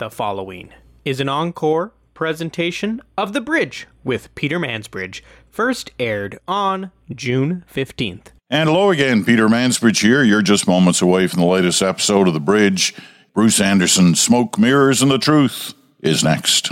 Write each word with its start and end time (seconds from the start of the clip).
The 0.00 0.08
following 0.08 0.70
is 1.04 1.20
an 1.20 1.28
encore 1.28 1.92
presentation 2.14 3.02
of 3.18 3.34
The 3.34 3.40
Bridge 3.42 3.86
with 4.02 4.34
Peter 4.34 4.58
Mansbridge, 4.58 5.20
first 5.50 5.90
aired 5.98 6.38
on 6.48 6.90
June 7.14 7.66
15th. 7.70 8.28
And 8.48 8.70
hello 8.70 8.90
again, 8.90 9.26
Peter 9.26 9.46
Mansbridge 9.46 10.00
here. 10.00 10.22
You're 10.22 10.40
just 10.40 10.66
moments 10.66 11.02
away 11.02 11.26
from 11.26 11.40
the 11.40 11.46
latest 11.46 11.82
episode 11.82 12.28
of 12.28 12.32
The 12.32 12.40
Bridge. 12.40 12.94
Bruce 13.34 13.60
Anderson, 13.60 14.14
Smoke, 14.14 14.58
Mirrors, 14.58 15.02
and 15.02 15.10
the 15.10 15.18
Truth 15.18 15.74
is 16.02 16.24
next. 16.24 16.70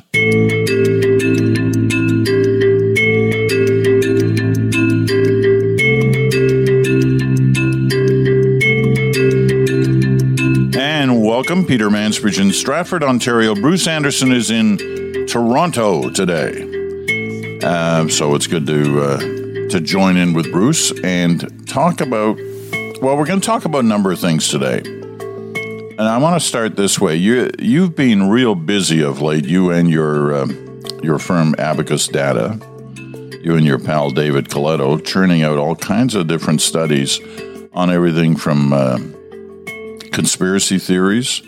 Peter 11.68 11.90
Mansbridge 11.90 12.40
in 12.40 12.50
Stratford, 12.50 13.04
Ontario. 13.04 13.54
Bruce 13.54 13.86
Anderson 13.86 14.32
is 14.32 14.50
in 14.50 14.78
Toronto 15.26 16.08
today. 16.08 17.60
Uh, 17.62 18.08
so 18.08 18.34
it's 18.34 18.46
good 18.46 18.66
to 18.66 19.02
uh, 19.02 19.18
to 19.68 19.78
join 19.78 20.16
in 20.16 20.32
with 20.32 20.50
Bruce 20.50 20.98
and 21.04 21.68
talk 21.68 22.00
about. 22.00 22.38
Well, 23.02 23.18
we're 23.18 23.26
going 23.26 23.42
to 23.42 23.46
talk 23.46 23.66
about 23.66 23.84
a 23.84 23.86
number 23.86 24.10
of 24.10 24.18
things 24.18 24.48
today, 24.48 24.78
and 24.78 26.00
I 26.00 26.16
want 26.16 26.40
to 26.40 26.48
start 26.48 26.74
this 26.76 26.98
way. 26.98 27.16
You 27.16 27.50
you've 27.58 27.94
been 27.94 28.30
real 28.30 28.54
busy 28.54 29.02
of 29.02 29.20
late. 29.20 29.44
You 29.44 29.70
and 29.70 29.90
your 29.90 30.32
uh, 30.32 30.46
your 31.02 31.18
firm 31.18 31.54
Abacus 31.58 32.08
Data, 32.08 32.58
you 33.42 33.56
and 33.56 33.66
your 33.66 33.78
pal 33.78 34.08
David 34.08 34.48
Coletto, 34.48 35.04
churning 35.04 35.42
out 35.42 35.58
all 35.58 35.76
kinds 35.76 36.14
of 36.14 36.28
different 36.28 36.62
studies 36.62 37.20
on 37.74 37.90
everything 37.90 38.36
from 38.36 38.72
uh, 38.72 38.96
conspiracy 40.12 40.78
theories 40.78 41.42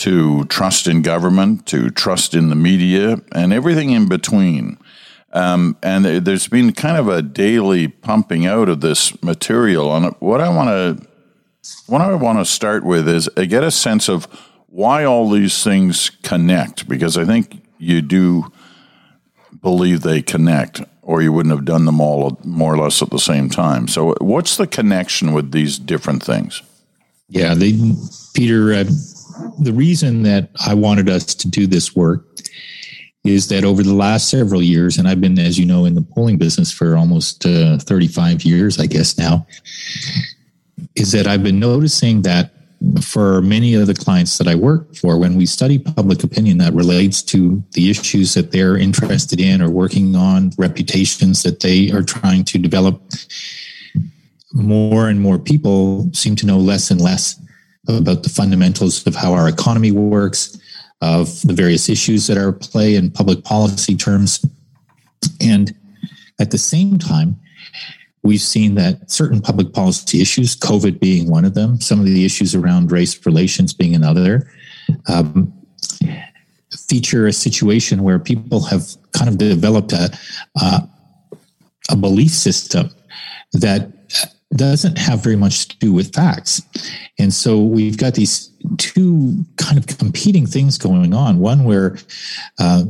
to 0.00 0.44
trust 0.44 0.86
in 0.86 1.02
government 1.02 1.66
to 1.66 1.90
trust 1.90 2.34
in 2.34 2.48
the 2.48 2.56
media 2.56 3.18
and 3.32 3.52
everything 3.52 3.90
in 3.90 4.08
between. 4.08 4.78
Um, 5.32 5.76
and 5.82 6.04
there's 6.04 6.46
been 6.46 6.72
kind 6.72 6.96
of 6.96 7.08
a 7.08 7.20
daily 7.20 7.88
pumping 7.88 8.46
out 8.46 8.68
of 8.68 8.80
this 8.80 9.20
material. 9.22 9.94
And 9.96 10.14
what 10.20 10.40
I 10.40 10.48
want 10.48 10.68
to 10.68 11.08
what 11.86 12.00
I 12.00 12.14
want 12.14 12.38
to 12.38 12.44
start 12.44 12.84
with 12.84 13.08
is 13.08 13.28
I 13.36 13.46
get 13.46 13.64
a 13.64 13.70
sense 13.70 14.08
of 14.08 14.26
why 14.66 15.04
all 15.04 15.30
these 15.30 15.64
things 15.64 16.10
connect 16.22 16.88
because 16.88 17.16
I 17.16 17.24
think 17.24 17.64
you 17.78 18.02
do 18.02 18.52
believe 19.62 20.02
they 20.02 20.20
connect 20.20 20.82
or 21.02 21.22
you 21.22 21.32
wouldn't 21.32 21.54
have 21.54 21.64
done 21.64 21.84
them 21.84 22.00
all 22.00 22.38
more 22.44 22.74
or 22.74 22.78
less 22.78 23.02
at 23.02 23.10
the 23.10 23.18
same 23.18 23.48
time. 23.48 23.88
So 23.88 24.14
what's 24.20 24.56
the 24.56 24.66
connection 24.66 25.32
with 25.32 25.52
these 25.52 25.78
different 25.78 26.22
things? 26.22 26.62
Yeah, 27.28 27.54
they, 27.54 27.72
Peter, 28.34 28.72
uh, 28.72 28.84
the 29.58 29.72
reason 29.72 30.22
that 30.22 30.50
I 30.66 30.74
wanted 30.74 31.08
us 31.08 31.34
to 31.34 31.48
do 31.48 31.66
this 31.66 31.94
work 31.94 32.26
is 33.24 33.48
that 33.48 33.64
over 33.64 33.82
the 33.82 33.94
last 33.94 34.28
several 34.28 34.62
years, 34.62 34.98
and 34.98 35.08
I've 35.08 35.20
been, 35.20 35.38
as 35.38 35.58
you 35.58 35.64
know, 35.64 35.86
in 35.86 35.94
the 35.94 36.02
polling 36.02 36.36
business 36.36 36.70
for 36.70 36.96
almost 36.96 37.46
uh, 37.46 37.78
35 37.78 38.42
years, 38.42 38.78
I 38.78 38.86
guess 38.86 39.16
now, 39.16 39.46
is 40.94 41.12
that 41.12 41.26
I've 41.26 41.42
been 41.42 41.58
noticing 41.58 42.22
that 42.22 42.52
for 43.00 43.40
many 43.40 43.74
of 43.74 43.86
the 43.86 43.94
clients 43.94 44.36
that 44.36 44.46
I 44.46 44.54
work 44.54 44.94
for, 44.94 45.16
when 45.18 45.36
we 45.36 45.46
study 45.46 45.78
public 45.78 46.22
opinion 46.22 46.58
that 46.58 46.74
relates 46.74 47.22
to 47.22 47.64
the 47.72 47.88
issues 47.88 48.34
that 48.34 48.50
they're 48.50 48.76
interested 48.76 49.40
in 49.40 49.62
or 49.62 49.70
working 49.70 50.14
on, 50.14 50.50
reputations 50.58 51.42
that 51.44 51.60
they 51.60 51.90
are 51.92 52.02
trying 52.02 52.44
to 52.44 52.58
develop, 52.58 53.00
more 54.52 55.08
and 55.08 55.20
more 55.20 55.38
people 55.38 56.10
seem 56.12 56.36
to 56.36 56.46
know 56.46 56.58
less 56.58 56.90
and 56.90 57.00
less 57.00 57.40
about 57.88 58.22
the 58.22 58.28
fundamentals 58.28 59.06
of 59.06 59.14
how 59.14 59.32
our 59.32 59.48
economy 59.48 59.92
works, 59.92 60.58
of 61.00 61.42
the 61.42 61.52
various 61.52 61.88
issues 61.88 62.26
that 62.26 62.38
are 62.38 62.48
at 62.50 62.60
play 62.60 62.94
in 62.94 63.10
public 63.10 63.44
policy 63.44 63.94
terms. 63.94 64.44
And 65.40 65.74
at 66.40 66.50
the 66.50 66.58
same 66.58 66.98
time, 66.98 67.38
we've 68.22 68.40
seen 68.40 68.74
that 68.76 69.10
certain 69.10 69.40
public 69.40 69.72
policy 69.72 70.20
issues, 70.20 70.56
COVID 70.56 70.98
being 70.98 71.30
one 71.30 71.44
of 71.44 71.54
them, 71.54 71.80
some 71.80 72.00
of 72.00 72.06
the 72.06 72.24
issues 72.24 72.54
around 72.54 72.90
race 72.90 73.24
relations 73.26 73.74
being 73.74 73.94
another, 73.94 74.50
um, 75.08 75.52
feature 76.88 77.26
a 77.26 77.32
situation 77.32 78.02
where 78.02 78.18
people 78.18 78.62
have 78.64 78.96
kind 79.12 79.28
of 79.28 79.38
developed 79.38 79.92
a, 79.92 80.10
uh, 80.60 80.80
a 81.90 81.96
belief 81.96 82.30
system 82.30 82.90
that 83.52 84.03
doesn't 84.56 84.98
have 84.98 85.22
very 85.22 85.36
much 85.36 85.68
to 85.68 85.78
do 85.78 85.92
with 85.92 86.14
facts. 86.14 86.62
And 87.18 87.32
so 87.32 87.60
we've 87.60 87.98
got 87.98 88.14
these 88.14 88.50
two 88.78 89.44
kind 89.56 89.78
of 89.78 89.86
competing 89.86 90.46
things 90.46 90.78
going 90.78 91.14
on. 91.14 91.38
One 91.38 91.64
where 91.64 91.96
uh, 92.58 92.84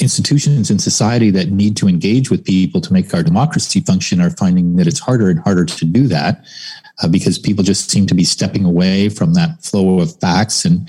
institutions 0.00 0.70
in 0.70 0.78
society 0.78 1.30
that 1.30 1.50
need 1.50 1.76
to 1.78 1.88
engage 1.88 2.30
with 2.30 2.44
people 2.44 2.80
to 2.80 2.92
make 2.92 3.12
our 3.12 3.22
democracy 3.22 3.80
function 3.80 4.20
are 4.20 4.30
finding 4.30 4.76
that 4.76 4.86
it's 4.86 5.00
harder 5.00 5.30
and 5.30 5.40
harder 5.40 5.64
to 5.64 5.84
do 5.84 6.06
that. 6.08 6.44
Uh, 7.02 7.08
because 7.08 7.38
people 7.38 7.64
just 7.64 7.90
seem 7.90 8.06
to 8.06 8.14
be 8.14 8.24
stepping 8.24 8.62
away 8.62 9.08
from 9.08 9.32
that 9.32 9.62
flow 9.62 10.00
of 10.00 10.14
facts 10.20 10.66
and, 10.66 10.86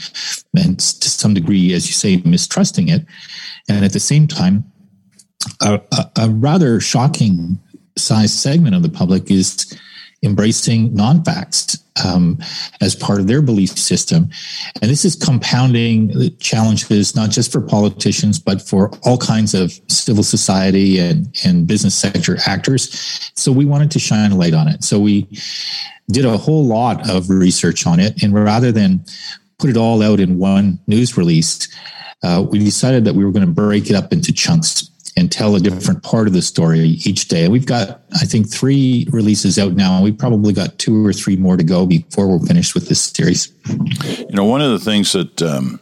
and 0.58 0.78
to 0.78 1.10
some 1.10 1.34
degree, 1.34 1.74
as 1.74 1.88
you 1.88 1.94
say, 1.94 2.18
mistrusting 2.18 2.90
it. 2.90 3.06
And 3.70 3.86
at 3.86 3.94
the 3.94 4.00
same 4.00 4.28
time, 4.28 4.70
a, 5.62 5.80
a, 5.94 6.12
a 6.24 6.30
rather 6.30 6.82
shocking 6.82 7.60
size 7.98 8.34
segment 8.34 8.76
of 8.76 8.84
the 8.84 8.90
public 8.90 9.32
is 9.32 9.80
embracing 10.24 10.94
non-facts 10.94 11.78
um, 12.06 12.38
as 12.80 12.96
part 12.96 13.20
of 13.20 13.28
their 13.28 13.42
belief 13.42 13.72
system. 13.72 14.30
And 14.82 14.90
this 14.90 15.04
is 15.04 15.16
compounding 15.16 16.38
challenges, 16.38 17.16
not 17.16 17.30
just 17.32 17.52
for 17.52 17.62
politicians, 17.62 18.40
but 18.40 18.62
for 18.62 18.92
all 19.04 19.18
kinds 19.18 19.54
of 19.54 19.72
civil 19.88 20.24
society 20.24 21.00
and, 21.00 21.36
and 21.44 21.68
business 21.68 21.96
sector 21.96 22.38
actors. 22.46 23.32
So 23.36 23.52
we 23.52 23.66
wanted 23.66 23.92
to 23.92 24.00
shine 24.00 24.32
a 24.32 24.36
light 24.36 24.54
on 24.54 24.68
it. 24.68 24.84
So 24.84 25.00
we 25.00 25.28
did 26.12 26.26
a 26.26 26.38
whole 26.38 26.66
lot 26.66 27.10
of 27.10 27.30
research 27.30 27.88
on 27.88 28.00
it. 28.00 28.22
And 28.24 28.34
rather 28.34 28.72
than 28.72 29.04
put 29.60 29.70
it 29.70 29.78
all 29.78 30.02
out 30.02 30.20
in 30.20 30.38
one 30.38 30.80
news 30.88 31.18
release, 31.18 31.68
uh, 32.24 32.46
we 32.50 32.60
decided 32.60 33.06
that 33.06 33.16
we 33.16 33.26
were 33.26 33.32
going 33.32 33.46
to 33.46 33.52
break 33.52 33.90
it 33.90 33.96
up 33.96 34.14
into 34.14 34.32
chunks 34.32 34.91
and 35.18 35.32
tell 35.32 35.56
a 35.56 35.60
different 35.60 36.04
part 36.04 36.28
of 36.28 36.34
the 36.34 36.42
story 36.42 36.80
each 36.80 37.28
day. 37.28 37.48
We've 37.48 37.66
got, 37.66 38.02
I 38.14 38.26
think, 38.26 38.50
three 38.50 39.08
releases 39.12 39.60
out 39.60 39.74
now, 39.74 40.02
we've 40.02 40.18
probably 40.18 40.54
got 40.54 40.80
two 40.80 41.06
or 41.06 41.14
three 41.14 41.36
more 41.36 41.58
to 41.58 41.64
go 41.64 41.86
before 41.86 42.28
we're 42.28 42.46
finished 42.46 42.74
with 42.74 42.88
this 42.88 43.02
series. 43.02 43.52
You 43.68 44.36
know, 44.36 44.46
one 44.46 44.62
of 44.62 44.72
the 44.72 44.80
things 44.80 45.12
that 45.14 45.42
um, 45.42 45.80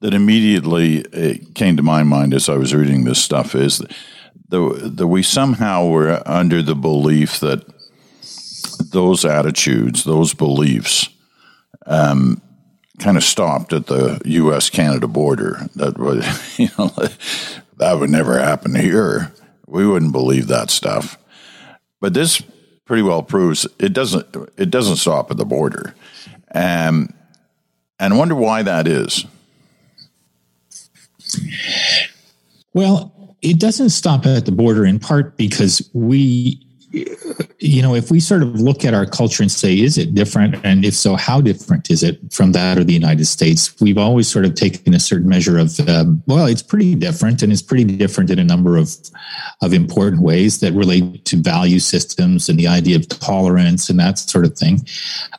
that 0.00 0.14
immediately 0.14 1.04
uh, 1.06 1.34
came 1.54 1.76
to 1.76 1.82
my 1.82 2.02
mind 2.02 2.34
as 2.34 2.48
I 2.48 2.56
was 2.56 2.74
reading 2.74 3.04
this 3.04 3.22
stuff 3.22 3.54
is 3.54 3.78
that, 3.78 3.92
the, 4.48 4.90
that 4.94 5.06
we 5.06 5.22
somehow 5.22 5.86
were 5.86 6.22
under 6.26 6.62
the 6.62 6.74
belief 6.74 7.40
that 7.40 7.64
those 8.92 9.24
attitudes, 9.24 10.04
those 10.04 10.34
beliefs, 10.34 11.08
um, 11.86 12.40
kind 12.98 13.16
of 13.16 13.24
stopped 13.24 13.72
at 13.72 13.86
the 13.86 14.20
U.S. 14.24 14.70
Canada 14.70 15.06
border. 15.06 15.68
That 15.74 15.98
was, 15.98 16.24
you 16.58 16.68
know, 16.78 16.92
that 17.76 17.98
would 17.98 18.10
never 18.10 18.38
happen 18.38 18.74
here. 18.74 19.32
We 19.66 19.86
wouldn't 19.86 20.12
believe 20.12 20.46
that 20.48 20.70
stuff. 20.70 21.18
But 22.00 22.14
this 22.14 22.42
pretty 22.84 23.02
well 23.02 23.22
proves 23.22 23.66
it 23.78 23.92
doesn't. 23.92 24.26
It 24.56 24.70
doesn't 24.70 24.96
stop 24.96 25.30
at 25.30 25.36
the 25.36 25.44
border, 25.44 25.94
um, 26.54 27.10
and 27.98 28.14
I 28.14 28.16
wonder 28.16 28.34
why 28.34 28.62
that 28.62 28.86
is. 28.86 29.26
Well, 32.74 33.36
it 33.42 33.58
doesn't 33.58 33.90
stop 33.90 34.26
at 34.26 34.44
the 34.44 34.52
border 34.52 34.84
in 34.84 34.98
part 34.98 35.36
because 35.36 35.88
we 35.92 36.65
you 37.58 37.82
know, 37.82 37.94
if 37.94 38.10
we 38.10 38.20
sort 38.20 38.42
of 38.42 38.60
look 38.60 38.84
at 38.84 38.94
our 38.94 39.06
culture 39.06 39.42
and 39.42 39.50
say, 39.50 39.78
is 39.78 39.98
it 39.98 40.14
different? 40.14 40.56
And 40.64 40.84
if 40.84 40.94
so, 40.94 41.16
how 41.16 41.40
different 41.40 41.90
is 41.90 42.02
it 42.02 42.18
from 42.32 42.52
that 42.52 42.78
of 42.78 42.86
the 42.86 42.92
United 42.92 43.24
States? 43.26 43.74
We've 43.80 43.98
always 43.98 44.28
sort 44.28 44.44
of 44.44 44.54
taken 44.54 44.94
a 44.94 45.00
certain 45.00 45.28
measure 45.28 45.58
of, 45.58 45.78
um, 45.88 46.22
well, 46.26 46.46
it's 46.46 46.62
pretty 46.62 46.94
different 46.94 47.42
and 47.42 47.52
it's 47.52 47.62
pretty 47.62 47.84
different 47.84 48.30
in 48.30 48.38
a 48.38 48.44
number 48.44 48.76
of, 48.76 48.94
of 49.62 49.72
important 49.72 50.22
ways 50.22 50.60
that 50.60 50.72
relate 50.72 51.24
to 51.26 51.36
value 51.36 51.80
systems 51.80 52.48
and 52.48 52.58
the 52.58 52.68
idea 52.68 52.96
of 52.96 53.08
tolerance 53.08 53.88
and 53.90 53.98
that 53.98 54.18
sort 54.18 54.44
of 54.44 54.56
thing. 54.56 54.86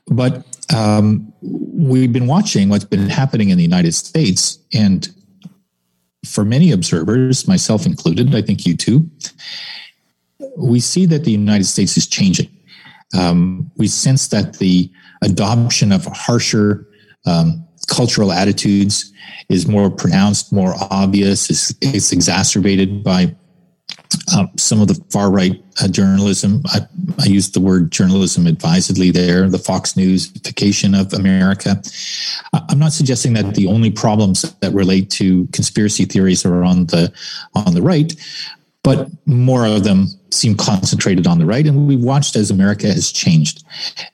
But 0.08 0.44
um, 0.76 1.32
we've 1.42 2.12
been 2.12 2.28
watching 2.28 2.70
what's 2.70 2.86
been 2.86 3.10
happening 3.10 3.50
in 3.50 3.58
the 3.58 3.64
United 3.64 3.94
States. 3.94 4.60
And 4.74 5.08
for 6.26 6.44
many 6.44 6.72
observers, 6.72 7.48
myself 7.48 7.86
included, 7.86 8.36
I 8.36 8.42
think 8.42 8.66
you 8.66 8.76
too, 8.76 9.10
we 10.58 10.80
see 10.80 11.06
that 11.08 11.24
the 11.24 11.32
United 11.32 11.66
States 11.66 11.98
is 11.98 12.08
changing. 12.08 12.50
Um, 13.18 13.72
we 13.78 13.88
sense 13.88 14.28
that 14.30 14.58
the 14.58 14.92
adoption 15.22 15.92
of 15.92 16.06
harsher 16.06 16.88
um, 17.26 17.66
cultural 17.88 18.32
attitudes 18.32 19.12
is 19.50 19.68
more 19.68 19.90
pronounced, 19.90 20.52
more 20.52 20.76
obvious, 20.92 21.50
It's, 21.50 21.74
is 21.82 22.12
exacerbated 22.12 23.04
by 23.04 23.36
uh, 24.34 24.48
some 24.58 24.82
of 24.82 24.88
the 24.88 25.02
far 25.10 25.32
right 25.32 25.62
uh, 25.82 25.88
journalism. 25.88 26.62
I, 26.68 26.80
I 27.20 27.26
use 27.26 27.52
the 27.52 27.60
word 27.60 27.92
journalism 27.92 28.46
advisedly 28.46 29.12
there. 29.12 29.50
The 29.50 29.58
Fox 29.58 29.94
Newsification 29.94 31.00
of 31.00 31.14
America. 31.14 31.82
I'm 32.70 32.80
not 32.80 32.94
suggesting 32.94 33.34
that 33.34 33.56
the 33.56 33.68
only 33.68 33.92
problems 33.92 34.42
that 34.42 34.74
relate 34.74 35.10
to 35.12 35.48
conspiracy 35.48 36.06
theories 36.06 36.46
are 36.46 36.64
on 36.64 36.86
the 36.88 37.12
on 37.54 37.74
the 37.74 37.82
right, 37.82 38.14
but 38.84 39.10
more 39.26 39.66
of 39.66 39.84
them 39.84 40.08
seem 40.30 40.56
concentrated 40.56 41.28
on 41.28 41.40
the 41.40 41.46
right. 41.46 41.66
And 41.66 41.88
we've 41.88 42.04
watched 42.04 42.36
as 42.36 42.52
America 42.52 42.88
has 42.88 43.12
changed 43.12 43.64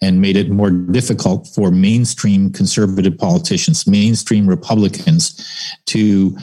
and 0.02 0.22
made 0.22 0.38
it 0.38 0.50
more 0.50 0.70
difficult 0.70 1.48
for 1.48 1.72
mainstream 1.72 2.52
conservative 2.52 3.18
politicians, 3.18 3.88
mainstream 3.88 4.48
Republicans 4.48 5.76
to 5.86 6.38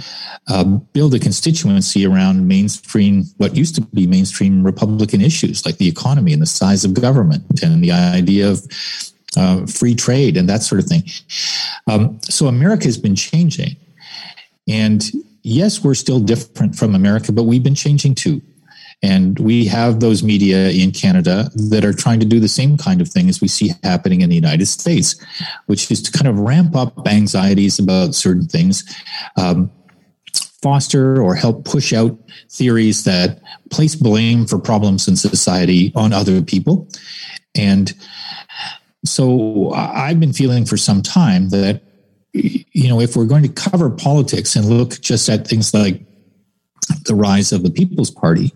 uh, 0.48 0.64
build 0.64 1.14
a 1.14 1.18
constituency 1.18 2.06
around 2.06 2.46
mainstream, 2.48 3.24
what 3.36 3.56
used 3.56 3.74
to 3.76 3.82
be 3.82 4.06
mainstream 4.06 4.64
Republican 4.64 5.20
issues 5.20 5.64
like 5.64 5.78
the 5.78 5.88
economy 5.88 6.32
and 6.32 6.42
the 6.42 6.46
size 6.46 6.84
of 6.84 6.94
government 6.94 7.62
and 7.62 7.82
the 7.82 7.92
idea 7.92 8.50
of 8.50 8.66
uh, 9.36 9.64
free 9.66 9.94
trade 9.94 10.36
and 10.36 10.48
that 10.48 10.62
sort 10.62 10.80
of 10.80 10.86
thing. 10.86 11.02
Um, 11.86 12.18
so 12.22 12.46
America 12.46 12.84
has 12.84 12.98
been 12.98 13.14
changing. 13.14 13.76
And 14.66 15.04
yes, 15.42 15.82
we're 15.82 15.94
still 15.94 16.20
different 16.20 16.74
from 16.74 16.94
America, 16.94 17.32
but 17.32 17.44
we've 17.44 17.62
been 17.62 17.74
changing 17.74 18.14
too. 18.14 18.42
And 19.02 19.38
we 19.38 19.64
have 19.66 20.00
those 20.00 20.22
media 20.22 20.70
in 20.70 20.92
Canada 20.92 21.50
that 21.54 21.84
are 21.84 21.92
trying 21.92 22.20
to 22.20 22.26
do 22.26 22.38
the 22.38 22.48
same 22.48 22.76
kind 22.76 23.00
of 23.00 23.08
thing 23.08 23.28
as 23.28 23.40
we 23.40 23.48
see 23.48 23.72
happening 23.82 24.20
in 24.20 24.28
the 24.28 24.34
United 24.34 24.66
States, 24.66 25.16
which 25.66 25.90
is 25.90 26.02
to 26.02 26.12
kind 26.12 26.28
of 26.28 26.38
ramp 26.38 26.76
up 26.76 27.06
anxieties 27.06 27.78
about 27.78 28.14
certain 28.14 28.46
things, 28.46 28.84
um, 29.36 29.70
foster 30.62 31.22
or 31.22 31.34
help 31.34 31.64
push 31.64 31.94
out 31.94 32.18
theories 32.50 33.04
that 33.04 33.40
place 33.70 33.94
blame 33.94 34.44
for 34.46 34.58
problems 34.58 35.08
in 35.08 35.16
society 35.16 35.92
on 35.96 36.12
other 36.12 36.42
people. 36.42 36.86
And 37.54 37.94
so 39.06 39.72
I've 39.72 40.20
been 40.20 40.34
feeling 40.34 40.66
for 40.66 40.76
some 40.76 41.00
time 41.00 41.48
that 41.48 41.82
you 42.32 42.88
know, 42.88 43.00
if 43.00 43.16
we're 43.16 43.24
going 43.24 43.42
to 43.42 43.48
cover 43.48 43.90
politics 43.90 44.54
and 44.54 44.66
look 44.66 45.00
just 45.00 45.28
at 45.28 45.46
things 45.46 45.74
like 45.74 46.00
the 47.04 47.14
rise 47.14 47.52
of 47.52 47.62
the 47.62 47.70
People's 47.70 48.10
Party, 48.10 48.52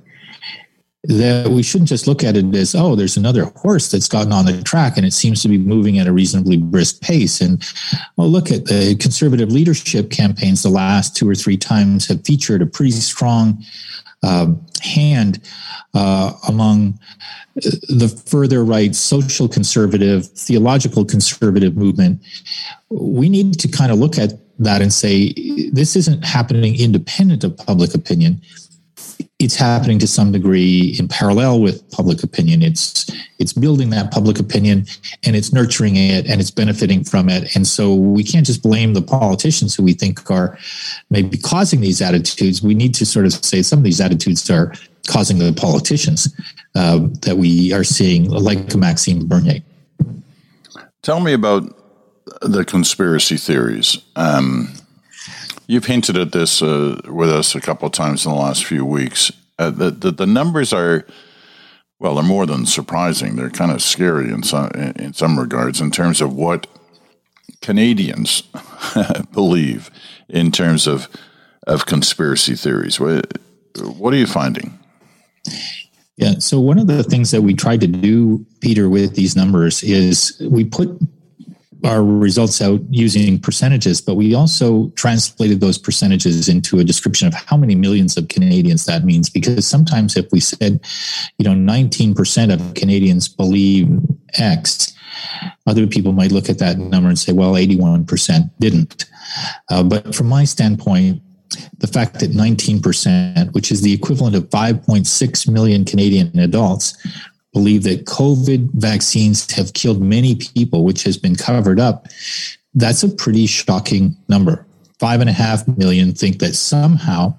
that 1.06 1.50
we 1.50 1.62
shouldn't 1.62 1.90
just 1.90 2.06
look 2.06 2.24
at 2.24 2.36
it 2.36 2.54
as, 2.54 2.74
oh, 2.74 2.96
there's 2.96 3.16
another 3.16 3.44
horse 3.56 3.90
that's 3.90 4.08
gotten 4.08 4.32
on 4.32 4.46
the 4.46 4.62
track 4.62 4.96
and 4.96 5.04
it 5.04 5.12
seems 5.12 5.42
to 5.42 5.48
be 5.48 5.58
moving 5.58 5.98
at 5.98 6.06
a 6.06 6.12
reasonably 6.12 6.56
brisk 6.56 7.02
pace. 7.02 7.40
And 7.40 7.62
oh, 8.16 8.26
look 8.26 8.50
at 8.50 8.64
the 8.64 8.96
conservative 8.98 9.52
leadership 9.52 10.10
campaigns 10.10 10.62
the 10.62 10.70
last 10.70 11.14
two 11.14 11.28
or 11.28 11.34
three 11.34 11.58
times 11.58 12.06
have 12.08 12.24
featured 12.24 12.62
a 12.62 12.66
pretty 12.66 12.92
strong 12.92 13.62
um, 14.22 14.64
hand 14.82 15.40
uh, 15.92 16.32
among 16.48 16.98
the 17.54 18.08
further 18.26 18.64
right 18.64 18.94
social 18.94 19.46
conservative, 19.46 20.26
theological 20.26 21.04
conservative 21.04 21.76
movement. 21.76 22.22
We 22.88 23.28
need 23.28 23.60
to 23.60 23.68
kind 23.68 23.92
of 23.92 23.98
look 23.98 24.18
at 24.18 24.32
that 24.58 24.80
and 24.80 24.92
say 24.92 25.34
this 25.70 25.96
isn't 25.96 26.24
happening 26.24 26.80
independent 26.80 27.44
of 27.44 27.56
public 27.58 27.94
opinion 27.94 28.40
it's 29.38 29.56
happening 29.56 29.98
to 29.98 30.06
some 30.06 30.32
degree 30.32 30.96
in 30.98 31.08
parallel 31.08 31.60
with 31.60 31.88
public 31.90 32.22
opinion. 32.22 32.62
It's 32.62 33.10
it's 33.38 33.52
building 33.52 33.90
that 33.90 34.10
public 34.10 34.38
opinion 34.38 34.86
and 35.24 35.36
it's 35.36 35.52
nurturing 35.52 35.96
it 35.96 36.26
and 36.26 36.40
it's 36.40 36.50
benefiting 36.50 37.04
from 37.04 37.28
it. 37.28 37.54
And 37.54 37.66
so 37.66 37.94
we 37.94 38.24
can't 38.24 38.46
just 38.46 38.62
blame 38.62 38.94
the 38.94 39.02
politicians 39.02 39.74
who 39.74 39.82
we 39.82 39.92
think 39.92 40.30
are 40.30 40.58
maybe 41.10 41.36
causing 41.36 41.80
these 41.80 42.00
attitudes. 42.00 42.62
We 42.62 42.74
need 42.74 42.94
to 42.94 43.06
sort 43.06 43.26
of 43.26 43.32
say 43.32 43.62
some 43.62 43.80
of 43.80 43.84
these 43.84 44.00
attitudes 44.00 44.48
are 44.50 44.72
causing 45.08 45.38
the 45.38 45.52
politicians 45.52 46.34
uh, 46.74 47.00
that 47.22 47.36
we 47.36 47.72
are 47.72 47.84
seeing, 47.84 48.30
like 48.30 48.74
Maxime 48.74 49.26
Bernier. 49.26 49.60
Tell 51.02 51.20
me 51.20 51.34
about 51.34 51.76
the 52.40 52.64
conspiracy 52.64 53.36
theories. 53.36 53.98
Um, 54.16 54.72
You've 55.66 55.86
hinted 55.86 56.16
at 56.16 56.32
this 56.32 56.62
uh, 56.62 57.00
with 57.06 57.30
us 57.30 57.54
a 57.54 57.60
couple 57.60 57.86
of 57.86 57.92
times 57.92 58.26
in 58.26 58.32
the 58.32 58.38
last 58.38 58.64
few 58.64 58.84
weeks. 58.84 59.32
Uh, 59.58 59.70
the, 59.70 59.90
the, 59.90 60.10
the 60.10 60.26
numbers 60.26 60.72
are 60.72 61.06
well, 61.98 62.16
they're 62.16 62.24
more 62.24 62.44
than 62.44 62.66
surprising. 62.66 63.36
They're 63.36 63.50
kind 63.50 63.70
of 63.70 63.80
scary 63.80 64.30
in 64.30 64.42
some 64.42 64.70
in 64.70 65.14
some 65.14 65.38
regards 65.38 65.80
in 65.80 65.90
terms 65.90 66.20
of 66.20 66.34
what 66.34 66.66
Canadians 67.62 68.42
believe 69.32 69.90
in 70.28 70.50
terms 70.52 70.86
of 70.86 71.08
of 71.66 71.86
conspiracy 71.86 72.56
theories. 72.56 73.00
What, 73.00 73.38
what 73.78 74.12
are 74.12 74.18
you 74.18 74.26
finding? 74.26 74.78
Yeah. 76.16 76.34
So 76.38 76.60
one 76.60 76.78
of 76.78 76.86
the 76.86 77.02
things 77.02 77.30
that 77.30 77.42
we 77.42 77.54
tried 77.54 77.80
to 77.80 77.86
do, 77.86 78.44
Peter, 78.60 78.88
with 78.88 79.14
these 79.14 79.34
numbers 79.34 79.82
is 79.82 80.36
we 80.48 80.64
put 80.64 81.00
our 81.84 82.02
results 82.02 82.62
out 82.62 82.80
using 82.90 83.38
percentages, 83.38 84.00
but 84.00 84.14
we 84.14 84.34
also 84.34 84.88
translated 84.90 85.60
those 85.60 85.78
percentages 85.78 86.48
into 86.48 86.78
a 86.78 86.84
description 86.84 87.28
of 87.28 87.34
how 87.34 87.56
many 87.56 87.74
millions 87.74 88.16
of 88.16 88.28
Canadians 88.28 88.86
that 88.86 89.04
means. 89.04 89.28
Because 89.28 89.66
sometimes 89.66 90.16
if 90.16 90.30
we 90.32 90.40
said, 90.40 90.80
you 91.38 91.44
know, 91.44 91.54
19% 91.54 92.52
of 92.52 92.74
Canadians 92.74 93.28
believe 93.28 93.88
X, 94.34 94.92
other 95.66 95.86
people 95.86 96.12
might 96.12 96.32
look 96.32 96.48
at 96.48 96.58
that 96.58 96.78
number 96.78 97.08
and 97.08 97.18
say, 97.18 97.32
well, 97.32 97.52
81% 97.52 98.50
didn't. 98.58 99.06
Uh, 99.70 99.82
but 99.82 100.14
from 100.14 100.28
my 100.28 100.44
standpoint, 100.44 101.22
the 101.78 101.86
fact 101.86 102.20
that 102.20 102.30
19%, 102.30 103.52
which 103.52 103.70
is 103.70 103.82
the 103.82 103.92
equivalent 103.92 104.34
of 104.34 104.48
5.6 104.50 105.48
million 105.48 105.84
Canadian 105.84 106.36
adults, 106.38 106.96
believe 107.54 107.84
that 107.84 108.04
COVID 108.04 108.70
vaccines 108.74 109.50
have 109.52 109.72
killed 109.72 110.02
many 110.02 110.34
people, 110.34 110.84
which 110.84 111.04
has 111.04 111.16
been 111.16 111.36
covered 111.36 111.80
up, 111.80 112.08
that's 112.74 113.02
a 113.02 113.08
pretty 113.08 113.46
shocking 113.46 114.14
number. 114.28 114.66
Five 114.98 115.20
and 115.20 115.30
a 115.30 115.32
half 115.32 115.66
million 115.66 116.12
think 116.12 116.40
that 116.40 116.54
somehow 116.54 117.38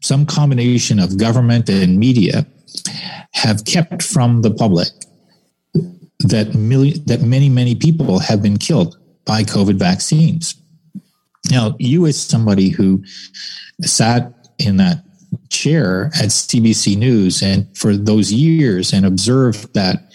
some 0.00 0.26
combination 0.26 0.98
of 0.98 1.16
government 1.16 1.70
and 1.70 1.98
media 1.98 2.46
have 3.32 3.64
kept 3.64 4.02
from 4.02 4.42
the 4.42 4.50
public 4.50 4.88
that 6.20 6.54
million, 6.54 7.02
that 7.06 7.22
many 7.22 7.48
many 7.48 7.74
people 7.74 8.18
have 8.18 8.42
been 8.42 8.58
killed 8.58 8.98
by 9.24 9.42
COVID 9.44 9.76
vaccines. 9.78 10.60
Now, 11.50 11.76
you 11.78 12.06
as 12.06 12.20
somebody 12.20 12.70
who 12.70 13.04
sat 13.82 14.32
in 14.58 14.78
that 14.78 15.04
chair 15.48 16.06
at 16.14 16.30
CBC 16.30 16.96
News 16.96 17.42
and 17.42 17.66
for 17.76 17.96
those 17.96 18.32
years 18.32 18.92
and 18.92 19.04
observed 19.04 19.74
that 19.74 20.12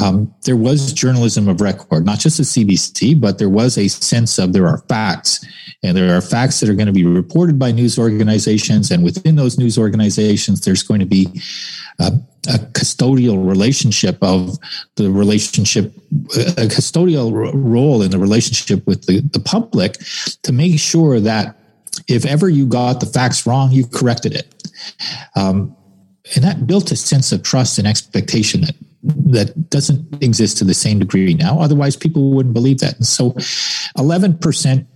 um, 0.00 0.34
there 0.44 0.56
was 0.56 0.92
journalism 0.92 1.48
of 1.48 1.60
record, 1.60 2.06
not 2.06 2.18
just 2.18 2.40
at 2.40 2.46
CBC, 2.46 3.20
but 3.20 3.38
there 3.38 3.50
was 3.50 3.76
a 3.76 3.88
sense 3.88 4.38
of 4.38 4.52
there 4.52 4.66
are 4.66 4.78
facts, 4.88 5.44
and 5.82 5.96
there 5.96 6.16
are 6.16 6.22
facts 6.22 6.60
that 6.60 6.70
are 6.70 6.74
going 6.74 6.86
to 6.86 6.92
be 6.92 7.04
reported 7.04 7.58
by 7.58 7.70
news 7.70 7.98
organizations, 7.98 8.90
and 8.90 9.04
within 9.04 9.36
those 9.36 9.58
news 9.58 9.78
organizations, 9.78 10.62
there's 10.62 10.82
going 10.82 11.00
to 11.00 11.06
be 11.06 11.28
a, 11.98 12.12
a 12.48 12.58
custodial 12.72 13.46
relationship 13.46 14.16
of 14.22 14.56
the 14.96 15.10
relationship, 15.10 15.94
a 16.32 16.66
custodial 16.68 17.50
role 17.52 18.00
in 18.00 18.10
the 18.10 18.18
relationship 18.18 18.86
with 18.86 19.04
the, 19.04 19.20
the 19.32 19.40
public 19.40 19.98
to 20.42 20.52
make 20.52 20.78
sure 20.78 21.20
that 21.20 21.59
if 22.08 22.24
ever 22.24 22.48
you 22.48 22.66
got 22.66 23.00
the 23.00 23.06
facts 23.06 23.46
wrong, 23.46 23.72
you 23.72 23.86
corrected 23.86 24.34
it. 24.34 24.54
Um, 25.36 25.76
and 26.34 26.44
that 26.44 26.66
built 26.66 26.92
a 26.92 26.96
sense 26.96 27.32
of 27.32 27.42
trust 27.42 27.78
and 27.78 27.86
expectation 27.86 28.60
that 28.62 28.76
that 29.02 29.70
doesn't 29.70 30.22
exist 30.22 30.58
to 30.58 30.64
the 30.64 30.74
same 30.74 30.98
degree 30.98 31.34
now. 31.34 31.58
Otherwise, 31.58 31.96
people 31.96 32.32
wouldn't 32.32 32.54
believe 32.54 32.78
that. 32.80 32.96
And 32.96 33.06
so, 33.06 33.34
eleven 33.98 34.36
percent. 34.36 34.86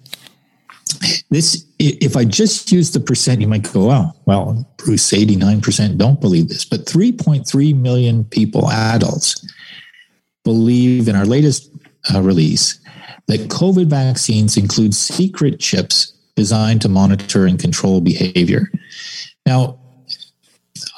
This, 1.30 1.64
if 1.78 2.16
I 2.16 2.24
just 2.24 2.70
use 2.70 2.92
the 2.92 3.00
percent, 3.00 3.40
you 3.40 3.48
might 3.48 3.72
go, 3.72 3.90
"Oh, 3.90 4.12
well, 4.26 4.70
Bruce, 4.76 5.12
eighty-nine 5.12 5.60
percent 5.60 5.98
don't 5.98 6.20
believe 6.20 6.48
this," 6.48 6.64
but 6.64 6.86
three 6.86 7.12
point 7.12 7.48
three 7.48 7.72
million 7.72 8.24
people, 8.24 8.70
adults, 8.70 9.44
believe 10.44 11.08
in 11.08 11.16
our 11.16 11.24
latest 11.24 11.70
uh, 12.14 12.20
release 12.20 12.78
that 13.26 13.48
COVID 13.48 13.86
vaccines 13.86 14.56
include 14.56 14.94
secret 14.94 15.58
chips 15.58 16.13
designed 16.36 16.82
to 16.82 16.88
monitor 16.88 17.46
and 17.46 17.58
control 17.58 18.00
behavior. 18.00 18.70
Now, 19.46 19.78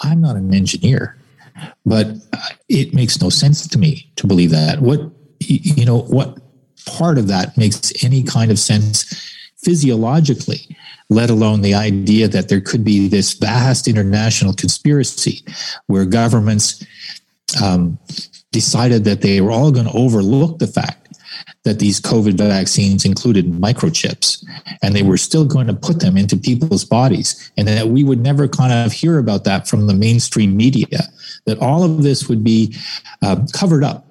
I'm 0.03 0.21
not 0.21 0.37
an 0.37 0.55
engineer, 0.55 1.17
but 1.85 2.09
it 2.69 2.95
makes 2.95 3.21
no 3.21 3.31
sense 3.31 3.67
to 3.69 3.79
me 3.79 4.11
to 4.17 4.27
believe 4.27 4.51
that. 4.51 4.81
What, 4.81 5.01
you 5.41 5.85
know, 5.85 6.01
what 6.01 6.39
part 6.87 7.19
of 7.19 7.29
that 7.29 7.57
makes 7.57 7.93
any 8.05 8.23
kind 8.23 8.51
of 8.51 8.59
sense 8.59 9.05
physiologically, 9.65 10.77
let 11.11 11.31
alone 11.31 11.61
the 11.61 11.75
idea 11.75 12.29
that 12.29 12.49
there 12.49 12.61
could 12.61 12.85
be 12.85 13.09
this 13.09 13.33
vast 13.35 13.89
international 13.89 14.53
conspiracy 14.53 15.45
where 15.87 16.05
governments 16.05 16.85
um, 17.63 17.99
decided 18.53 19.05
that 19.05 19.23
they 19.23 19.41
were 19.41 19.51
all 19.51 19.71
going 19.71 19.87
to 19.87 19.93
overlook 19.93 20.59
the 20.59 20.67
fact 20.67 21.06
that 21.67 21.81
these 21.81 22.01
COVID 22.01 22.39
vaccines 22.39 23.05
included 23.05 23.47
microchips 23.47 24.47
and 24.83 24.95
they 24.95 25.03
were 25.03 25.17
still 25.17 25.45
going 25.45 25.67
to 25.67 25.75
put 25.75 25.99
them 25.99 26.17
into 26.17 26.37
people's 26.37 26.85
bodies, 26.85 27.51
and 27.57 27.67
that 27.67 27.89
we 27.89 28.05
would 28.05 28.21
never 28.21 28.47
kind 28.47 28.73
of 28.73 28.93
hear 28.93 29.19
about 29.19 29.43
that 29.45 29.67
from 29.67 29.89
the 29.89 29.95
mainstream 29.95 30.57
media, 30.57 31.01
that 31.45 31.59
all 31.59 31.83
of 31.83 32.05
this 32.05 32.29
would 32.29 32.45
be 32.45 32.75
uh, 33.23 33.45
covered 33.53 33.83
up 33.83 34.07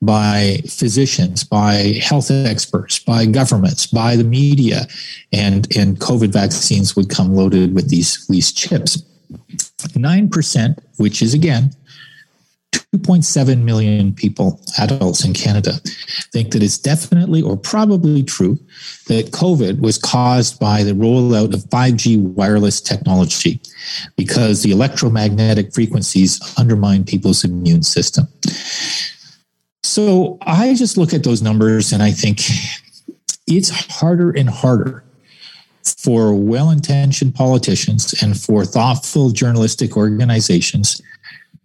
by 0.00 0.58
physicians, 0.66 1.44
by 1.44 2.00
health 2.00 2.30
experts, 2.30 2.98
by 2.98 3.26
governments, 3.26 3.86
by 3.86 4.16
the 4.16 4.24
media, 4.24 4.86
and, 5.30 5.76
and 5.76 5.98
COVID 5.98 6.32
vaccines 6.32 6.96
would 6.96 7.10
come 7.10 7.34
loaded 7.34 7.74
with 7.74 7.90
these, 7.90 8.26
these 8.28 8.50
chips. 8.50 9.02
9%, 9.78 10.78
which 10.96 11.20
is 11.20 11.34
again 11.34 11.70
2.7 12.94 13.64
million 13.64 14.14
people, 14.14 14.60
adults 14.78 15.22
in 15.22 15.34
Canada, 15.34 15.72
think 16.32 16.52
that 16.52 16.62
it's 16.62 16.78
definitely 16.78 17.42
or 17.42 17.54
probably 17.54 18.22
true 18.22 18.58
that 19.08 19.30
COVID 19.30 19.80
was 19.80 19.98
caused 19.98 20.58
by 20.58 20.82
the 20.82 20.92
rollout 20.92 21.52
of 21.52 21.64
5G 21.64 22.18
wireless 22.18 22.80
technology 22.80 23.60
because 24.16 24.62
the 24.62 24.70
electromagnetic 24.70 25.74
frequencies 25.74 26.40
undermine 26.58 27.04
people's 27.04 27.44
immune 27.44 27.82
system. 27.82 28.26
So 29.82 30.38
I 30.42 30.74
just 30.74 30.96
look 30.96 31.12
at 31.12 31.24
those 31.24 31.42
numbers 31.42 31.92
and 31.92 32.02
I 32.02 32.10
think 32.10 32.40
it's 33.46 33.68
harder 33.68 34.30
and 34.30 34.48
harder 34.48 35.04
for 35.98 36.34
well 36.34 36.70
intentioned 36.70 37.34
politicians 37.34 38.14
and 38.22 38.38
for 38.38 38.64
thoughtful 38.64 39.30
journalistic 39.30 39.96
organizations 39.96 41.02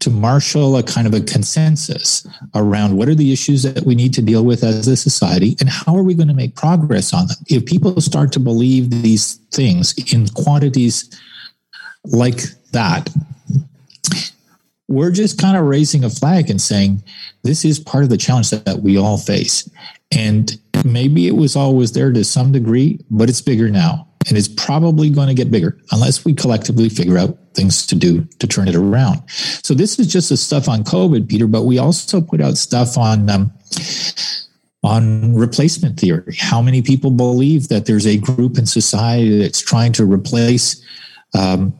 to 0.04 0.10
marshal 0.10 0.76
a 0.76 0.84
kind 0.84 1.08
of 1.08 1.14
a 1.14 1.22
consensus 1.22 2.28
around 2.56 2.98
what 2.98 3.08
are 3.08 3.16
the 3.16 3.32
issues 3.32 3.64
that 3.64 3.86
we 3.86 3.96
need 3.96 4.14
to 4.14 4.22
deal 4.22 4.44
with 4.44 4.64
as 4.64 4.88
a 4.88 4.98
society 4.98 5.56
and 5.60 5.70
how 5.70 5.96
are 5.96 6.04
we 6.04 6.14
going 6.14 6.28
to 6.28 6.34
make 6.34 6.56
progress 6.56 7.14
on 7.14 7.28
them. 7.28 7.38
If 7.48 7.66
people 7.66 8.00
start 8.02 8.34
to 8.34 8.40
believe 8.40 8.90
these 8.90 9.36
things 9.52 9.94
in 10.14 10.28
quantities 10.28 11.10
like 12.04 12.42
that, 12.72 13.10
we're 14.90 15.12
just 15.12 15.40
kind 15.40 15.56
of 15.56 15.66
raising 15.66 16.04
a 16.04 16.10
flag 16.10 16.50
and 16.50 16.62
saying 16.62 17.02
this 17.44 17.64
is 17.64 17.80
part 17.80 18.04
of 18.04 18.10
the 18.10 18.18
challenge 18.18 18.50
that 18.50 18.80
we 18.80 18.98
all 18.98 19.18
face. 19.18 19.70
And 20.12 20.60
maybe 20.84 21.28
it 21.28 21.38
was 21.38 21.56
always 21.56 21.94
there 21.94 22.12
to 22.12 22.26
some 22.26 22.52
degree, 22.52 23.00
but 23.10 23.30
it's 23.30 23.42
bigger 23.42 23.70
now. 23.70 24.08
And 24.28 24.38
it's 24.38 24.48
probably 24.48 25.10
going 25.10 25.28
to 25.28 25.34
get 25.34 25.52
bigger 25.52 25.78
unless 25.92 26.26
we 26.26 26.34
collectively 26.34 26.90
figure 26.90 27.18
out 27.18 27.38
things 27.54 27.86
to 27.88 27.96
do 27.96 28.24
to 28.40 28.48
turn 28.48 28.68
it 28.68 28.76
around. 28.76 29.22
So 29.30 29.74
this 29.74 30.00
is 30.00 30.08
just 30.08 30.30
the 30.30 30.38
stuff 30.38 30.68
on 30.68 30.84
COVID, 30.84 31.28
Peter, 31.28 31.48
but 31.48 31.64
we 31.64 31.78
also 31.78 32.22
put 32.22 32.42
out 32.42 32.58
stuff 32.58 32.98
on 32.98 33.30
um, 33.30 33.52
on 34.84 35.34
replacement 35.36 36.00
theory. 36.00 36.36
How 36.38 36.62
many 36.62 36.82
people 36.82 37.12
believe 37.12 37.70
that 37.70 37.86
there's 37.86 38.06
a 38.06 38.18
group 38.18 38.58
in 38.58 38.66
society 38.66 39.40
that's 39.40 39.62
trying 39.62 39.94
to 39.94 40.06
replace 40.06 40.84
um, 41.34 41.74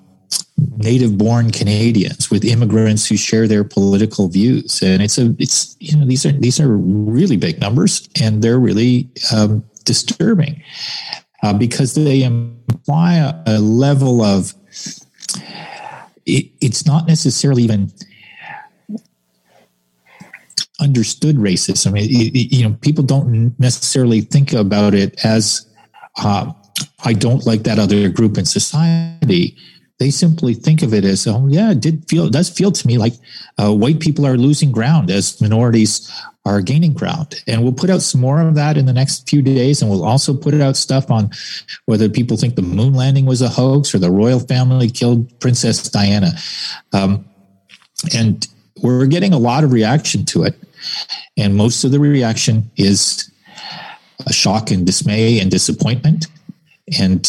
native 0.78 1.18
born 1.18 1.52
Canadians 1.52 2.30
with 2.30 2.46
immigrants 2.46 3.08
who 3.08 3.18
share 3.18 3.48
their 3.48 3.64
political 3.64 4.30
views. 4.30 4.82
And 4.82 5.02
it's 5.02 5.18
a, 5.18 5.36
it's, 5.40 5.76
you 5.80 5.98
know, 5.98 6.06
these 6.06 6.26
are, 6.26 6.32
these 6.32 6.60
are 6.60 6.76
really 6.76 7.38
big 7.38 7.60
numbers 7.60 8.08
and 8.22 8.42
they're 8.42 8.60
really 8.60 9.10
um, 9.34 9.64
disturbing 9.84 10.64
uh, 11.44 11.54
because 11.54 11.94
they 11.94 12.24
imply 12.24 13.16
a, 13.16 13.36
a 13.46 13.60
level 13.60 14.24
of, 14.24 14.54
it, 16.26 16.50
it's 16.62 16.86
not 16.88 17.08
necessarily 17.08 17.64
even 17.64 17.92
understood 20.80 21.36
racism. 21.36 22.00
It, 22.00 22.10
it, 22.10 22.56
you 22.56 22.68
know, 22.68 22.76
people 22.82 23.04
don't 23.04 23.58
necessarily 23.60 24.22
think 24.22 24.54
about 24.54 24.96
it 24.96 25.24
as, 25.24 25.68
uh, 26.18 26.52
I 27.06 27.14
don't 27.14 27.46
like 27.46 27.64
that 27.64 27.78
other 27.78 28.10
group 28.10 28.38
in 28.38 28.46
society 28.46 29.56
they 30.00 30.10
simply 30.10 30.54
think 30.54 30.82
of 30.82 30.94
it 30.94 31.06
as, 31.06 31.28
oh 31.28 31.48
yeah, 31.48 31.72
it 31.72 31.80
did 31.80 32.04
feel 32.10 32.26
it 32.26 32.34
does 32.34 32.50
feel 32.50 32.72
to 32.72 32.88
me 32.88 32.98
like 32.98 33.14
uh, 33.58 33.74
white 33.74 34.00
people 34.00 34.26
are 34.26 34.38
losing 34.38 34.72
ground 34.72 35.10
as 35.10 35.40
minorities 35.40 36.12
are 36.46 36.62
gaining 36.62 36.94
ground. 36.94 37.36
And 37.48 37.64
we'll 37.64 37.74
put 37.74 37.90
out 37.90 38.02
some 38.02 38.22
more 38.22 38.42
of 38.42 38.56
that 38.56 38.78
in 38.78 38.86
the 38.86 38.94
next 38.94 39.30
few 39.30 39.42
days, 39.42 39.82
and 39.82 39.90
we'll 39.90 40.04
also 40.04 40.36
put 40.36 40.54
out 40.56 40.76
stuff 40.76 41.10
on 41.10 41.32
whether 41.86 42.10
people 42.10 42.38
think 42.38 42.56
the 42.56 42.62
moon 42.62 42.94
landing 42.94 43.26
was 43.26 43.42
a 43.42 43.50
hoax 43.50 43.96
or 43.96 44.00
the 44.00 44.12
royal 44.12 44.40
family 44.40 44.90
killed 44.90 45.40
Princess 45.40 45.90
Diana. 45.90 46.32
Um, 46.92 47.26
and 48.14 48.46
we're 48.82 49.06
getting 49.06 49.34
a 49.34 49.38
lot 49.38 49.64
of 49.64 49.72
reaction 49.72 50.26
to 50.26 50.44
it, 50.44 50.56
and 51.38 51.56
most 51.56 51.84
of 51.86 51.92
the 51.92 52.00
reaction 52.00 52.70
is 52.76 53.32
a 54.28 54.34
shock 54.34 54.72
and 54.72 54.86
dismay 54.86 55.40
and 55.40 55.50
disappointment. 55.50 56.28
And 57.00 57.26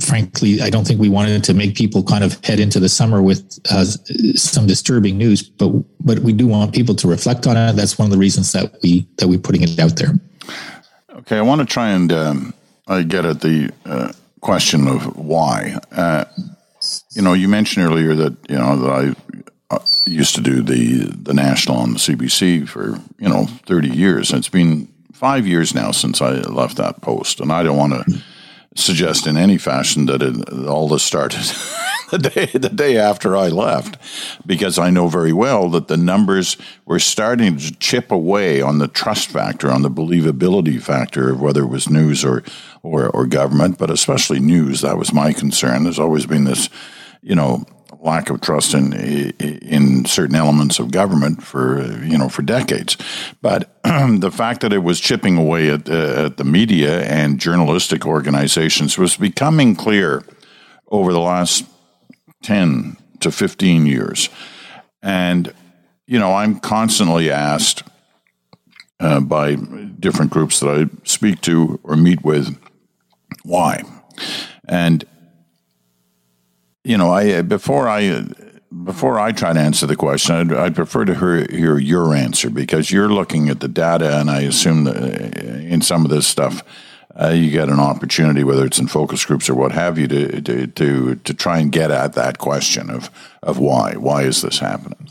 frankly, 0.00 0.60
I 0.60 0.70
don't 0.70 0.86
think 0.86 1.00
we 1.00 1.08
wanted 1.08 1.44
to 1.44 1.54
make 1.54 1.74
people 1.74 2.02
kind 2.02 2.24
of 2.24 2.42
head 2.44 2.60
into 2.60 2.80
the 2.80 2.88
summer 2.88 3.22
with 3.22 3.58
uh, 3.70 3.84
some 3.84 4.66
disturbing 4.66 5.18
news, 5.18 5.42
but 5.42 5.72
but 6.00 6.18
we 6.20 6.32
do 6.32 6.46
want 6.46 6.74
people 6.74 6.94
to 6.96 7.08
reflect 7.08 7.46
on 7.46 7.56
it. 7.56 7.74
That's 7.74 7.98
one 7.98 8.06
of 8.06 8.12
the 8.12 8.18
reasons 8.18 8.52
that 8.52 8.76
we 8.82 9.06
that 9.18 9.28
we're 9.28 9.38
putting 9.38 9.62
it 9.62 9.78
out 9.78 9.96
there. 9.96 10.14
Okay, 11.10 11.38
I 11.38 11.42
want 11.42 11.60
to 11.60 11.66
try 11.66 11.90
and 11.90 12.12
um, 12.12 12.54
I 12.88 13.02
get 13.02 13.24
at 13.24 13.40
the 13.40 13.70
uh, 13.86 14.12
question 14.40 14.88
of 14.88 15.16
why. 15.16 15.78
Uh, 15.90 16.24
you 17.12 17.22
know, 17.22 17.32
you 17.32 17.48
mentioned 17.48 17.86
earlier 17.86 18.14
that 18.14 18.36
you 18.48 18.56
know 18.56 18.76
that 18.76 18.90
I 19.70 19.74
uh, 19.74 19.78
used 20.06 20.34
to 20.34 20.40
do 20.40 20.62
the 20.62 21.04
the 21.04 21.34
national 21.34 21.76
on 21.76 21.92
the 21.92 21.98
CBC 21.98 22.68
for 22.68 22.98
you 23.18 23.28
know 23.28 23.46
thirty 23.66 23.88
years. 23.88 24.32
It's 24.32 24.48
been 24.48 24.88
five 25.12 25.46
years 25.46 25.74
now 25.74 25.92
since 25.92 26.20
I 26.20 26.32
left 26.32 26.78
that 26.78 27.00
post, 27.00 27.40
and 27.40 27.52
I 27.52 27.62
don't 27.62 27.76
want 27.76 27.92
to 27.92 28.22
suggest 28.74 29.26
in 29.26 29.36
any 29.36 29.58
fashion 29.58 30.06
that 30.06 30.22
it, 30.22 30.66
all 30.66 30.88
this 30.88 31.02
started 31.02 31.40
the 32.10 32.18
day 32.18 32.46
the 32.46 32.68
day 32.68 32.96
after 32.96 33.36
I 33.36 33.48
left, 33.48 33.98
because 34.46 34.78
I 34.78 34.90
know 34.90 35.08
very 35.08 35.32
well 35.32 35.68
that 35.70 35.88
the 35.88 35.96
numbers 35.96 36.56
were 36.86 36.98
starting 36.98 37.56
to 37.56 37.76
chip 37.78 38.10
away 38.10 38.60
on 38.60 38.78
the 38.78 38.88
trust 38.88 39.30
factor, 39.30 39.70
on 39.70 39.82
the 39.82 39.90
believability 39.90 40.80
factor 40.80 41.30
of 41.30 41.40
whether 41.40 41.62
it 41.62 41.68
was 41.68 41.90
news 41.90 42.24
or 42.24 42.42
or, 42.82 43.08
or 43.10 43.26
government, 43.26 43.78
but 43.78 43.90
especially 43.90 44.40
news. 44.40 44.80
That 44.80 44.98
was 44.98 45.12
my 45.12 45.32
concern. 45.32 45.84
There's 45.84 45.98
always 45.98 46.26
been 46.26 46.44
this, 46.44 46.68
you 47.22 47.34
know, 47.34 47.64
lack 48.02 48.30
of 48.30 48.40
trust 48.40 48.74
in 48.74 48.92
in 48.92 50.04
certain 50.04 50.34
elements 50.34 50.78
of 50.78 50.90
government 50.90 51.42
for 51.42 51.80
you 52.02 52.18
know 52.18 52.28
for 52.28 52.42
decades. 52.42 52.96
But 53.40 53.70
the 53.84 54.32
fact 54.32 54.60
that 54.60 54.72
it 54.72 54.82
was 54.82 55.00
chipping 55.00 55.36
away 55.38 55.70
at, 55.70 55.88
uh, 55.88 56.26
at 56.26 56.36
the 56.36 56.44
media 56.44 57.02
and 57.04 57.40
journalistic 57.40 58.04
organizations 58.04 58.98
was 58.98 59.16
becoming 59.16 59.74
clear 59.76 60.24
over 60.88 61.12
the 61.12 61.20
last 61.20 61.64
ten 62.42 62.96
to 63.20 63.30
fifteen 63.30 63.86
years, 63.86 64.28
and 65.02 65.54
you 66.06 66.18
know 66.18 66.34
I'm 66.34 66.58
constantly 66.58 67.30
asked. 67.30 67.84
Uh, 69.00 69.18
by 69.18 69.56
different 69.98 70.30
groups 70.30 70.60
that 70.60 70.68
I 70.68 70.86
speak 71.02 71.40
to 71.40 71.80
or 71.82 71.96
meet 71.96 72.22
with, 72.22 72.56
why? 73.42 73.82
And 74.68 75.04
you 76.84 76.96
know, 76.96 77.12
I 77.12 77.42
before 77.42 77.88
I 77.88 78.24
before 78.84 79.20
I 79.20 79.32
try 79.32 79.52
to 79.52 79.60
answer 79.60 79.86
the 79.86 79.96
question, 79.96 80.34
I'd, 80.34 80.52
I'd 80.52 80.74
prefer 80.74 81.04
to 81.04 81.14
hear, 81.14 81.46
hear, 81.50 81.78
your 81.78 82.14
answer 82.14 82.50
because 82.50 82.90
you're 82.90 83.08
looking 83.08 83.48
at 83.48 83.60
the 83.60 83.68
data, 83.68 84.18
and 84.18 84.30
I 84.30 84.40
assume 84.42 84.84
that 84.84 84.96
uh, 84.96 85.40
in 85.42 85.82
some 85.82 86.04
of 86.04 86.10
this 86.10 86.26
stuff, 86.26 86.62
uh, 87.20 87.28
you 87.28 87.50
get 87.50 87.68
an 87.68 87.78
opportunity, 87.78 88.42
whether 88.42 88.64
it's 88.64 88.78
in 88.78 88.88
focus 88.88 89.24
groups 89.24 89.48
or 89.48 89.54
what 89.54 89.72
have 89.72 89.98
you, 89.98 90.08
to, 90.08 90.40
to 90.40 90.66
to 90.66 91.14
to 91.16 91.34
try 91.34 91.58
and 91.58 91.70
get 91.70 91.90
at 91.90 92.14
that 92.14 92.38
question 92.38 92.90
of 92.90 93.10
of 93.42 93.58
why 93.58 93.94
why 93.94 94.22
is 94.22 94.42
this 94.42 94.58
happening. 94.58 95.08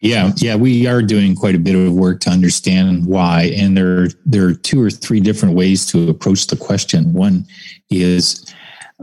Yeah, 0.00 0.30
yeah, 0.36 0.54
we 0.54 0.86
are 0.86 1.02
doing 1.02 1.34
quite 1.34 1.56
a 1.56 1.58
bit 1.58 1.74
of 1.74 1.92
work 1.92 2.20
to 2.20 2.30
understand 2.30 3.06
why, 3.06 3.52
and 3.54 3.76
there 3.76 4.08
there 4.24 4.46
are 4.46 4.54
two 4.54 4.80
or 4.80 4.90
three 4.90 5.20
different 5.20 5.54
ways 5.54 5.86
to 5.86 6.08
approach 6.08 6.46
the 6.46 6.56
question. 6.56 7.12
One 7.12 7.46
is 7.90 8.54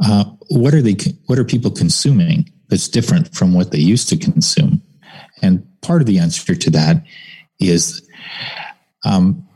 uh, 0.03 0.25
what 0.49 0.73
are 0.73 0.81
they? 0.81 0.95
What 1.27 1.39
are 1.39 1.45
people 1.45 1.71
consuming 1.71 2.51
that's 2.67 2.87
different 2.87 3.33
from 3.33 3.53
what 3.53 3.71
they 3.71 3.79
used 3.79 4.09
to 4.09 4.17
consume? 4.17 4.81
And 5.41 5.65
part 5.81 6.01
of 6.01 6.07
the 6.07 6.19
answer 6.19 6.55
to 6.55 6.69
that 6.71 7.03
is, 7.59 8.07
um, 9.05 9.47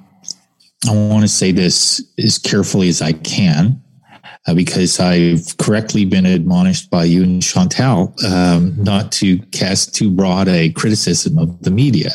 I 0.88 0.92
want 0.92 1.24
to 1.24 1.28
say 1.28 1.52
this 1.52 2.02
as 2.18 2.38
carefully 2.38 2.90
as 2.90 3.02
I 3.02 3.14
can, 3.14 3.82
uh, 4.50 4.54
because 4.54 5.00
I've 5.00 5.58
correctly 5.58 6.06
been 6.06 6.26
admonished 6.26 6.90
by 6.90 7.04
you 7.04 7.24
and 7.24 7.42
Chantal 7.42 8.14
um, 8.26 8.74
not 8.82 9.12
to 9.14 9.38
cast 9.52 9.94
too 9.94 10.10
broad 10.10 10.48
a 10.48 10.72
criticism 10.72 11.38
of 11.38 11.62
the 11.62 11.70
media. 11.70 12.10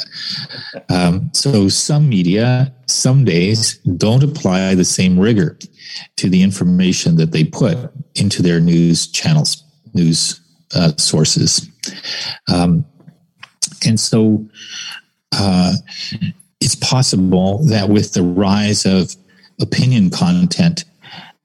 Um, 0.88 1.30
so 1.32 1.68
some 1.68 2.08
media, 2.08 2.74
some 2.86 3.24
days, 3.24 3.78
don't 3.96 4.24
apply 4.24 4.74
the 4.74 4.84
same 4.84 5.18
rigor 5.18 5.58
to 6.16 6.28
the 6.28 6.42
information 6.42 7.16
that 7.16 7.30
they 7.30 7.44
put 7.44 7.78
into 8.16 8.42
their 8.42 8.58
news 8.58 9.06
channels, 9.06 9.62
news 9.94 10.40
uh, 10.74 10.92
sources. 10.96 11.68
Um, 12.52 12.84
and 13.86 14.00
so 14.00 14.44
uh, 15.32 15.74
it's 16.60 16.74
possible 16.74 17.62
that 17.66 17.88
with 17.88 18.14
the 18.14 18.22
rise 18.22 18.86
of 18.86 19.14
opinion 19.60 20.10
content, 20.10 20.84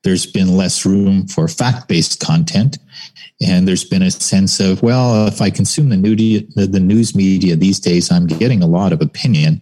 there's 0.04 0.26
been 0.26 0.56
less 0.56 0.86
room 0.86 1.28
for 1.28 1.48
fact 1.48 1.88
based 1.88 2.20
content. 2.20 2.78
And 3.42 3.68
there's 3.68 3.86
been 3.86 4.02
a 4.02 4.12
sense 4.12 4.60
of, 4.60 4.84
well, 4.84 5.28
if 5.28 5.42
I 5.42 5.50
consume 5.50 5.90
the, 5.90 6.68
the 6.68 6.80
news 6.80 7.16
media 7.16 7.56
these 7.56 7.80
days, 7.80 8.12
I'm 8.12 8.28
getting 8.28 8.62
a 8.62 8.68
lot 8.68 8.92
of 8.92 9.02
opinion. 9.02 9.62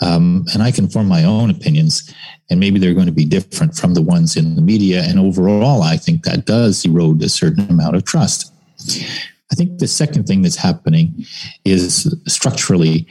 Um, 0.00 0.44
and 0.52 0.62
I 0.62 0.70
can 0.70 0.88
form 0.88 1.06
my 1.06 1.24
own 1.24 1.50
opinions, 1.50 2.12
and 2.50 2.58
maybe 2.58 2.78
they're 2.80 2.94
going 2.94 3.06
to 3.06 3.12
be 3.12 3.24
different 3.24 3.76
from 3.76 3.94
the 3.94 4.02
ones 4.02 4.36
in 4.36 4.56
the 4.56 4.60
media. 4.60 5.02
And 5.04 5.20
overall, 5.20 5.82
I 5.82 5.96
think 5.96 6.24
that 6.24 6.46
does 6.46 6.84
erode 6.84 7.22
a 7.22 7.28
certain 7.28 7.70
amount 7.70 7.94
of 7.94 8.04
trust. 8.04 8.52
I 9.52 9.54
think 9.54 9.78
the 9.78 9.86
second 9.86 10.24
thing 10.24 10.42
that's 10.42 10.56
happening 10.56 11.24
is 11.64 12.12
structurally 12.26 13.06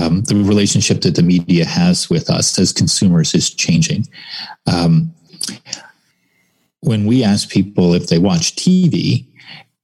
um, 0.00 0.22
the 0.22 0.36
relationship 0.36 1.00
that 1.00 1.16
the 1.16 1.24
media 1.24 1.64
has 1.64 2.08
with 2.08 2.30
us 2.30 2.56
as 2.58 2.72
consumers 2.72 3.34
is 3.34 3.50
changing. 3.50 4.06
Um, 4.66 5.12
when 6.80 7.06
we 7.06 7.24
ask 7.24 7.50
people 7.50 7.94
if 7.94 8.06
they 8.06 8.18
watch 8.18 8.54
TV, 8.56 9.26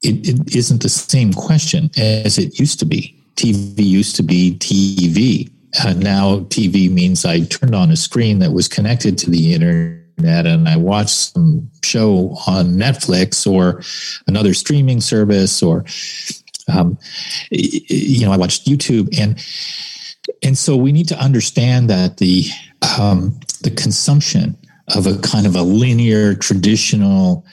it, 0.03 0.29
it 0.29 0.57
isn't 0.57 0.83
the 0.83 0.89
same 0.89 1.33
question 1.33 1.91
as 1.97 2.39
it 2.39 2.59
used 2.59 2.79
to 2.81 2.85
be. 2.85 3.19
TV 3.37 3.85
used 3.85 4.17
to 4.17 4.23
be 4.23 4.57
TV. 4.59 5.51
Uh, 5.83 5.93
now 5.95 6.41
TV 6.51 6.91
means 6.91 7.25
I 7.25 7.41
turned 7.45 7.75
on 7.75 7.91
a 7.91 7.97
screen 7.97 8.39
that 8.39 8.53
was 8.53 8.69
connected 8.69 9.19
to 9.19 9.31
the 9.31 9.55
internet 9.55 10.47
and 10.47 10.69
I 10.69 10.77
watched 10.77 11.33
some 11.33 11.69
show 11.83 12.37
on 12.47 12.75
Netflix 12.75 13.51
or 13.51 13.83
another 14.29 14.55
streaming 14.55 15.01
service 15.01 15.63
or 15.63 15.85
um, 16.73 16.97
you 17.51 18.25
know 18.25 18.33
I 18.33 18.37
watched 18.37 18.67
YouTube 18.67 19.19
and 19.19 19.45
and 20.43 20.57
so 20.57 20.77
we 20.77 20.93
need 20.93 21.09
to 21.09 21.19
understand 21.19 21.91
that 21.91 22.19
the 22.19 22.47
um, 22.99 23.39
the 23.63 23.71
consumption 23.71 24.57
of 24.88 25.07
a 25.07 25.19
kind 25.19 25.47
of 25.47 25.57
a 25.57 25.62
linear 25.62 26.35
traditional 26.35 27.45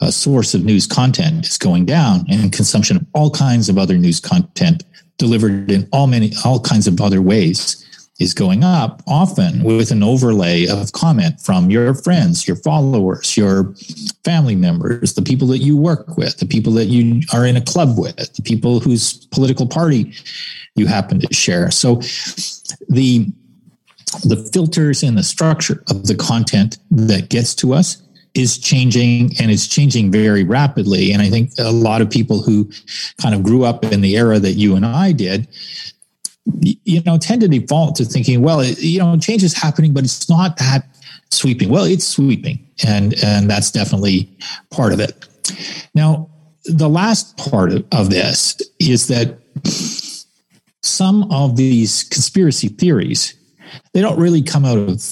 uh, 0.00 0.10
source 0.10 0.54
of 0.54 0.64
news 0.64 0.86
content 0.86 1.46
is 1.46 1.58
going 1.58 1.86
down 1.86 2.24
and 2.28 2.52
consumption 2.52 2.96
of 2.96 3.06
all 3.14 3.30
kinds 3.30 3.68
of 3.68 3.78
other 3.78 3.96
news 3.96 4.20
content 4.20 4.84
delivered 5.16 5.70
in 5.70 5.88
all 5.92 6.06
many 6.06 6.32
all 6.44 6.60
kinds 6.60 6.86
of 6.86 7.00
other 7.00 7.22
ways 7.22 7.80
is 8.20 8.34
going 8.34 8.62
up 8.62 9.02
often 9.06 9.62
with 9.62 9.90
an 9.90 10.02
overlay 10.02 10.66
of 10.66 10.92
comment 10.92 11.40
from 11.40 11.70
your 11.70 11.94
friends 11.94 12.46
your 12.46 12.56
followers 12.56 13.36
your 13.36 13.72
family 14.24 14.56
members 14.56 15.14
the 15.14 15.22
people 15.22 15.46
that 15.46 15.58
you 15.58 15.76
work 15.76 16.16
with 16.16 16.36
the 16.38 16.46
people 16.46 16.72
that 16.72 16.86
you 16.86 17.22
are 17.32 17.46
in 17.46 17.56
a 17.56 17.60
club 17.60 17.96
with 17.96 18.34
the 18.34 18.42
people 18.42 18.80
whose 18.80 19.26
political 19.26 19.66
party 19.66 20.12
you 20.74 20.86
happen 20.86 21.20
to 21.20 21.32
share. 21.32 21.70
So 21.70 21.96
the 22.88 23.32
the 24.24 24.36
filters 24.52 25.02
and 25.02 25.16
the 25.16 25.22
structure 25.22 25.82
of 25.88 26.06
the 26.06 26.14
content 26.14 26.78
that 26.90 27.28
gets 27.28 27.54
to 27.56 27.72
us 27.72 28.02
is 28.34 28.58
changing 28.58 29.30
and 29.40 29.50
it's 29.50 29.66
changing 29.66 30.10
very 30.10 30.42
rapidly. 30.42 31.12
And 31.12 31.22
I 31.22 31.30
think 31.30 31.52
a 31.58 31.70
lot 31.70 32.00
of 32.00 32.10
people 32.10 32.42
who 32.42 32.70
kind 33.20 33.34
of 33.34 33.42
grew 33.42 33.64
up 33.64 33.84
in 33.84 34.00
the 34.00 34.16
era 34.16 34.38
that 34.40 34.52
you 34.52 34.74
and 34.74 34.84
I 34.84 35.12
did, 35.12 35.46
you 36.62 37.00
know, 37.02 37.16
tend 37.16 37.40
to 37.42 37.48
default 37.48 37.96
to 37.96 38.04
thinking, 38.04 38.42
well, 38.42 38.60
it, 38.60 38.78
you 38.80 38.98
know, 38.98 39.16
change 39.18 39.42
is 39.42 39.54
happening, 39.54 39.94
but 39.94 40.04
it's 40.04 40.28
not 40.28 40.56
that 40.58 40.86
sweeping. 41.30 41.68
Well, 41.68 41.84
it's 41.84 42.06
sweeping, 42.06 42.66
and 42.86 43.14
and 43.24 43.48
that's 43.48 43.70
definitely 43.70 44.36
part 44.70 44.92
of 44.92 45.00
it. 45.00 45.26
Now, 45.94 46.28
the 46.64 46.88
last 46.88 47.36
part 47.36 47.72
of, 47.72 47.84
of 47.92 48.10
this 48.10 48.60
is 48.78 49.06
that 49.08 49.38
some 50.82 51.30
of 51.32 51.56
these 51.56 52.04
conspiracy 52.04 52.68
theories 52.68 53.34
they 53.92 54.00
don't 54.00 54.18
really 54.18 54.42
come 54.42 54.64
out 54.64 54.78
of 54.78 55.02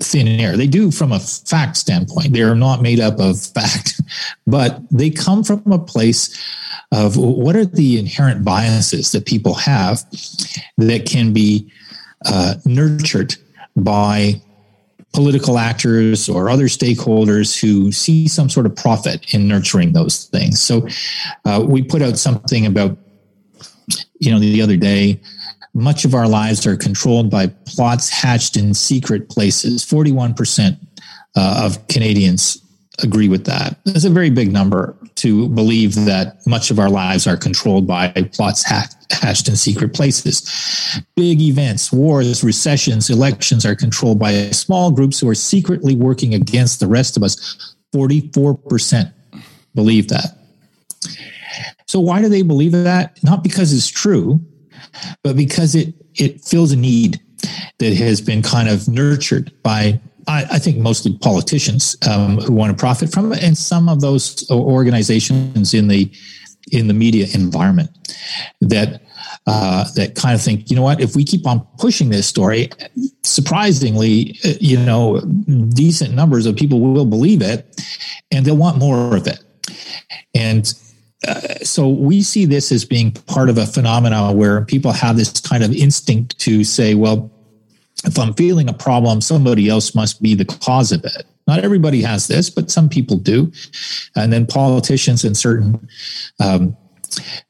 thin 0.00 0.28
air. 0.28 0.56
They 0.56 0.66
do 0.66 0.90
from 0.90 1.12
a 1.12 1.20
fact 1.20 1.76
standpoint. 1.76 2.32
They're 2.32 2.54
not 2.54 2.82
made 2.82 3.00
up 3.00 3.20
of 3.20 3.40
fact, 3.40 4.00
but 4.46 4.80
they 4.90 5.10
come 5.10 5.44
from 5.44 5.62
a 5.70 5.78
place 5.78 6.38
of 6.92 7.16
what 7.16 7.56
are 7.56 7.64
the 7.64 7.98
inherent 7.98 8.44
biases 8.44 9.12
that 9.12 9.24
people 9.24 9.54
have 9.54 10.04
that 10.76 11.06
can 11.06 11.32
be 11.32 11.70
uh, 12.26 12.54
nurtured 12.66 13.36
by 13.76 14.40
political 15.12 15.58
actors 15.58 16.28
or 16.28 16.48
other 16.48 16.64
stakeholders 16.64 17.58
who 17.58 17.92
see 17.92 18.28
some 18.28 18.48
sort 18.48 18.66
of 18.66 18.74
profit 18.74 19.34
in 19.34 19.46
nurturing 19.46 19.92
those 19.92 20.24
things. 20.26 20.60
So 20.60 20.86
uh, 21.44 21.64
we 21.66 21.82
put 21.82 22.02
out 22.02 22.18
something 22.18 22.66
about, 22.66 22.96
you 24.18 24.30
know, 24.30 24.38
the 24.38 24.62
other 24.62 24.76
day 24.76 25.20
much 25.74 26.04
of 26.04 26.14
our 26.14 26.28
lives 26.28 26.66
are 26.66 26.76
controlled 26.76 27.30
by 27.30 27.46
plots 27.66 28.08
hatched 28.08 28.56
in 28.56 28.74
secret 28.74 29.28
places. 29.28 29.84
41% 29.84 30.76
uh, 31.36 31.62
of 31.64 31.86
Canadians 31.88 32.62
agree 33.02 33.28
with 33.28 33.46
that. 33.46 33.78
That's 33.84 34.04
a 34.04 34.10
very 34.10 34.30
big 34.30 34.52
number 34.52 34.96
to 35.16 35.48
believe 35.48 35.94
that 35.94 36.46
much 36.46 36.70
of 36.70 36.78
our 36.78 36.90
lives 36.90 37.26
are 37.26 37.36
controlled 37.36 37.86
by 37.86 38.08
plots 38.32 38.64
hatched 38.64 39.48
in 39.48 39.56
secret 39.56 39.94
places. 39.94 41.00
Big 41.16 41.40
events, 41.40 41.92
wars, 41.92 42.44
recessions, 42.44 43.08
elections 43.08 43.64
are 43.64 43.74
controlled 43.74 44.18
by 44.18 44.50
small 44.50 44.90
groups 44.90 45.20
who 45.20 45.28
are 45.28 45.34
secretly 45.34 45.94
working 45.94 46.34
against 46.34 46.80
the 46.80 46.86
rest 46.86 47.16
of 47.16 47.22
us. 47.22 47.74
44% 47.94 49.12
believe 49.74 50.08
that. 50.08 50.38
So, 51.86 52.00
why 52.00 52.22
do 52.22 52.28
they 52.28 52.42
believe 52.42 52.72
that? 52.72 53.22
Not 53.22 53.42
because 53.42 53.72
it's 53.72 53.88
true, 53.88 54.40
but 55.22 55.36
because 55.36 55.74
it 55.74 55.94
it 56.14 56.40
fills 56.42 56.72
a 56.72 56.76
need 56.76 57.20
that 57.78 57.94
has 57.94 58.20
been 58.20 58.42
kind 58.42 58.68
of 58.68 58.88
nurtured 58.88 59.52
by 59.62 60.00
I, 60.28 60.46
I 60.52 60.58
think 60.58 60.78
mostly 60.78 61.16
politicians 61.18 61.96
um, 62.08 62.38
who 62.38 62.52
want 62.52 62.70
to 62.70 62.80
profit 62.80 63.12
from 63.12 63.32
it, 63.32 63.42
and 63.42 63.56
some 63.56 63.88
of 63.88 64.00
those 64.00 64.48
organizations 64.50 65.74
in 65.74 65.88
the 65.88 66.10
in 66.70 66.86
the 66.86 66.94
media 66.94 67.26
environment 67.34 67.90
that 68.60 69.02
uh, 69.46 69.84
that 69.96 70.14
kind 70.14 70.34
of 70.34 70.40
think, 70.40 70.70
you 70.70 70.76
know 70.76 70.82
what, 70.82 71.00
if 71.00 71.16
we 71.16 71.24
keep 71.24 71.46
on 71.46 71.66
pushing 71.78 72.10
this 72.10 72.28
story, 72.28 72.70
surprisingly, 73.24 74.38
uh, 74.44 74.52
you 74.60 74.78
know, 74.78 75.20
decent 75.70 76.14
numbers 76.14 76.46
of 76.46 76.54
people 76.54 76.80
will 76.80 77.04
believe 77.04 77.42
it, 77.42 77.84
and 78.30 78.46
they'll 78.46 78.56
want 78.56 78.78
more 78.78 79.16
of 79.16 79.26
it. 79.26 79.42
And 80.34 80.72
so 81.62 81.88
we 81.88 82.22
see 82.22 82.44
this 82.44 82.72
as 82.72 82.84
being 82.84 83.12
part 83.12 83.48
of 83.48 83.58
a 83.58 83.66
phenomenon 83.66 84.36
where 84.36 84.64
people 84.64 84.92
have 84.92 85.16
this 85.16 85.40
kind 85.40 85.62
of 85.62 85.72
instinct 85.72 86.38
to 86.40 86.64
say, 86.64 86.94
well, 86.94 87.30
if 88.04 88.18
I'm 88.18 88.34
feeling 88.34 88.68
a 88.68 88.72
problem, 88.72 89.20
somebody 89.20 89.68
else 89.68 89.94
must 89.94 90.20
be 90.20 90.34
the 90.34 90.44
cause 90.44 90.90
of 90.90 91.04
it. 91.04 91.24
Not 91.46 91.60
everybody 91.60 92.02
has 92.02 92.26
this, 92.26 92.50
but 92.50 92.70
some 92.70 92.88
people 92.88 93.16
do. 93.16 93.52
And 94.16 94.32
then 94.32 94.46
politicians 94.46 95.24
and 95.24 95.36
certain 95.36 95.88
um, 96.40 96.76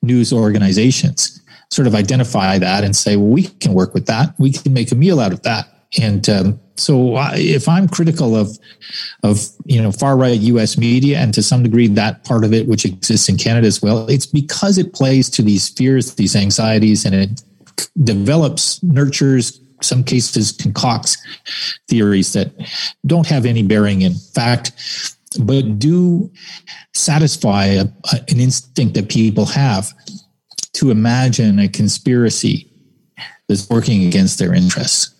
news 0.02 0.32
organizations 0.32 1.40
sort 1.70 1.86
of 1.86 1.94
identify 1.94 2.58
that 2.58 2.84
and 2.84 2.94
say, 2.94 3.16
well, 3.16 3.28
we 3.28 3.44
can 3.44 3.72
work 3.72 3.94
with 3.94 4.06
that. 4.06 4.34
We 4.38 4.52
can 4.52 4.74
make 4.74 4.92
a 4.92 4.94
meal 4.94 5.20
out 5.20 5.32
of 5.32 5.42
that. 5.42 5.68
And 6.00 6.28
um, 6.28 6.60
so 6.76 7.16
if 7.34 7.68
I'm 7.68 7.88
critical 7.88 8.36
of 8.36 8.58
of 9.22 9.40
you 9.66 9.80
know 9.80 9.92
far 9.92 10.16
right 10.16 10.38
U.S. 10.40 10.78
media 10.78 11.18
and 11.18 11.32
to 11.34 11.42
some 11.42 11.62
degree 11.62 11.86
that 11.88 12.24
part 12.24 12.44
of 12.44 12.52
it 12.52 12.66
which 12.66 12.84
exists 12.84 13.28
in 13.28 13.36
Canada 13.36 13.66
as 13.66 13.82
well, 13.82 14.08
it's 14.08 14.26
because 14.26 14.78
it 14.78 14.92
plays 14.92 15.28
to 15.30 15.42
these 15.42 15.68
fears, 15.68 16.14
these 16.14 16.34
anxieties, 16.34 17.04
and 17.04 17.14
it 17.14 17.42
develops, 18.02 18.82
nurtures, 18.82 19.60
some 19.80 20.04
cases 20.04 20.52
concocts 20.52 21.16
theories 21.88 22.32
that 22.32 22.52
don't 23.06 23.26
have 23.26 23.44
any 23.44 23.62
bearing 23.62 24.02
in 24.02 24.14
fact, 24.14 24.72
but 25.40 25.78
do 25.78 26.30
satisfy 26.94 27.64
a, 27.64 27.84
a, 28.12 28.16
an 28.28 28.40
instinct 28.40 28.94
that 28.94 29.08
people 29.08 29.46
have 29.46 29.92
to 30.74 30.90
imagine 30.90 31.58
a 31.58 31.68
conspiracy 31.68 32.70
that's 33.48 33.68
working 33.68 34.06
against 34.06 34.38
their 34.38 34.54
interests. 34.54 35.14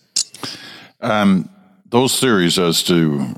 Um, 1.03 1.49
those 1.85 2.19
theories 2.19 2.57
as 2.57 2.81
to 2.83 3.35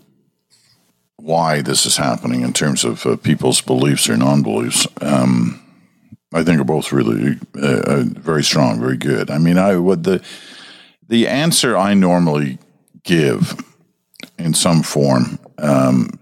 why 1.18 1.62
this 1.62 1.86
is 1.86 1.98
happening 1.98 2.42
in 2.42 2.54
terms 2.54 2.84
of 2.86 3.06
uh, 3.06 3.16
people's 3.18 3.60
beliefs 3.60 4.08
or 4.08 4.16
non-beliefs, 4.16 4.88
um, 5.02 5.60
I 6.34 6.44
think 6.44 6.62
are 6.62 6.66
both 6.66 6.92
really 6.92 7.40
uh, 7.58 7.82
uh, 7.86 8.04
very 8.06 8.44
strong, 8.44 8.80
very 8.80 8.98
good. 8.98 9.32
I 9.32 9.40
mean, 9.40 9.58
I 9.58 9.76
would 9.76 10.04
the 10.04 10.24
the 11.08 11.28
answer 11.28 11.76
I 11.76 11.94
normally 11.96 12.60
give 13.04 13.56
in 14.38 14.54
some 14.54 14.84
form 14.84 15.40
um, 15.58 16.20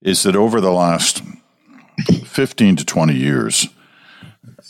is 0.00 0.22
that 0.22 0.36
over 0.36 0.60
the 0.60 0.72
last 0.72 1.22
fifteen 2.24 2.76
to 2.76 2.84
twenty 2.84 3.14
years, 3.14 3.68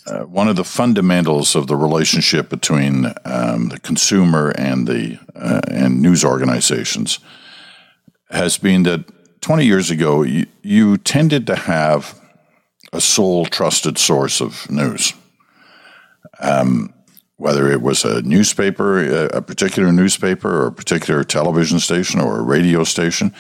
uh, 0.08 0.24
one 0.24 0.48
of 0.48 0.56
the 0.56 0.64
fundamentals 0.64 1.54
of 1.54 1.66
the 1.66 1.76
relationship 1.76 2.48
between 2.48 3.12
um, 3.24 3.68
the 3.68 3.78
consumer 3.80 4.50
and 4.56 4.86
the 4.86 5.18
uh, 5.34 5.60
and 5.68 6.00
news 6.00 6.24
organizations 6.24 7.18
has 8.30 8.56
been 8.58 8.84
that 8.84 9.04
20 9.42 9.64
years 9.64 9.90
ago 9.90 10.22
you, 10.22 10.46
you 10.62 10.96
tended 10.96 11.46
to 11.46 11.54
have 11.54 12.18
a 12.92 13.00
sole 13.00 13.44
trusted 13.44 13.98
source 13.98 14.40
of 14.40 14.70
news. 14.70 15.12
Um, 16.40 16.94
whether 17.36 17.70
it 17.70 17.82
was 17.82 18.04
a 18.04 18.22
newspaper, 18.22 19.26
a 19.26 19.40
particular 19.42 19.92
newspaper, 19.92 20.62
or 20.62 20.66
a 20.66 20.72
particular 20.72 21.22
television 21.22 21.78
station, 21.78 22.18
or 22.20 22.40
a 22.40 22.42
radio 22.42 22.82
station, 22.82 23.32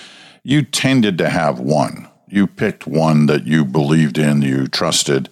you 0.44 0.62
tended 0.62 1.18
to 1.18 1.28
have 1.28 1.58
one. 1.58 2.08
You 2.28 2.46
picked 2.46 2.86
one 2.86 3.26
that 3.26 3.46
you 3.46 3.64
believed 3.64 4.16
in, 4.16 4.42
you 4.42 4.68
trusted, 4.68 5.28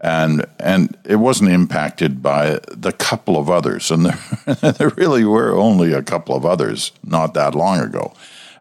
and 0.00 0.46
and 0.58 0.96
it 1.04 1.16
wasn't 1.16 1.50
impacted 1.50 2.22
by 2.22 2.60
the 2.68 2.92
couple 2.92 3.36
of 3.36 3.50
others. 3.50 3.90
And 3.90 4.06
there, 4.06 4.18
there 4.72 4.90
really 4.90 5.24
were 5.24 5.52
only 5.52 5.92
a 5.92 6.02
couple 6.02 6.34
of 6.34 6.46
others 6.46 6.92
not 7.04 7.34
that 7.34 7.54
long 7.54 7.80
ago. 7.80 8.12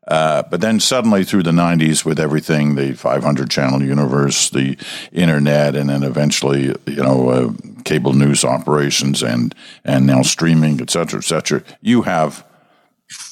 Uh, 0.10 0.42
but 0.50 0.60
then 0.60 0.80
suddenly 0.80 1.24
through 1.24 1.44
the 1.44 1.52
90s 1.52 2.04
with 2.04 2.20
everything, 2.20 2.74
the 2.74 2.94
500 2.94 3.52
channel 3.52 3.84
universe, 3.84 4.50
the 4.50 4.76
internet, 5.12 5.76
and 5.76 5.88
then 5.88 6.02
eventually, 6.02 6.76
you 6.88 7.04
know, 7.04 7.30
uh, 7.30 7.54
cable 7.86 8.14
news 8.14 8.44
operations 8.44 9.22
and, 9.22 9.54
and 9.86 10.08
now 10.08 10.24
streaming, 10.24 10.82
et 10.82 10.90
cetera, 10.90 11.20
et 11.20 11.26
cetera, 11.26 11.62
you 11.82 12.02
have 12.02 12.44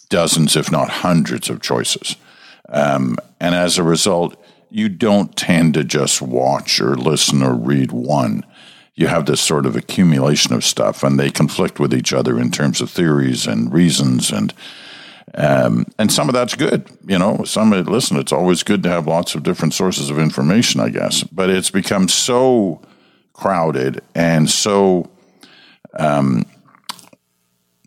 dozens, 0.09 0.55
if 0.55 0.71
not 0.71 0.89
hundreds 0.89 1.49
of 1.49 1.63
choices. 1.63 2.15
Um, 2.69 3.17
and 3.39 3.55
as 3.55 3.79
a 3.79 3.83
result, 3.83 4.39
you 4.69 4.89
don't 4.89 5.35
tend 5.35 5.73
to 5.75 5.83
just 5.83 6.21
watch 6.21 6.81
or 6.81 6.95
listen 6.95 7.41
or 7.41 7.53
read 7.53 7.91
one. 7.91 8.45
You 8.95 9.07
have 9.07 9.25
this 9.25 9.41
sort 9.41 9.65
of 9.65 9.75
accumulation 9.75 10.53
of 10.53 10.65
stuff, 10.65 11.03
and 11.03 11.19
they 11.19 11.29
conflict 11.29 11.79
with 11.79 11.93
each 11.93 12.13
other 12.13 12.39
in 12.39 12.51
terms 12.51 12.81
of 12.81 12.89
theories 12.89 13.45
and 13.45 13.71
reasons 13.71 14.31
and 14.31 14.53
um, 15.35 15.85
and 15.99 16.11
some 16.11 16.29
of 16.29 16.33
that's 16.33 16.55
good, 16.55 16.89
you 17.05 17.19
know. 17.19 17.43
Some 17.43 17.71
listen, 17.71 18.17
it's 18.17 18.31
always 18.31 18.63
good 18.63 18.81
to 18.83 18.89
have 18.89 19.07
lots 19.07 19.35
of 19.35 19.43
different 19.43 19.73
sources 19.73 20.09
of 20.09 20.17
information, 20.17 20.79
I 20.79 20.89
guess. 20.89 21.23
But 21.23 21.49
it's 21.49 21.69
become 21.69 22.07
so 22.07 22.81
crowded 23.33 24.01
and 24.15 24.49
so 24.49 25.11
um, 25.93 26.45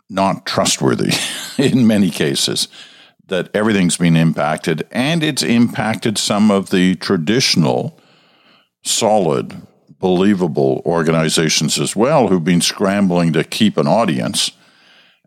not 0.09 0.45
trustworthy 0.45 1.13
in 1.57 1.87
many 1.87 2.09
cases 2.09 2.67
that 3.31 3.49
everything's 3.55 3.97
been 3.97 4.15
impacted, 4.15 4.85
and 4.91 5.23
it's 5.23 5.41
impacted 5.41 6.17
some 6.17 6.51
of 6.51 6.69
the 6.69 6.95
traditional, 6.95 7.97
solid, 8.83 9.55
believable 9.99 10.81
organizations 10.85 11.79
as 11.79 11.95
well 11.95 12.27
who've 12.27 12.43
been 12.43 12.61
scrambling 12.61 13.31
to 13.31 13.43
keep 13.43 13.77
an 13.77 13.87
audience 13.87 14.51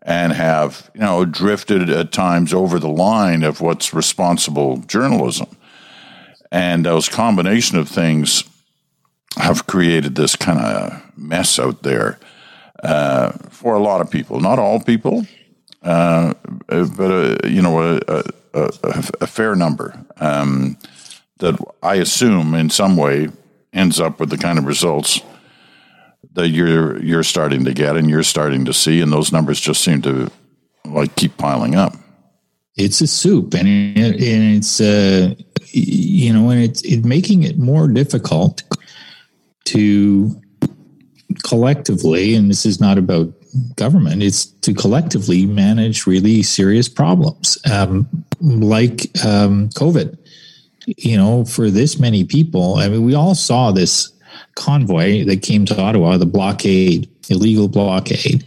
and 0.03 0.33
have 0.33 0.91
you 0.93 1.01
know 1.01 1.25
drifted 1.25 1.89
at 1.89 2.11
times 2.11 2.53
over 2.53 2.77
the 2.77 2.87
line 2.87 3.43
of 3.43 3.59
what's 3.59 3.93
responsible 3.93 4.77
journalism. 4.77 5.47
And 6.51 6.85
those 6.85 7.09
combination 7.09 7.77
of 7.77 7.89
things 7.89 8.43
have 9.37 9.65
created 9.65 10.15
this 10.15 10.35
kind 10.35 10.59
of 10.59 11.17
mess 11.17 11.57
out 11.57 11.81
there 11.81 12.19
uh, 12.83 13.31
for 13.49 13.73
a 13.75 13.79
lot 13.79 13.99
of 13.99 14.11
people. 14.11 14.39
Not 14.39 14.59
all 14.59 14.79
people 14.79 15.25
uh, 15.85 16.33
but 16.67 17.11
uh, 17.11 17.47
you 17.47 17.61
know 17.61 17.79
a, 17.79 18.23
a, 18.53 18.71
a 19.21 19.27
fair 19.27 19.55
number 19.55 19.93
um, 20.17 20.77
that 21.37 21.59
I 21.83 21.95
assume 21.95 22.55
in 22.55 22.69
some 22.69 22.97
way 22.97 23.29
ends 23.71 23.99
up 23.99 24.19
with 24.19 24.29
the 24.29 24.37
kind 24.37 24.57
of 24.57 24.65
results 24.65 25.21
that 26.33 26.49
you're 26.49 27.01
you're 27.03 27.23
starting 27.23 27.65
to 27.65 27.73
get 27.73 27.95
and 27.97 28.09
you're 28.09 28.23
starting 28.23 28.65
to 28.65 28.73
see, 28.73 29.01
and 29.01 29.11
those 29.11 29.31
numbers 29.31 29.59
just 29.59 29.83
seem 29.83 30.01
to 30.01 30.31
like 30.85 31.15
keep 31.15 31.37
piling 31.37 31.75
up. 31.75 31.93
It's 32.77 32.99
a 32.99 33.07
soup, 33.07 33.53
and, 33.53 33.67
it, 33.67 34.15
and 34.15 34.57
it's 34.57 34.81
uh, 34.81 35.33
you 35.71 36.33
know, 36.33 36.49
and 36.49 36.63
it's 36.63 36.81
it 36.83 37.05
making 37.05 37.43
it 37.43 37.57
more 37.57 37.87
difficult 37.87 38.63
to 39.65 40.41
collectively, 41.43 42.35
and 42.35 42.49
this 42.49 42.65
is 42.65 42.81
not 42.81 42.97
about 42.97 43.33
government; 43.75 44.23
it's 44.23 44.45
to 44.45 44.73
collectively 44.73 45.45
manage 45.45 46.07
really 46.07 46.43
serious 46.43 46.89
problems 46.89 47.57
um, 47.71 48.07
like 48.39 49.09
um, 49.25 49.69
COVID. 49.69 50.17
You 50.85 51.17
know, 51.17 51.45
for 51.45 51.71
this 51.71 51.99
many 51.99 52.23
people, 52.23 52.75
I 52.75 52.87
mean, 52.89 53.03
we 53.03 53.15
all 53.15 53.33
saw 53.33 53.71
this 53.71 54.11
convoy 54.55 55.25
that 55.25 55.41
came 55.41 55.65
to 55.65 55.79
Ottawa, 55.79 56.17
the 56.17 56.25
blockade, 56.25 57.09
illegal 57.29 57.67
blockade. 57.67 58.45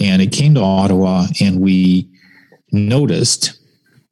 And 0.00 0.22
it 0.22 0.32
came 0.32 0.54
to 0.54 0.60
Ottawa, 0.60 1.26
and 1.40 1.60
we 1.60 2.08
noticed, 2.72 3.58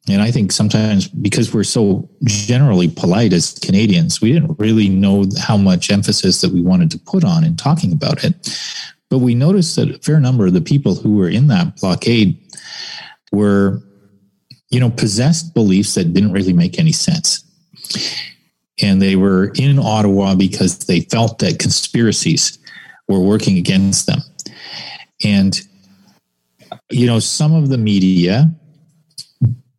and 0.07 0.21
I 0.21 0.31
think 0.31 0.51
sometimes 0.51 1.07
because 1.07 1.53
we're 1.53 1.65
so 1.65 2.09
generally 2.23 2.87
polite 2.87 3.33
as 3.33 3.59
Canadians, 3.59 4.21
we 4.21 4.31
didn't 4.31 4.57
really 4.59 4.87
know 4.87 5.25
how 5.41 5.57
much 5.57 5.91
emphasis 5.91 6.41
that 6.41 6.53
we 6.53 6.61
wanted 6.61 6.89
to 6.91 6.99
put 6.99 7.23
on 7.23 7.43
in 7.43 7.57
talking 7.57 7.91
about 7.91 8.23
it. 8.23 8.57
But 9.13 9.19
we 9.19 9.35
noticed 9.35 9.75
that 9.75 9.91
a 9.91 9.99
fair 9.99 10.19
number 10.19 10.47
of 10.47 10.53
the 10.53 10.61
people 10.61 10.95
who 10.95 11.17
were 11.17 11.29
in 11.29 11.45
that 11.49 11.75
blockade 11.75 12.35
were, 13.31 13.79
you 14.71 14.79
know, 14.79 14.89
possessed 14.89 15.53
beliefs 15.53 15.93
that 15.93 16.15
didn't 16.15 16.31
really 16.31 16.51
make 16.51 16.79
any 16.79 16.91
sense 16.93 17.45
and 18.81 18.99
they 18.99 19.15
were 19.15 19.51
in 19.55 19.77
Ottawa 19.77 20.33
because 20.33 20.79
they 20.79 21.01
felt 21.01 21.37
that 21.39 21.59
conspiracies 21.59 22.57
were 23.07 23.19
working 23.19 23.57
against 23.57 24.07
them. 24.07 24.21
And, 25.23 25.61
you 26.89 27.05
know, 27.05 27.19
some 27.19 27.53
of 27.53 27.69
the 27.69 27.77
media 27.77 28.51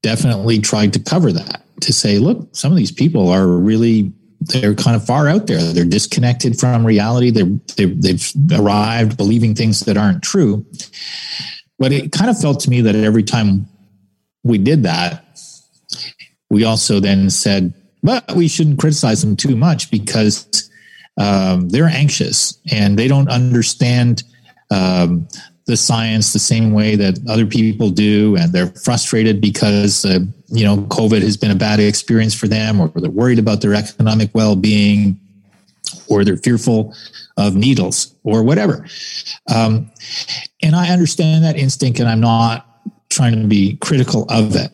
definitely 0.03 0.61
tried 0.61 0.93
to 0.93 1.01
cover 1.01 1.33
that 1.33 1.65
to 1.81 1.93
say, 1.93 2.19
look, 2.19 2.55
some 2.55 2.71
of 2.71 2.79
these 2.79 2.93
people 2.93 3.31
are 3.31 3.49
really 3.49 4.13
they're 4.47 4.75
kind 4.75 4.97
of 4.97 5.05
far 5.05 5.29
out 5.29 5.47
there. 5.47 5.61
They're 5.73 5.85
disconnected 5.85 6.59
from 6.59 6.87
reality. 6.87 7.31
They're, 7.31 7.51
they 7.77 8.13
have 8.13 8.33
arrived 8.53 9.17
believing 9.17 9.55
things 9.55 9.81
that 9.81 9.97
aren't 9.97 10.23
true. 10.23 10.67
But 11.79 11.93
it 11.93 12.13
kind 12.13 12.31
of 12.31 12.39
felt 12.39 12.61
to 12.61 12.71
me 12.71 12.81
that 12.83 12.95
every 12.95 13.23
time 13.23 13.67
we 14.43 14.59
did 14.59 14.83
that, 14.85 15.25
we 16.51 16.65
also 16.65 17.01
then 17.01 17.31
said, 17.31 17.75
but 18.03 18.33
we 18.33 18.49
shouldn't 18.49 18.79
criticize 18.79 19.23
them 19.23 19.37
too 19.37 19.57
much 19.57 19.91
because 19.91 20.71
um, 21.19 21.69
they're 21.69 21.87
anxious 21.87 22.59
and 22.71 22.99
they 22.99 23.09
don't 23.09 23.29
understand 23.29 24.23
um, 24.71 25.29
the 25.67 25.77
science 25.77 26.33
the 26.33 26.39
same 26.39 26.73
way 26.73 26.95
that 26.97 27.19
other 27.29 27.47
people 27.47 27.91
do, 27.91 28.37
and 28.37 28.53
they're 28.53 28.73
frustrated 28.85 29.41
because 29.41 30.05
uh, 30.05 30.21
you 30.49 30.65
know 30.65 30.79
COVID 30.89 31.23
has 31.23 31.37
been 31.37 31.51
a 31.51 31.57
bad 31.57 31.81
experience 31.81 32.35
for 32.35 32.49
them, 32.49 32.81
or 32.81 32.89
they're 32.89 33.11
worried 33.11 33.39
about 33.39 33.61
their 33.61 33.75
economic 33.75 34.35
well-being, 34.35 35.19
or 36.09 36.25
they're 36.25 36.37
fearful 36.37 36.95
of 37.37 37.57
needles 37.57 38.15
or 38.25 38.43
whatever. 38.43 38.87
Um, 39.55 39.91
and 40.63 40.77
I 40.77 40.91
understand 40.91 41.45
that 41.45 41.57
instinct, 41.57 41.99
and 41.99 42.09
I'm 42.09 42.21
not 42.21 42.67
trying 43.11 43.41
to 43.41 43.47
be 43.47 43.77
critical 43.77 44.27
of 44.29 44.55
it, 44.57 44.71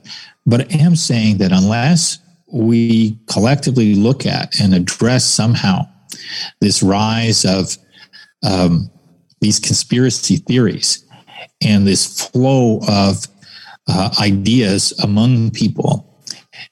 but 0.46 0.72
I 0.72 0.78
am 0.78 0.96
saying 0.96 1.38
that 1.38 1.52
unless 1.52 2.18
we 2.52 3.18
collectively 3.26 3.94
look 3.94 4.26
at 4.26 4.58
and 4.60 4.74
address 4.74 5.24
somehow 5.24 5.86
this 6.60 6.82
rise 6.82 7.44
of 7.44 7.76
um, 8.42 8.90
these 9.40 9.58
conspiracy 9.58 10.36
theories 10.36 11.04
and 11.62 11.86
this 11.86 12.28
flow 12.28 12.80
of 12.88 13.26
uh, 13.88 14.10
ideas 14.20 14.92
among 15.02 15.50
people 15.50 16.06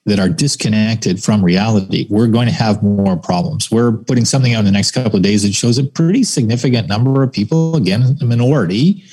that 0.05 0.19
are 0.19 0.29
disconnected 0.29 1.23
from 1.23 1.45
reality, 1.45 2.07
we're 2.11 2.27
going 2.27 2.47
to 2.47 2.55
have 2.55 2.83
more 2.83 3.17
problems. 3.17 3.71
We're 3.71 3.93
putting 3.93 4.25
something 4.25 4.55
out 4.55 4.61
in 4.61 4.65
the 4.67 4.73
next 4.73 4.93
couple 4.93 5.17
of 5.17 5.23
days 5.23 5.43
that 5.43 5.55
shows 5.55 5.79
a 5.79 5.85
pretty 5.85 6.25
significant 6.25 6.89
number 6.89 7.23
of 7.23 7.33
people, 7.33 7.77
again, 7.77 8.17
a 8.21 8.25
minority, 8.25 9.05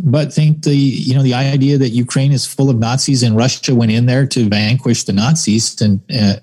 but 0.00 0.32
think 0.32 0.62
the 0.62 0.76
you 0.76 1.14
know 1.14 1.22
the 1.22 1.34
idea 1.34 1.76
that 1.76 1.90
Ukraine 1.90 2.30
is 2.30 2.46
full 2.46 2.70
of 2.70 2.78
Nazis 2.78 3.24
and 3.24 3.36
Russia 3.36 3.74
went 3.74 3.90
in 3.90 4.06
there 4.06 4.26
to 4.26 4.48
vanquish 4.48 5.04
the 5.04 5.12
Nazis 5.12 5.80
and 5.80 6.00
uh, 6.14 6.34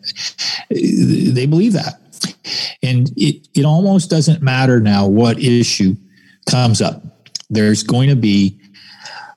they 0.70 1.46
believe 1.46 1.72
that, 1.72 2.02
and 2.84 3.12
it 3.16 3.48
it 3.54 3.64
almost 3.64 4.10
doesn't 4.10 4.42
matter 4.42 4.82
now 4.82 5.08
what 5.08 5.40
issue 5.40 5.96
comes 6.50 6.82
up. 6.82 7.04
There's 7.50 7.84
going 7.84 8.10
to 8.10 8.16
be 8.16 8.60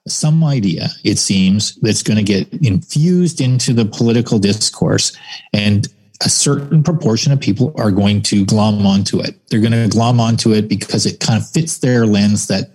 some 0.07 0.43
idea, 0.43 0.89
it 1.05 1.19
seems, 1.19 1.75
that's 1.77 2.03
going 2.03 2.17
to 2.17 2.23
get 2.23 2.51
infused 2.63 3.41
into 3.41 3.73
the 3.73 3.85
political 3.85 4.39
discourse, 4.39 5.17
and 5.53 5.87
a 6.25 6.29
certain 6.29 6.83
proportion 6.83 7.33
of 7.33 7.41
people 7.41 7.73
are 7.77 7.93
going 7.93 8.23
to 8.23 8.45
glom 8.45 8.85
onto 8.85 9.21
it. 9.21 9.39
They're 9.49 9.61
going 9.61 9.73
to 9.73 9.89
glom 9.89 10.19
onto 10.19 10.53
it 10.53 10.69
because 10.69 11.07
it 11.07 11.21
kind 11.21 11.41
of 11.41 11.49
fits 11.49 11.79
their 11.79 12.07
lens 12.07 12.49
that 12.49 12.71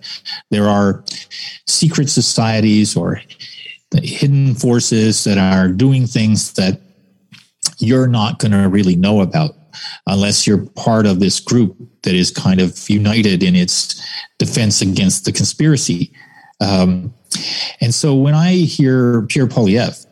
there 0.50 0.66
are 0.68 1.04
secret 1.66 2.08
societies 2.08 2.96
or 2.96 3.20
hidden 4.02 4.54
forces 4.54 5.24
that 5.24 5.38
are 5.38 5.68
doing 5.68 6.06
things 6.06 6.54
that 6.54 6.80
you're 7.78 8.06
not 8.06 8.38
going 8.38 8.52
to 8.52 8.68
really 8.68 8.96
know 8.96 9.20
about 9.20 9.54
unless 10.06 10.46
you're 10.46 10.66
part 10.70 11.06
of 11.06 11.20
this 11.20 11.40
group 11.40 11.76
that 12.02 12.14
is 12.14 12.30
kind 12.30 12.60
of 12.60 12.88
united 12.88 13.42
in 13.42 13.54
its 13.54 14.00
defense 14.38 14.80
against 14.80 15.24
the 15.24 15.32
conspiracy. 15.32 16.12
Um, 16.60 17.14
and 17.80 17.94
so 17.94 18.14
when 18.14 18.34
I 18.34 18.52
hear 18.52 19.22
Pierre 19.22 19.46
Poilievre 19.46 20.06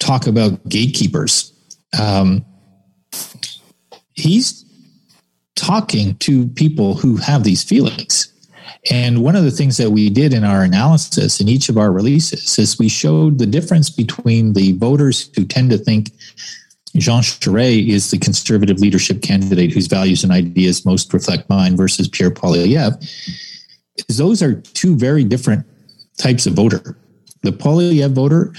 talk 0.00 0.26
about 0.26 0.68
gatekeepers, 0.68 1.52
um, 1.98 2.44
he's 4.14 4.64
talking 5.54 6.16
to 6.16 6.48
people 6.48 6.94
who 6.94 7.16
have 7.16 7.44
these 7.44 7.62
feelings. 7.62 8.30
And 8.90 9.22
one 9.22 9.36
of 9.36 9.44
the 9.44 9.50
things 9.50 9.78
that 9.78 9.90
we 9.90 10.10
did 10.10 10.34
in 10.34 10.44
our 10.44 10.62
analysis 10.62 11.40
in 11.40 11.48
each 11.48 11.68
of 11.68 11.78
our 11.78 11.90
releases 11.90 12.58
is 12.58 12.78
we 12.78 12.88
showed 12.88 13.38
the 13.38 13.46
difference 13.46 13.88
between 13.88 14.52
the 14.52 14.72
voters 14.72 15.30
who 15.34 15.44
tend 15.44 15.70
to 15.70 15.78
think 15.78 16.10
Jean 16.96 17.22
Charest 17.22 17.88
is 17.88 18.10
the 18.10 18.18
conservative 18.18 18.78
leadership 18.78 19.22
candidate 19.22 19.72
whose 19.72 19.86
values 19.86 20.22
and 20.22 20.32
ideas 20.32 20.86
most 20.86 21.12
reflect 21.12 21.48
mine 21.48 21.76
versus 21.76 22.08
Pierre 22.08 22.30
Poilievre. 22.30 22.98
Those 24.08 24.42
are 24.42 24.60
two 24.60 24.96
very 24.96 25.24
different 25.24 25.66
types 26.16 26.46
of 26.46 26.54
voter. 26.54 26.96
The 27.42 27.50
Poilievre 27.50 28.12
voter 28.12 28.52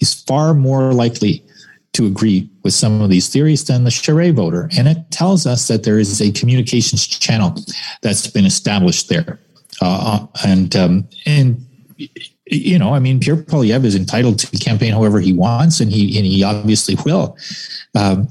is 0.00 0.14
far 0.14 0.54
more 0.54 0.92
likely 0.92 1.44
to 1.92 2.06
agree 2.06 2.50
with 2.64 2.74
some 2.74 3.00
of 3.00 3.08
these 3.08 3.28
theories 3.28 3.64
than 3.64 3.84
the 3.84 3.90
Charest 3.90 4.34
voter. 4.34 4.68
And 4.76 4.88
it 4.88 4.98
tells 5.10 5.46
us 5.46 5.68
that 5.68 5.84
there 5.84 5.98
is 5.98 6.20
a 6.20 6.32
communications 6.32 7.06
channel 7.06 7.54
that's 8.02 8.26
been 8.26 8.46
established 8.46 9.08
there. 9.08 9.38
Uh, 9.80 10.26
and 10.44 10.74
um, 10.76 11.08
and 11.26 11.64
you 12.46 12.78
know, 12.78 12.92
I 12.92 12.98
mean, 12.98 13.20
Pierre 13.20 13.36
Poilievre 13.36 13.84
is 13.84 13.94
entitled 13.94 14.38
to 14.40 14.58
campaign 14.58 14.92
however 14.92 15.18
he 15.20 15.32
wants, 15.32 15.80
and 15.80 15.90
he 15.90 16.16
and 16.18 16.26
he 16.26 16.42
obviously 16.44 16.96
will. 17.04 17.36
Um, 17.94 18.28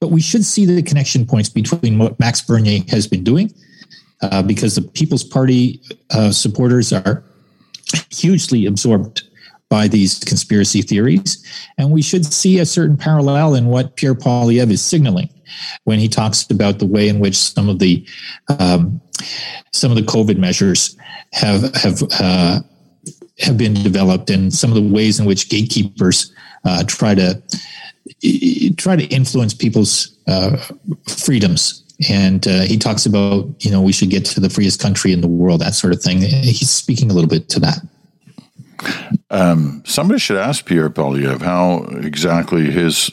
but 0.00 0.10
we 0.10 0.20
should 0.20 0.44
see 0.44 0.64
the 0.64 0.82
connection 0.82 1.26
points 1.26 1.48
between 1.48 1.98
what 1.98 2.18
Max 2.18 2.40
Bernier 2.40 2.82
has 2.88 3.06
been 3.06 3.22
doing, 3.22 3.52
uh, 4.22 4.42
because 4.42 4.76
the 4.76 4.82
People's 4.82 5.24
Party 5.24 5.82
uh, 6.10 6.30
supporters 6.30 6.92
are 6.92 7.22
hugely 8.10 8.64
absorbed 8.64 9.22
by 9.68 9.88
these 9.88 10.20
conspiracy 10.20 10.80
theories, 10.80 11.44
and 11.76 11.90
we 11.90 12.00
should 12.00 12.24
see 12.24 12.58
a 12.60 12.66
certain 12.66 12.96
parallel 12.96 13.54
in 13.54 13.66
what 13.66 13.96
Pierre 13.96 14.14
Poilievre 14.14 14.70
is 14.70 14.82
signaling 14.82 15.28
when 15.84 15.98
he 15.98 16.08
talks 16.08 16.50
about 16.50 16.78
the 16.78 16.86
way 16.86 17.08
in 17.08 17.18
which 17.18 17.36
some 17.36 17.68
of 17.68 17.78
the 17.78 18.06
um, 18.58 19.02
some 19.72 19.90
of 19.90 19.96
the 19.96 20.02
COVID 20.02 20.38
measures 20.38 20.96
have 21.32 21.74
have 21.74 22.02
uh, 22.20 22.60
have 23.38 23.58
been 23.58 23.74
developed, 23.74 24.30
and 24.30 24.52
some 24.52 24.70
of 24.70 24.76
the 24.76 24.82
ways 24.82 25.18
in 25.18 25.26
which 25.26 25.48
gatekeepers 25.48 26.32
uh, 26.64 26.84
try 26.86 27.14
to 27.14 27.42
try 28.76 28.96
to 28.96 29.04
influence 29.06 29.54
people's 29.54 30.16
uh, 30.26 30.56
freedoms. 31.08 31.82
And 32.10 32.46
uh, 32.46 32.62
he 32.62 32.76
talks 32.76 33.06
about 33.06 33.64
you 33.64 33.70
know 33.70 33.80
we 33.80 33.92
should 33.92 34.10
get 34.10 34.24
to 34.26 34.40
the 34.40 34.50
freest 34.50 34.80
country 34.80 35.12
in 35.12 35.20
the 35.20 35.28
world, 35.28 35.60
that 35.60 35.74
sort 35.74 35.92
of 35.92 36.02
thing. 36.02 36.18
He's 36.18 36.70
speaking 36.70 37.10
a 37.10 37.14
little 37.14 37.30
bit 37.30 37.48
to 37.50 37.60
that. 37.60 37.78
Um, 39.30 39.82
somebody 39.86 40.18
should 40.18 40.36
ask 40.36 40.66
Pierre 40.66 40.90
Poilievre 40.90 41.40
how 41.40 41.84
exactly 42.04 42.70
his 42.70 43.10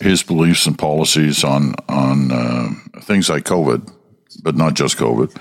his 0.00 0.22
beliefs 0.22 0.66
and 0.66 0.78
policies 0.78 1.44
on 1.44 1.74
on 1.88 2.30
uh, 2.32 3.00
things 3.00 3.28
like 3.28 3.44
COVID, 3.44 3.90
but 4.42 4.54
not 4.54 4.74
just 4.74 4.96
COVID, 4.96 5.36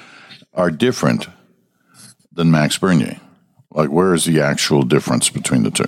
are 0.53 0.71
different 0.71 1.27
than 2.31 2.51
Max 2.51 2.77
Bernier. 2.77 3.19
Like, 3.73 3.89
where 3.89 4.13
is 4.13 4.25
the 4.25 4.39
actual 4.41 4.83
difference 4.83 5.29
between 5.29 5.63
the 5.63 5.71
2 5.71 5.83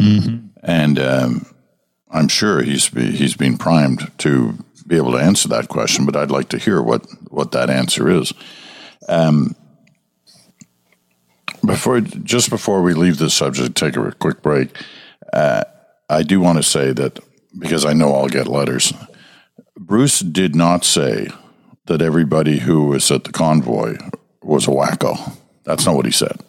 mm-hmm. 0.00 0.46
And 0.62 0.98
um, 0.98 1.46
I'm 2.10 2.28
sure 2.28 2.62
he's 2.62 2.88
be, 2.88 3.12
he's 3.12 3.36
been 3.36 3.56
primed 3.56 4.10
to 4.18 4.58
be 4.86 4.96
able 4.96 5.12
to 5.12 5.18
answer 5.18 5.48
that 5.48 5.68
question, 5.68 6.04
but 6.04 6.16
I'd 6.16 6.30
like 6.30 6.48
to 6.50 6.58
hear 6.58 6.82
what 6.82 7.06
what 7.28 7.52
that 7.52 7.70
answer 7.70 8.10
is. 8.10 8.34
Um, 9.08 9.54
before 11.64 12.00
just 12.00 12.50
before 12.50 12.82
we 12.82 12.94
leave 12.94 13.18
this 13.18 13.34
subject, 13.34 13.76
take 13.76 13.96
a 13.96 14.12
quick 14.12 14.42
break. 14.42 14.76
Uh, 15.32 15.64
I 16.08 16.24
do 16.24 16.40
want 16.40 16.58
to 16.58 16.62
say 16.62 16.92
that 16.92 17.20
because 17.56 17.84
I 17.84 17.92
know 17.92 18.14
I'll 18.14 18.28
get 18.28 18.48
letters. 18.48 18.92
Bruce 19.78 20.20
did 20.20 20.54
not 20.54 20.84
say 20.84 21.28
that 21.86 22.02
everybody 22.02 22.58
who 22.58 22.86
was 22.86 23.10
at 23.10 23.24
the 23.24 23.32
convoy 23.32 23.96
was 24.42 24.66
a 24.66 24.70
wacko. 24.70 25.36
That's 25.64 25.86
not 25.86 25.94
what 25.94 26.06
he 26.06 26.12
said. 26.12 26.40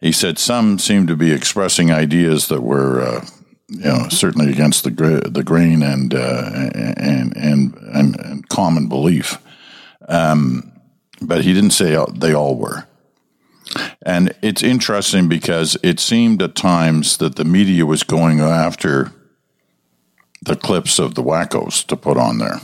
He 0.00 0.12
said 0.12 0.38
some 0.38 0.78
seemed 0.78 1.08
to 1.08 1.16
be 1.16 1.32
expressing 1.32 1.90
ideas 1.90 2.48
that 2.48 2.62
were, 2.62 3.00
uh, 3.00 3.26
you 3.68 3.80
know, 3.80 4.08
certainly 4.08 4.50
against 4.50 4.84
the 4.84 4.90
the 5.28 5.42
grain 5.42 5.82
and 5.82 6.14
uh, 6.14 6.70
and, 6.74 7.36
and, 7.36 7.76
and 7.76 8.20
and 8.20 8.48
common 8.48 8.88
belief. 8.88 9.38
Um, 10.08 10.72
but 11.20 11.42
he 11.42 11.52
didn't 11.52 11.72
say 11.72 11.96
they 12.14 12.32
all 12.32 12.56
were. 12.56 12.86
And 14.02 14.34
it's 14.40 14.62
interesting 14.62 15.28
because 15.28 15.76
it 15.82 16.00
seemed 16.00 16.40
at 16.42 16.54
times 16.54 17.18
that 17.18 17.36
the 17.36 17.44
media 17.44 17.84
was 17.84 18.02
going 18.02 18.40
after 18.40 19.12
the 20.42 20.56
clips 20.56 20.98
of 20.98 21.14
the 21.14 21.22
wackos 21.22 21.84
to 21.86 21.96
put 21.96 22.16
on 22.16 22.38
there, 22.38 22.60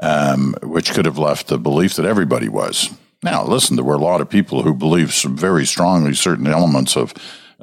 um, 0.00 0.54
which 0.62 0.92
could 0.92 1.04
have 1.04 1.18
left 1.18 1.48
the 1.48 1.58
belief 1.58 1.94
that 1.94 2.06
everybody 2.06 2.48
was. 2.48 2.90
Now, 3.24 3.42
listen, 3.42 3.76
there 3.76 3.84
were 3.86 3.94
a 3.94 3.98
lot 3.98 4.20
of 4.20 4.28
people 4.28 4.62
who 4.62 4.74
believed 4.74 5.14
very 5.22 5.64
strongly 5.64 6.12
certain 6.12 6.46
elements 6.46 6.94
of 6.94 7.14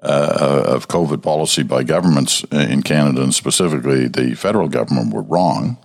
uh, 0.01 0.63
of 0.65 0.87
COVID 0.87 1.21
policy 1.21 1.61
by 1.61 1.83
governments 1.83 2.43
in 2.51 2.81
Canada 2.81 3.21
and 3.21 3.31
specifically 3.31 4.07
the 4.07 4.33
federal 4.33 4.67
government 4.67 5.13
were 5.13 5.21
wrong, 5.21 5.77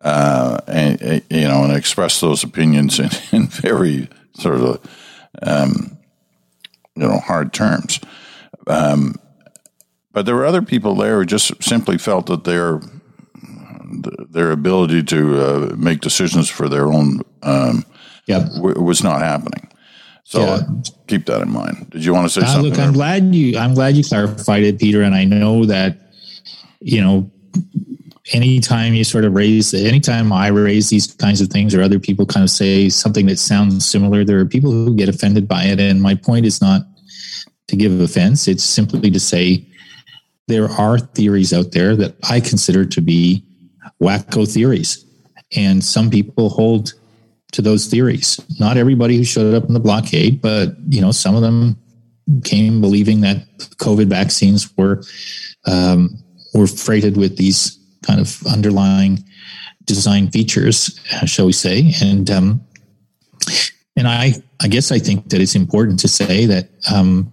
uh, 0.00 0.60
and 0.66 1.22
you 1.28 1.46
know, 1.46 1.64
and 1.64 1.76
expressed 1.76 2.22
those 2.22 2.42
opinions 2.42 2.98
in, 2.98 3.10
in 3.32 3.48
very 3.48 4.08
sort 4.32 4.62
of 4.62 4.80
um, 5.42 5.98
you 6.94 7.06
know 7.06 7.18
hard 7.18 7.52
terms. 7.52 8.00
Um, 8.66 9.16
but 10.10 10.24
there 10.24 10.36
were 10.36 10.46
other 10.46 10.62
people 10.62 10.94
there 10.94 11.18
who 11.18 11.26
just 11.26 11.62
simply 11.62 11.98
felt 11.98 12.26
that 12.26 12.44
their 12.44 12.80
their 14.30 14.52
ability 14.52 15.02
to 15.02 15.42
uh, 15.42 15.76
make 15.76 16.00
decisions 16.00 16.48
for 16.48 16.66
their 16.66 16.90
own 16.90 17.20
um, 17.42 17.84
yep. 18.26 18.46
w- 18.54 18.80
was 18.80 19.02
not 19.02 19.20
happening. 19.20 19.68
So 20.24 20.40
yeah. 20.40 20.60
keep 21.06 21.26
that 21.26 21.40
in 21.40 21.50
mind. 21.50 21.90
Did 21.90 22.04
you 22.04 22.12
want 22.12 22.26
to 22.26 22.40
say 22.40 22.44
uh, 22.44 22.52
something? 22.52 22.72
Look, 22.72 22.80
I'm 22.80 22.92
glad 22.92 23.32
you 23.34 23.56
I'm 23.56 23.74
glad 23.74 23.96
you 23.96 24.02
clarified 24.02 24.64
it, 24.64 24.80
Peter. 24.80 25.02
And 25.02 25.14
I 25.14 25.24
know 25.24 25.64
that 25.66 25.98
you 26.80 27.00
know 27.00 27.30
anytime 28.32 28.94
you 28.94 29.04
sort 29.04 29.24
of 29.24 29.34
raise 29.34 29.72
anytime 29.72 30.32
I 30.32 30.48
raise 30.48 30.90
these 30.90 31.06
kinds 31.14 31.40
of 31.40 31.48
things 31.48 31.76
or 31.76 31.80
other 31.82 32.00
people 32.00 32.26
kind 32.26 32.42
of 32.42 32.50
say 32.50 32.88
something 32.88 33.26
that 33.26 33.38
sounds 33.38 33.88
similar, 33.88 34.24
there 34.24 34.40
are 34.40 34.44
people 34.44 34.72
who 34.72 34.96
get 34.96 35.08
offended 35.08 35.46
by 35.46 35.62
it. 35.64 35.78
And 35.78 36.02
my 36.02 36.16
point 36.16 36.44
is 36.44 36.60
not 36.60 36.82
to 37.68 37.76
give 37.76 37.98
offense; 38.00 38.48
it's 38.48 38.64
simply 38.64 39.12
to 39.12 39.20
say 39.20 39.64
there 40.48 40.68
are 40.68 40.98
theories 40.98 41.52
out 41.52 41.70
there 41.70 41.94
that 41.94 42.16
I 42.28 42.40
consider 42.40 42.84
to 42.84 43.00
be 43.00 43.44
wacko 44.02 44.52
theories. 44.52 45.04
And 45.56 45.84
some 45.84 46.10
people 46.10 46.48
hold 46.48 46.94
to 47.56 47.62
those 47.62 47.86
theories. 47.86 48.38
Not 48.60 48.76
everybody 48.76 49.16
who 49.16 49.24
showed 49.24 49.54
up 49.54 49.64
in 49.64 49.72
the 49.72 49.80
blockade, 49.80 50.42
but 50.42 50.76
you 50.90 51.00
know, 51.00 51.10
some 51.10 51.34
of 51.34 51.40
them 51.40 51.78
came 52.44 52.82
believing 52.82 53.22
that 53.22 53.48
COVID 53.78 54.08
vaccines 54.08 54.76
were 54.76 55.02
um, 55.64 56.22
were 56.52 56.66
freighted 56.66 57.16
with 57.16 57.38
these 57.38 57.78
kind 58.02 58.20
of 58.20 58.46
underlying 58.46 59.24
design 59.86 60.30
features, 60.30 61.00
shall 61.24 61.46
we 61.46 61.52
say? 61.52 61.94
And 62.02 62.30
um, 62.30 62.60
and 63.96 64.06
I 64.06 64.34
I 64.60 64.68
guess 64.68 64.92
I 64.92 64.98
think 64.98 65.30
that 65.30 65.40
it's 65.40 65.54
important 65.54 65.98
to 66.00 66.08
say 66.08 66.44
that 66.44 66.68
um, 66.92 67.32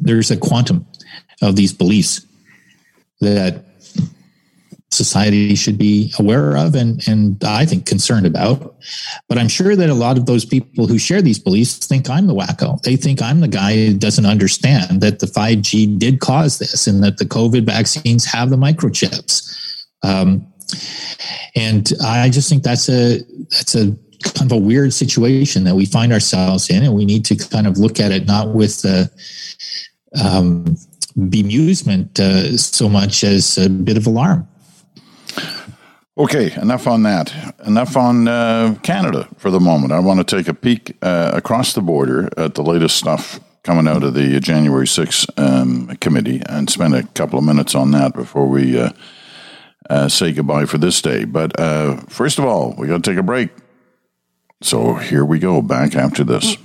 there's 0.00 0.32
a 0.32 0.36
quantum 0.36 0.84
of 1.42 1.54
these 1.54 1.72
beliefs 1.72 2.26
that 3.20 3.64
society 4.90 5.54
should 5.54 5.76
be 5.76 6.12
aware 6.18 6.56
of 6.56 6.74
and, 6.74 7.06
and 7.06 7.42
I 7.44 7.66
think 7.66 7.86
concerned 7.86 8.26
about. 8.26 8.76
But 9.28 9.38
I'm 9.38 9.48
sure 9.48 9.76
that 9.76 9.90
a 9.90 9.94
lot 9.94 10.16
of 10.16 10.26
those 10.26 10.44
people 10.44 10.86
who 10.86 10.98
share 10.98 11.20
these 11.20 11.38
beliefs 11.38 11.86
think 11.86 12.08
I'm 12.08 12.26
the 12.26 12.34
wacko. 12.34 12.80
They 12.82 12.96
think 12.96 13.20
I'm 13.20 13.40
the 13.40 13.48
guy 13.48 13.74
who 13.76 13.94
doesn't 13.94 14.24
understand 14.26 15.00
that 15.02 15.18
the 15.18 15.26
5G 15.26 15.98
did 15.98 16.20
cause 16.20 16.58
this 16.58 16.86
and 16.86 17.02
that 17.04 17.18
the 17.18 17.26
COVID 17.26 17.64
vaccines 17.64 18.24
have 18.24 18.50
the 18.50 18.56
microchips. 18.56 19.54
Um, 20.02 20.46
and 21.54 21.92
I 22.02 22.30
just 22.30 22.48
think 22.48 22.62
that's 22.62 22.88
a 22.88 23.20
that's 23.50 23.74
a 23.74 23.96
kind 24.22 24.50
of 24.50 24.52
a 24.52 24.60
weird 24.60 24.92
situation 24.92 25.64
that 25.64 25.74
we 25.74 25.86
find 25.86 26.12
ourselves 26.12 26.70
in, 26.70 26.82
and 26.82 26.94
we 26.94 27.04
need 27.04 27.24
to 27.26 27.36
kind 27.36 27.66
of 27.66 27.78
look 27.78 28.00
at 28.00 28.12
it 28.12 28.26
not 28.26 28.54
with 28.54 28.82
the 28.82 29.10
um, 30.22 30.76
bemusement 31.16 32.18
uh, 32.20 32.56
so 32.56 32.88
much 32.88 33.24
as 33.24 33.58
a 33.58 33.68
bit 33.68 33.96
of 33.96 34.06
alarm. 34.06 34.46
Okay, 36.18 36.52
enough 36.60 36.88
on 36.88 37.04
that. 37.04 37.32
Enough 37.64 37.96
on 37.96 38.26
uh, 38.26 38.74
Canada 38.82 39.28
for 39.36 39.52
the 39.52 39.60
moment. 39.60 39.92
I 39.92 40.00
want 40.00 40.18
to 40.18 40.36
take 40.36 40.48
a 40.48 40.54
peek 40.54 40.96
uh, 41.00 41.30
across 41.32 41.74
the 41.74 41.80
border 41.80 42.28
at 42.36 42.56
the 42.56 42.62
latest 42.62 42.96
stuff 42.96 43.38
coming 43.62 43.86
out 43.86 44.02
of 44.02 44.14
the 44.14 44.40
January 44.40 44.86
6th 44.86 45.28
um, 45.38 45.86
committee 45.98 46.42
and 46.46 46.68
spend 46.68 46.96
a 46.96 47.04
couple 47.04 47.38
of 47.38 47.44
minutes 47.44 47.76
on 47.76 47.92
that 47.92 48.14
before 48.14 48.48
we 48.48 48.80
uh, 48.80 48.90
uh 49.90 50.08
say 50.08 50.32
goodbye 50.32 50.64
for 50.64 50.78
this 50.78 51.00
day. 51.00 51.24
But 51.24 51.58
uh, 51.58 51.98
first 52.08 52.40
of 52.40 52.44
all, 52.44 52.74
we 52.76 52.88
got 52.88 53.04
to 53.04 53.10
take 53.10 53.18
a 53.18 53.22
break. 53.22 53.50
So 54.60 54.94
here 54.94 55.24
we 55.24 55.38
go, 55.38 55.62
back 55.62 55.94
after 55.94 56.24
this. 56.24 56.56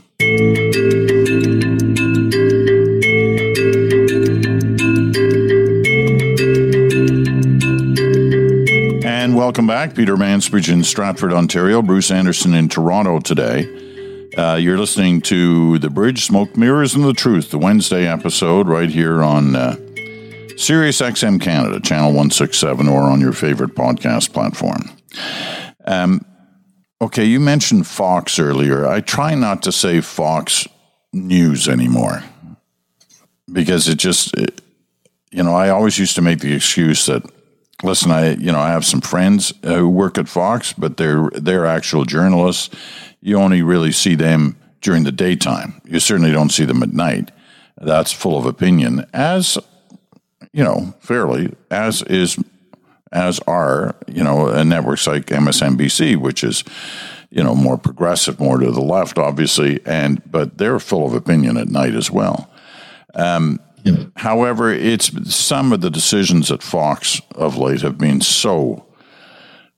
Welcome 9.54 9.68
back. 9.68 9.94
Peter 9.94 10.16
Mansbridge 10.16 10.74
in 10.74 10.84
Stratford, 10.84 11.32
Ontario. 11.32 11.84
Bruce 11.84 12.10
Anderson 12.10 12.56
in 12.56 12.68
Toronto 12.68 13.20
today. 13.20 14.32
Uh, 14.36 14.56
you're 14.56 14.80
listening 14.80 15.22
to 15.22 15.78
The 15.78 15.92
Bridge, 15.92 16.26
Smoke, 16.26 16.58
Mirrors, 16.58 16.96
and 16.96 17.06
the 17.06 17.13
Truth, 17.13 17.52
the 17.52 17.60
Wednesday 17.60 18.08
episode 18.08 18.68
right 18.68 18.89
here 18.89 19.22
on 19.22 19.56
uh, 19.56 19.76
Sirius 20.58 21.02
XM 21.02 21.39
Canada, 21.39 21.80
channel 21.80 22.08
167, 22.08 22.88
or 22.88 23.04
on 23.04 23.22
your 23.22 23.32
favorite 23.32 23.76
podcast 23.76 24.34
platform. 24.34 24.89
Um, 25.86 26.26
okay, 27.00 27.26
you 27.26 27.39
mentioned 27.39 27.86
Fox 27.86 28.39
earlier. 28.39 28.88
I 28.88 29.02
try 29.02 29.36
not 29.36 29.62
to 29.63 29.72
say 29.72 30.02
Fox 30.02 30.68
News 31.13 31.68
anymore 31.68 32.24
because 33.52 33.88
it 33.88 34.00
just, 34.00 34.36
it, 34.36 34.62
you 35.32 35.44
know, 35.44 35.54
I 35.54 35.70
always 35.70 36.00
used 36.00 36.16
to 36.16 36.24
make 36.24 36.39
the 36.39 36.56
excuse 36.56 37.06
that 37.06 37.24
listen, 37.84 38.12
I 38.12 38.36
you 38.36 38.52
know 38.52 38.60
I 38.60 38.69
have 38.69 38.86
some 38.86 39.02
friends 39.02 39.54
uh, 39.63 39.76
who 39.76 39.89
work 39.89 40.17
at 40.17 40.30
Fox, 40.30 40.74
but 40.74 40.98
they're 40.98 41.30
they're 41.34 41.65
actual 41.65 42.06
journalists. 42.06 42.69
You 43.22 43.38
only 43.38 43.62
really 43.62 43.91
see 43.91 44.15
them 44.15 44.58
during 44.82 45.04
the 45.04 45.12
daytime. 45.12 45.82
You 45.86 46.00
certainly 46.00 46.32
don't 46.32 46.52
see 46.52 46.65
them 46.65 46.84
at 46.84 46.93
night. 46.93 47.32
That's 47.78 48.12
full 48.12 48.38
of 48.38 48.46
opinion, 48.46 49.06
as 49.13 49.58
you 50.52 50.63
know, 50.63 50.93
fairly 51.00 51.54
as 51.69 52.02
is 52.04 52.38
as 53.12 53.39
are 53.48 53.96
you 54.08 54.24
know 54.24 54.62
networks 54.63 55.08
like 55.08 55.28
MSNBC, 55.28 56.17
which 56.17 56.43
is 56.43 56.63
you 57.30 57.43
know 57.43 57.56
more 57.56 57.78
progressive, 57.78 58.39
more 58.39 58.58
to 58.58 58.72
the 58.72 58.82
left, 58.82 59.17
obviously, 59.17 59.80
and 59.86 60.22
but 60.30 60.58
they're 60.58 60.80
full 60.80 61.06
of 61.06 61.13
opinion 61.13 61.58
at 61.58 61.67
night 61.67 61.96
as 61.96 62.12
well. 62.12 62.50
Um, 63.15 63.60
However, 64.15 64.72
it's 64.72 65.36
some 65.36 65.74
of 65.74 65.82
the 65.82 65.89
decisions 65.89 66.52
at 66.52 66.63
Fox 66.63 67.22
of 67.36 67.58
late 67.58 67.82
have 67.82 67.98
been 67.98 68.22
so 68.22 68.86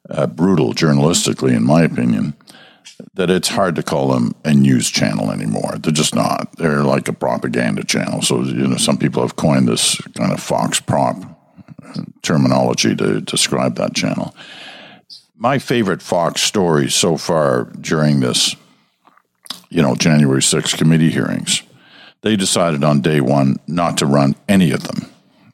uh, 0.10 0.28
brutal 0.28 0.74
journalistically, 0.74 1.56
in 1.56 1.64
my 1.64 1.84
opinion, 1.84 2.36
that 3.16 3.30
it's 3.30 3.48
hard 3.50 3.76
to 3.76 3.84
call 3.84 4.10
them 4.10 4.36
a 4.44 4.54
news 4.54 4.90
channel 4.90 5.32
anymore. 5.32 5.76
They're 5.80 5.92
just 5.92 6.16
not. 6.16 6.56
They're 6.58 6.84
like 6.84 7.08
a 7.08 7.14
propaganda 7.14 7.84
channel. 7.84 8.22
So 8.22 8.44
you 8.44 8.68
know, 8.68 8.78
some 8.78 8.98
people 8.98 9.22
have 9.22 9.36
coined 9.36 9.68
this 9.68 10.00
kind 10.14 10.32
of 10.32 10.40
Fox 10.40 10.80
prop 10.80 11.18
terminology 12.22 12.96
to 12.96 13.22
describe 13.22 13.76
that 13.76 13.96
channel. 13.96 14.36
My 15.36 15.60
favorite 15.60 16.02
Fox 16.02 16.42
story 16.42 16.90
so 16.90 17.18
far 17.18 17.66
during 17.82 18.20
this, 18.20 18.56
you 19.70 19.82
know, 19.82 19.96
January 19.96 20.42
6th 20.42 20.78
committee 20.78 21.10
hearings 21.10 21.64
they 22.26 22.36
decided 22.36 22.84
on 22.84 23.02
day 23.02 23.22
one 23.22 23.60
not 23.68 24.00
to 24.00 24.06
run 24.08 24.36
any 24.50 24.72
of 24.72 24.84
them, 24.86 25.06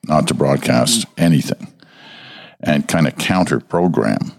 not 0.08 0.30
to 0.30 0.34
broadcast 0.34 1.06
anything, 1.18 1.68
and 2.62 2.88
kind 2.88 3.08
of 3.08 3.18
counter 3.18 3.60
program 3.60 4.32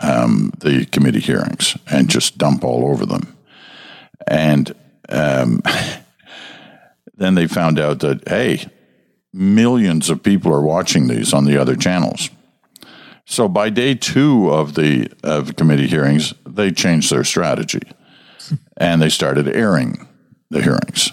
um, 0.00 0.52
the 0.58 0.84
committee 0.84 1.20
hearings 1.20 1.78
and 1.90 2.10
just 2.10 2.36
dump 2.36 2.62
all 2.62 2.84
over 2.84 3.06
them. 3.06 3.34
And 4.26 4.74
um, 5.08 5.62
then 7.14 7.34
they 7.34 7.46
found 7.46 7.78
out 7.78 8.00
that, 8.00 8.28
hey, 8.28 8.66
millions 9.32 10.10
of 10.10 10.22
people 10.22 10.52
are 10.52 10.60
watching 10.60 11.08
these 11.08 11.32
on 11.32 11.46
the 11.46 11.56
other 11.56 11.76
channels. 11.76 12.28
So 13.24 13.48
by 13.48 13.70
day 13.70 13.94
two 13.94 14.52
of 14.52 14.74
the 14.74 15.10
of 15.24 15.46
the 15.46 15.54
committee 15.54 15.86
hearings, 15.86 16.34
they 16.44 16.72
changed 16.72 17.10
their 17.10 17.24
strategy 17.24 17.80
and 18.76 19.00
they 19.00 19.08
started 19.08 19.48
airing 19.48 20.06
the 20.50 20.60
hearings. 20.60 21.12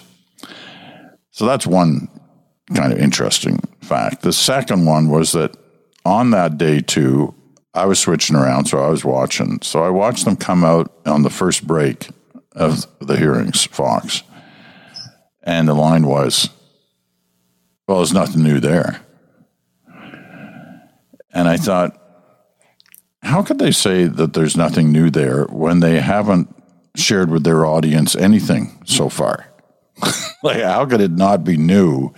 So 1.40 1.46
that's 1.46 1.66
one 1.66 2.08
kind 2.74 2.92
of 2.92 2.98
interesting 2.98 3.60
fact. 3.80 4.20
The 4.20 4.30
second 4.30 4.84
one 4.84 5.08
was 5.08 5.32
that 5.32 5.56
on 6.04 6.32
that 6.32 6.58
day, 6.58 6.82
too, 6.82 7.34
I 7.72 7.86
was 7.86 7.98
switching 7.98 8.36
around, 8.36 8.66
so 8.66 8.78
I 8.78 8.90
was 8.90 9.06
watching. 9.06 9.58
So 9.62 9.82
I 9.82 9.88
watched 9.88 10.26
them 10.26 10.36
come 10.36 10.64
out 10.64 10.92
on 11.06 11.22
the 11.22 11.30
first 11.30 11.66
break 11.66 12.10
of 12.52 12.84
the 12.98 13.16
hearings, 13.16 13.64
Fox. 13.64 14.22
And 15.42 15.66
the 15.66 15.72
line 15.72 16.06
was, 16.06 16.50
well, 17.88 17.96
there's 17.96 18.12
nothing 18.12 18.42
new 18.42 18.60
there. 18.60 19.00
And 21.32 21.48
I 21.48 21.56
thought, 21.56 21.98
how 23.22 23.42
could 23.42 23.58
they 23.58 23.72
say 23.72 24.04
that 24.04 24.34
there's 24.34 24.58
nothing 24.58 24.92
new 24.92 25.08
there 25.08 25.44
when 25.44 25.80
they 25.80 26.00
haven't 26.00 26.54
shared 26.96 27.30
with 27.30 27.44
their 27.44 27.64
audience 27.64 28.14
anything 28.14 28.82
so 28.84 29.08
far? 29.08 29.49
like, 30.42 30.62
how 30.62 30.86
could 30.86 31.00
it 31.00 31.12
not 31.12 31.44
be 31.44 31.56
new 31.56 32.12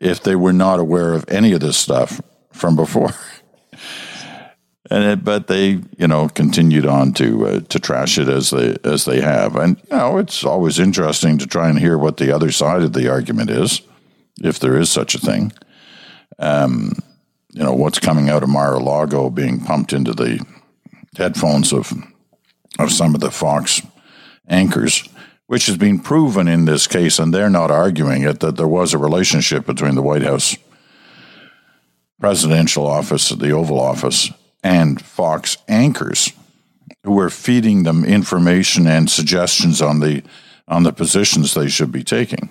if 0.00 0.22
they 0.22 0.36
were 0.36 0.52
not 0.52 0.78
aware 0.78 1.12
of 1.12 1.24
any 1.28 1.52
of 1.52 1.60
this 1.60 1.76
stuff 1.76 2.20
from 2.52 2.76
before? 2.76 3.12
and 4.90 5.04
it, 5.04 5.24
but 5.24 5.46
they, 5.46 5.80
you 5.96 6.06
know, 6.06 6.28
continued 6.28 6.86
on 6.86 7.12
to 7.14 7.46
uh, 7.46 7.60
to 7.60 7.78
trash 7.78 8.18
it 8.18 8.28
as 8.28 8.50
they 8.50 8.76
as 8.84 9.04
they 9.04 9.20
have, 9.20 9.56
and 9.56 9.78
you 9.90 9.96
know, 9.96 10.18
it's 10.18 10.44
always 10.44 10.78
interesting 10.78 11.38
to 11.38 11.46
try 11.46 11.68
and 11.68 11.78
hear 11.78 11.96
what 11.96 12.18
the 12.18 12.34
other 12.34 12.50
side 12.50 12.82
of 12.82 12.92
the 12.92 13.08
argument 13.08 13.50
is, 13.50 13.80
if 14.42 14.58
there 14.58 14.78
is 14.78 14.90
such 14.90 15.14
a 15.14 15.18
thing. 15.18 15.52
Um, 16.38 16.92
you 17.52 17.62
know, 17.62 17.74
what's 17.74 17.98
coming 17.98 18.30
out 18.30 18.42
of 18.42 18.48
Mar-a-Lago 18.48 19.30
being 19.30 19.60
pumped 19.60 19.92
into 19.92 20.12
the 20.12 20.44
headphones 21.16 21.72
of 21.72 21.92
of 22.78 22.90
some 22.90 23.14
of 23.14 23.20
the 23.20 23.30
Fox 23.30 23.82
anchors 24.48 25.08
which 25.52 25.66
has 25.66 25.76
been 25.76 25.98
proven 25.98 26.48
in 26.48 26.64
this 26.64 26.86
case, 26.86 27.18
and 27.18 27.34
they're 27.34 27.50
not 27.50 27.70
arguing 27.70 28.22
it, 28.22 28.40
that 28.40 28.56
there 28.56 28.66
was 28.66 28.94
a 28.94 28.98
relationship 28.98 29.66
between 29.66 29.94
the 29.94 30.00
White 30.00 30.22
House 30.22 30.56
presidential 32.18 32.86
office, 32.86 33.28
the 33.28 33.50
Oval 33.50 33.78
Office, 33.78 34.30
and 34.64 35.02
Fox 35.02 35.58
anchors 35.68 36.32
who 37.04 37.12
were 37.12 37.28
feeding 37.28 37.82
them 37.82 38.02
information 38.02 38.86
and 38.86 39.10
suggestions 39.10 39.82
on 39.82 40.00
the 40.00 40.22
on 40.68 40.84
the 40.84 40.92
positions 40.92 41.52
they 41.52 41.68
should 41.68 41.92
be 41.92 42.02
taking. 42.02 42.48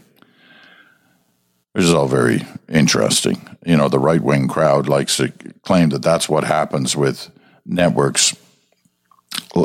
Which 1.71 1.85
is 1.85 1.95
all 1.95 2.07
very 2.07 2.45
interesting. 2.69 3.57
You 3.65 3.77
know, 3.77 3.89
the 3.89 3.97
right 3.97 4.21
wing 4.21 4.47
crowd 4.47 4.87
likes 4.87 5.17
to 5.17 5.33
claim 5.63 5.89
that 5.89 6.03
that's 6.03 6.29
what 6.29 6.43
happens 6.43 6.95
with 6.95 7.31
networks, 7.65 8.35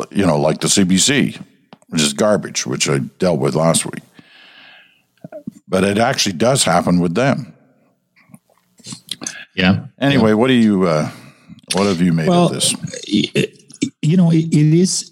you 0.09 0.25
know, 0.25 0.39
like 0.39 0.59
the 0.59 0.69
CBC 0.69 1.39
which 1.89 2.01
is 2.01 2.13
garbage, 2.13 2.65
which 2.65 2.89
I 2.89 2.99
dealt 2.99 3.39
with 3.39 3.55
last 3.55 3.85
week. 3.85 4.03
But 5.67 5.83
it 5.83 5.97
actually 5.97 6.33
does 6.33 6.63
happen 6.63 6.99
with 6.99 7.15
them. 7.15 7.53
Yeah. 9.55 9.85
Anyway, 9.99 10.29
yeah. 10.29 10.35
what 10.35 10.47
do 10.47 10.53
you 10.53 10.87
uh, 10.87 11.11
what 11.73 11.87
have 11.87 12.01
you 12.01 12.13
made 12.13 12.29
well, 12.29 12.45
of 12.47 12.53
this? 12.53 12.73
You 14.01 14.17
know, 14.17 14.31
it, 14.31 14.45
it 14.53 14.73
is 14.73 15.11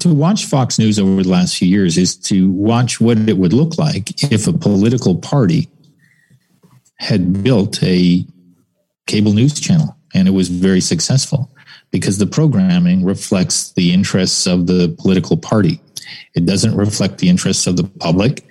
to 0.00 0.12
watch 0.12 0.46
Fox 0.46 0.78
News 0.78 0.98
over 0.98 1.22
the 1.22 1.28
last 1.28 1.56
few 1.56 1.68
years 1.68 1.96
is 1.96 2.16
to 2.16 2.50
watch 2.50 3.00
what 3.00 3.18
it 3.28 3.36
would 3.36 3.52
look 3.52 3.78
like 3.78 4.22
if 4.32 4.46
a 4.46 4.52
political 4.52 5.16
party 5.16 5.68
had 6.96 7.42
built 7.42 7.82
a 7.82 8.26
cable 9.06 9.32
news 9.32 9.58
channel 9.58 9.96
and 10.14 10.28
it 10.28 10.32
was 10.32 10.48
very 10.48 10.80
successful 10.80 11.50
because 11.90 12.18
the 12.18 12.26
programming 12.26 13.04
reflects 13.04 13.72
the 13.72 13.92
interests 13.92 14.46
of 14.46 14.66
the 14.66 14.94
political 14.98 15.36
party. 15.36 15.80
It 16.34 16.46
doesn't 16.46 16.76
reflect 16.76 17.18
the 17.18 17.28
interests 17.28 17.66
of 17.66 17.76
the 17.76 17.84
public. 17.84 18.46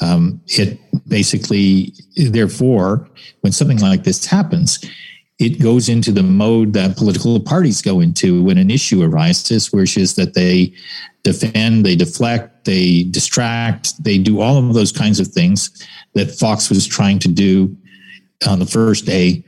Um, 0.00 0.40
it 0.46 0.78
basically, 1.08 1.94
therefore, 2.16 3.08
when 3.40 3.52
something 3.52 3.78
like 3.78 4.04
this 4.04 4.24
happens, 4.26 4.84
it 5.38 5.60
goes 5.60 5.88
into 5.88 6.12
the 6.12 6.22
mode 6.22 6.72
that 6.74 6.96
political 6.96 7.38
parties 7.40 7.82
go 7.82 8.00
into 8.00 8.42
when 8.42 8.58
an 8.58 8.70
issue 8.70 9.02
arises, 9.02 9.72
which 9.72 9.96
is 9.96 10.14
that 10.14 10.34
they 10.34 10.72
defend, 11.24 11.84
they 11.84 11.96
deflect, 11.96 12.64
they 12.64 13.04
distract, 13.04 14.02
they 14.02 14.18
do 14.18 14.40
all 14.40 14.58
of 14.58 14.74
those 14.74 14.92
kinds 14.92 15.18
of 15.18 15.28
things 15.28 15.70
that 16.14 16.30
Fox 16.30 16.70
was 16.70 16.86
trying 16.86 17.18
to 17.18 17.28
do 17.28 17.76
on 18.46 18.58
the 18.58 18.66
first 18.66 19.06
day 19.06 19.44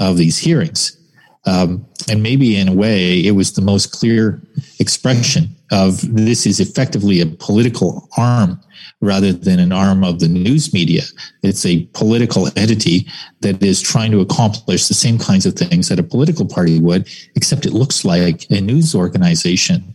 of 0.00 0.16
these 0.16 0.38
hearings. 0.38 0.96
Um, 1.44 1.86
and 2.10 2.22
maybe 2.22 2.56
in 2.56 2.68
a 2.68 2.74
way, 2.74 3.24
it 3.24 3.32
was 3.32 3.52
the 3.52 3.62
most 3.62 3.92
clear 3.92 4.42
expression 4.80 5.54
of 5.70 6.00
this 6.14 6.46
is 6.46 6.60
effectively 6.60 7.20
a 7.20 7.26
political 7.26 8.08
arm 8.16 8.60
rather 9.00 9.32
than 9.32 9.58
an 9.58 9.72
arm 9.72 10.02
of 10.02 10.18
the 10.18 10.28
news 10.28 10.72
media. 10.72 11.02
It's 11.42 11.64
a 11.64 11.84
political 11.92 12.48
entity 12.56 13.06
that 13.40 13.62
is 13.62 13.80
trying 13.80 14.10
to 14.12 14.20
accomplish 14.20 14.88
the 14.88 14.94
same 14.94 15.18
kinds 15.18 15.46
of 15.46 15.54
things 15.54 15.88
that 15.88 15.98
a 15.98 16.02
political 16.02 16.46
party 16.46 16.80
would, 16.80 17.08
except 17.36 17.66
it 17.66 17.72
looks 17.72 18.04
like 18.04 18.46
a 18.50 18.60
news 18.60 18.94
organization. 18.94 19.94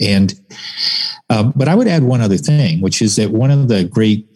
And, 0.00 0.34
uh, 1.30 1.44
but 1.54 1.68
I 1.68 1.74
would 1.74 1.88
add 1.88 2.02
one 2.02 2.20
other 2.20 2.36
thing, 2.36 2.80
which 2.80 3.00
is 3.00 3.16
that 3.16 3.30
one 3.30 3.50
of 3.50 3.68
the 3.68 3.84
great 3.84 4.26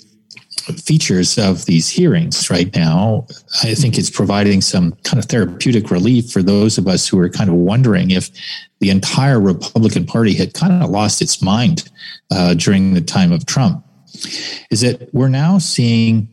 features 0.74 1.38
of 1.38 1.66
these 1.66 1.88
hearings 1.88 2.50
right 2.50 2.74
now, 2.74 3.26
I 3.62 3.74
think 3.74 3.98
it's 3.98 4.10
providing 4.10 4.60
some 4.60 4.92
kind 5.04 5.22
of 5.22 5.26
therapeutic 5.26 5.90
relief 5.90 6.30
for 6.30 6.42
those 6.42 6.78
of 6.78 6.88
us 6.88 7.06
who 7.06 7.18
are 7.20 7.28
kind 7.28 7.48
of 7.48 7.56
wondering 7.56 8.10
if 8.10 8.30
the 8.80 8.90
entire 8.90 9.40
Republican 9.40 10.06
Party 10.06 10.34
had 10.34 10.54
kind 10.54 10.82
of 10.82 10.90
lost 10.90 11.22
its 11.22 11.42
mind 11.42 11.90
uh, 12.30 12.54
during 12.54 12.94
the 12.94 13.00
time 13.00 13.32
of 13.32 13.46
Trump. 13.46 13.84
Is 14.70 14.80
that 14.80 15.12
we're 15.12 15.28
now 15.28 15.58
seeing 15.58 16.28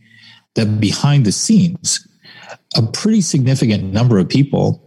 that 0.56 0.80
behind 0.80 1.26
the 1.26 1.32
scenes, 1.32 2.08
a 2.76 2.82
pretty 2.82 3.22
significant 3.22 3.84
number 3.94 4.18
of 4.20 4.30
people 4.30 4.82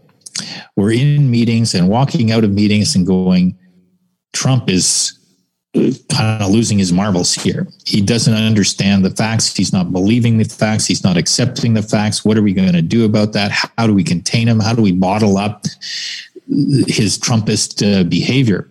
were 0.76 0.90
in 0.90 1.30
meetings 1.30 1.74
and 1.74 1.88
walking 1.88 2.30
out 2.30 2.44
of 2.44 2.52
meetings 2.52 2.94
and 2.94 3.06
going, 3.06 3.58
Trump 4.32 4.68
is 4.68 5.12
kind 6.08 6.42
of 6.42 6.50
losing 6.50 6.78
his 6.78 6.92
marbles 6.92 7.34
here. 7.34 7.66
He 7.84 8.00
doesn't 8.00 8.32
understand 8.32 9.04
the 9.04 9.10
facts. 9.10 9.54
He's 9.54 9.72
not 9.72 9.92
believing 9.92 10.38
the 10.38 10.44
facts. 10.44 10.86
He's 10.86 11.04
not 11.04 11.16
accepting 11.16 11.74
the 11.74 11.82
facts. 11.82 12.24
What 12.24 12.38
are 12.38 12.42
we 12.42 12.54
going 12.54 12.72
to 12.72 12.82
do 12.82 13.04
about 13.04 13.32
that? 13.34 13.50
How 13.76 13.86
do 13.86 13.94
we 13.94 14.04
contain 14.04 14.48
him? 14.48 14.60
How 14.60 14.74
do 14.74 14.82
we 14.82 14.92
bottle 14.92 15.36
up 15.36 15.64
his 16.48 17.18
Trumpist 17.18 17.82
uh, 17.82 18.04
behavior? 18.04 18.70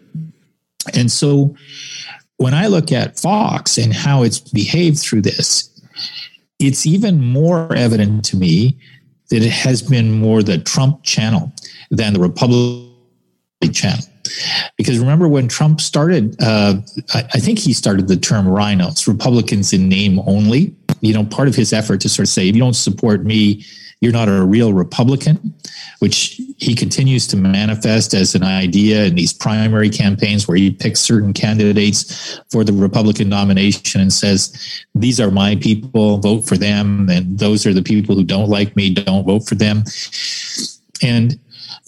And 0.94 1.12
so 1.12 1.56
when 2.38 2.54
I 2.54 2.68
look 2.68 2.92
at 2.92 3.20
Fox 3.20 3.78
and 3.78 3.94
how 3.94 4.24
it's 4.24 4.40
behaved 4.40 5.00
through 5.00 5.22
this, 5.22 5.70
it's 6.60 6.86
even 6.86 7.24
more 7.24 7.74
evident 7.76 8.26
to 8.26 8.38
me 8.38 8.78
that 9.30 9.42
it 9.42 9.52
has 9.52 9.82
been 9.82 10.12
more 10.12 10.44
the 10.44 10.58
Trump 10.58 11.04
channel 11.04 11.52
than 11.90 12.14
the 12.14 12.20
Republican 12.20 12.94
channel. 13.74 14.04
Because 14.78 15.00
remember 15.00 15.28
when 15.28 15.48
Trump 15.48 15.82
started, 15.82 16.36
uh, 16.42 16.76
I, 17.14 17.24
I, 17.34 17.40
think 17.40 17.60
he 17.60 17.74
started 17.74 18.08
the 18.08 18.18
term 18.18 18.48
RINOs, 18.48 19.08
Republicans 19.08 19.72
in 19.72 19.88
name 19.88 20.20
only. 20.26 20.76
You 21.02 21.14
know, 21.14 21.26
part 21.26 21.48
of 21.48 21.56
his 21.56 21.72
effort 21.74 22.02
to 22.02 22.10
sort 22.10 22.28
of 22.28 22.30
say, 22.30 22.50
if 22.50 22.56
you 22.56 22.62
don't 22.62 22.76
support 22.76 23.24
me, 23.24 23.64
you're 24.02 24.12
not 24.12 24.28
a 24.28 24.44
real 24.44 24.74
Republican, 24.74 25.54
which 26.00 26.40
he 26.58 26.76
continues 26.76 27.28
to 27.28 27.38
manifest 27.38 28.14
as 28.14 28.36
an 28.36 28.44
idea 28.44 29.06
in 29.06 29.16
these 29.16 29.34
primary 29.34 29.90
campaigns 29.90 30.48
where 30.48 30.58
he 30.58 30.72
picks 30.72 31.00
certain 31.00 31.34
candidates 31.34 32.40
for 32.52 32.64
the 32.64 32.74
Republican 32.74 33.30
nomination 33.30 34.02
and 34.02 34.12
says, 34.12 34.84
These 34.94 35.20
are 35.20 35.32
my 35.32 35.56
people, 35.56 36.18
vote 36.18 36.42
for 36.42 36.58
them. 36.58 37.10
And 37.10 37.40
those 37.40 37.66
are 37.66 37.74
the 37.74 37.84
people 37.84 38.16
who 38.16 38.24
don't 38.24 38.50
like 38.50 38.76
me, 38.76 38.94
don't 38.94 39.26
vote 39.26 39.48
for 39.48 39.56
them. 39.56 39.84
And 41.02 41.40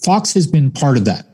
Fox 0.02 0.32
has 0.34 0.46
been 0.46 0.70
part 0.70 0.96
of 0.96 1.04
that. 1.04 1.26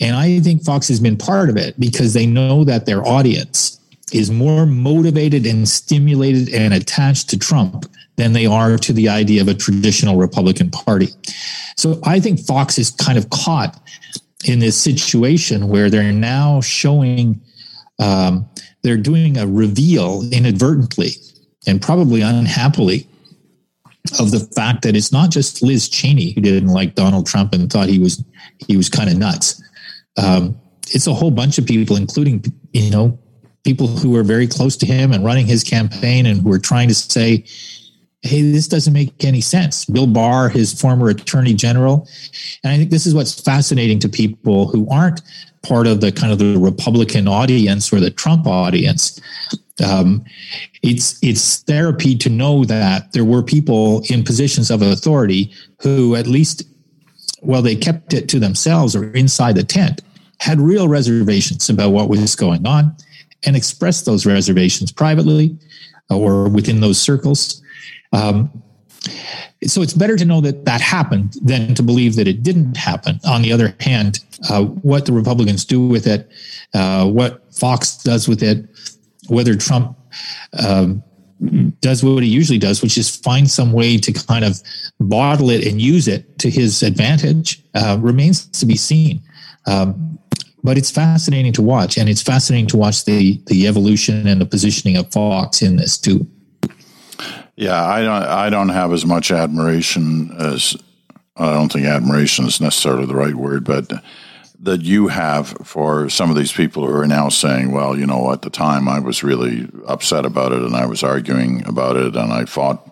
And 0.00 0.16
I 0.16 0.40
think 0.40 0.64
Fox 0.64 0.88
has 0.88 0.98
been 0.98 1.16
part 1.16 1.48
of 1.48 1.56
it 1.56 1.78
because 1.78 2.14
they 2.14 2.26
know 2.26 2.64
that 2.64 2.86
their 2.86 3.06
audience 3.06 3.78
is 4.12 4.30
more 4.30 4.66
motivated 4.66 5.46
and 5.46 5.68
stimulated 5.68 6.52
and 6.52 6.74
attached 6.74 7.30
to 7.30 7.38
Trump 7.38 7.86
than 8.16 8.32
they 8.32 8.46
are 8.46 8.76
to 8.76 8.92
the 8.92 9.08
idea 9.08 9.40
of 9.40 9.48
a 9.48 9.54
traditional 9.54 10.16
Republican 10.16 10.70
Party. 10.70 11.08
So 11.76 11.98
I 12.04 12.20
think 12.20 12.40
Fox 12.40 12.78
is 12.78 12.90
kind 12.90 13.16
of 13.16 13.30
caught 13.30 13.80
in 14.44 14.58
this 14.58 14.80
situation 14.80 15.68
where 15.68 15.88
they're 15.88 16.12
now 16.12 16.60
showing, 16.60 17.40
um, 17.98 18.48
they're 18.82 18.96
doing 18.96 19.38
a 19.38 19.46
reveal 19.46 20.22
inadvertently 20.30 21.12
and 21.66 21.80
probably 21.80 22.20
unhappily 22.20 23.06
of 24.18 24.30
the 24.30 24.40
fact 24.40 24.82
that 24.82 24.96
it's 24.96 25.12
not 25.12 25.30
just 25.30 25.62
Liz 25.62 25.88
Cheney 25.88 26.32
who 26.32 26.40
didn't 26.40 26.68
like 26.68 26.94
Donald 26.94 27.26
Trump 27.26 27.52
and 27.52 27.72
thought 27.72 27.88
he 27.88 27.98
was 27.98 28.22
he 28.66 28.76
was 28.76 28.88
kind 28.88 29.08
of 29.08 29.16
nuts. 29.16 29.62
Um, 30.16 30.56
it's 30.90 31.06
a 31.06 31.14
whole 31.14 31.30
bunch 31.30 31.58
of 31.58 31.66
people, 31.66 31.96
including 31.96 32.44
you 32.72 32.90
know 32.90 33.18
people 33.64 33.86
who 33.86 34.10
were 34.10 34.24
very 34.24 34.46
close 34.46 34.76
to 34.78 34.86
him 34.86 35.12
and 35.12 35.24
running 35.24 35.46
his 35.46 35.62
campaign 35.62 36.26
and 36.26 36.40
who 36.40 36.52
are 36.52 36.58
trying 36.58 36.88
to 36.88 36.94
say, 36.94 37.44
"Hey, 38.22 38.52
this 38.52 38.68
doesn't 38.68 38.92
make 38.92 39.24
any 39.24 39.40
sense." 39.40 39.84
Bill 39.84 40.06
Barr, 40.06 40.48
his 40.48 40.72
former 40.72 41.08
attorney 41.08 41.54
general, 41.54 42.08
and 42.64 42.72
I 42.72 42.76
think 42.78 42.90
this 42.90 43.06
is 43.06 43.14
what's 43.14 43.40
fascinating 43.40 43.98
to 44.00 44.08
people 44.08 44.68
who 44.68 44.88
aren't 44.88 45.20
part 45.62 45.86
of 45.86 46.00
the 46.00 46.12
kind 46.12 46.32
of 46.32 46.38
the 46.38 46.58
Republican 46.58 47.28
audience 47.28 47.92
or 47.92 48.00
the 48.00 48.10
Trump 48.10 48.46
audience. 48.46 49.20
Um, 49.82 50.24
it's 50.82 51.18
it's 51.22 51.60
therapy 51.62 52.16
to 52.16 52.28
know 52.28 52.64
that 52.64 53.12
there 53.12 53.24
were 53.24 53.42
people 53.42 54.02
in 54.10 54.24
positions 54.24 54.70
of 54.70 54.82
authority 54.82 55.52
who 55.80 56.14
at 56.14 56.26
least 56.26 56.64
well 57.40 57.62
they 57.62 57.74
kept 57.74 58.12
it 58.12 58.28
to 58.28 58.38
themselves 58.38 58.94
or 58.94 59.12
inside 59.12 59.56
the 59.56 59.64
tent 59.64 60.02
had 60.40 60.60
real 60.60 60.88
reservations 60.88 61.70
about 61.70 61.90
what 61.90 62.08
was 62.08 62.36
going 62.36 62.66
on 62.66 62.94
and 63.44 63.56
expressed 63.56 64.04
those 64.04 64.26
reservations 64.26 64.92
privately 64.92 65.56
or 66.10 66.48
within 66.48 66.80
those 66.80 67.00
circles 67.00 67.61
um, 68.12 68.62
so 69.66 69.82
it's 69.82 69.92
better 69.92 70.16
to 70.16 70.24
know 70.24 70.40
that 70.40 70.64
that 70.64 70.80
happened 70.80 71.36
than 71.42 71.74
to 71.74 71.82
believe 71.82 72.16
that 72.16 72.26
it 72.26 72.42
didn't 72.42 72.76
happen. 72.76 73.20
On 73.24 73.42
the 73.42 73.52
other 73.52 73.74
hand, 73.80 74.20
uh, 74.48 74.64
what 74.64 75.06
the 75.06 75.12
Republicans 75.12 75.64
do 75.64 75.86
with 75.86 76.06
it, 76.06 76.28
uh, 76.74 77.06
what 77.08 77.54
Fox 77.54 77.96
does 78.02 78.28
with 78.28 78.42
it, 78.42 78.66
whether 79.28 79.54
Trump 79.54 79.96
um, 80.58 81.02
does 81.80 82.04
what 82.04 82.22
he 82.22 82.28
usually 82.28 82.58
does, 82.58 82.82
which 82.82 82.98
is 82.98 83.14
find 83.14 83.50
some 83.50 83.72
way 83.72 83.98
to 83.98 84.12
kind 84.12 84.44
of 84.44 84.60
bottle 85.00 85.50
it 85.50 85.66
and 85.66 85.80
use 85.80 86.08
it 86.08 86.38
to 86.38 86.50
his 86.50 86.82
advantage, 86.82 87.62
uh, 87.74 87.98
remains 88.00 88.46
to 88.46 88.66
be 88.66 88.76
seen. 88.76 89.22
Um, 89.66 90.18
but 90.64 90.78
it's 90.78 90.90
fascinating 90.90 91.52
to 91.54 91.62
watch, 91.62 91.98
and 91.98 92.08
it's 92.08 92.22
fascinating 92.22 92.68
to 92.68 92.76
watch 92.76 93.04
the 93.04 93.42
the 93.46 93.66
evolution 93.66 94.28
and 94.28 94.40
the 94.40 94.46
positioning 94.46 94.96
of 94.96 95.10
Fox 95.10 95.60
in 95.60 95.76
this 95.76 95.98
too. 95.98 96.26
Yeah, 97.62 97.80
I 97.80 98.02
don't. 98.02 98.22
I 98.24 98.50
don't 98.50 98.70
have 98.70 98.92
as 98.92 99.06
much 99.06 99.30
admiration 99.30 100.34
as 100.36 100.76
I 101.36 101.52
don't 101.52 101.70
think 101.70 101.86
admiration 101.86 102.44
is 102.44 102.60
necessarily 102.60 103.06
the 103.06 103.14
right 103.14 103.36
word, 103.36 103.62
but 103.62 103.92
that 104.58 104.82
you 104.82 105.06
have 105.06 105.50
for 105.62 106.08
some 106.08 106.28
of 106.28 106.34
these 106.34 106.50
people 106.50 106.84
who 106.84 106.92
are 106.92 107.06
now 107.06 107.28
saying, 107.28 107.70
well, 107.70 107.96
you 107.96 108.04
know, 108.04 108.32
at 108.32 108.42
the 108.42 108.50
time 108.50 108.88
I 108.88 108.98
was 108.98 109.22
really 109.22 109.68
upset 109.86 110.26
about 110.26 110.50
it 110.50 110.62
and 110.62 110.74
I 110.74 110.86
was 110.86 111.04
arguing 111.04 111.64
about 111.64 111.96
it 111.96 112.16
and 112.16 112.32
I 112.32 112.46
fought 112.46 112.84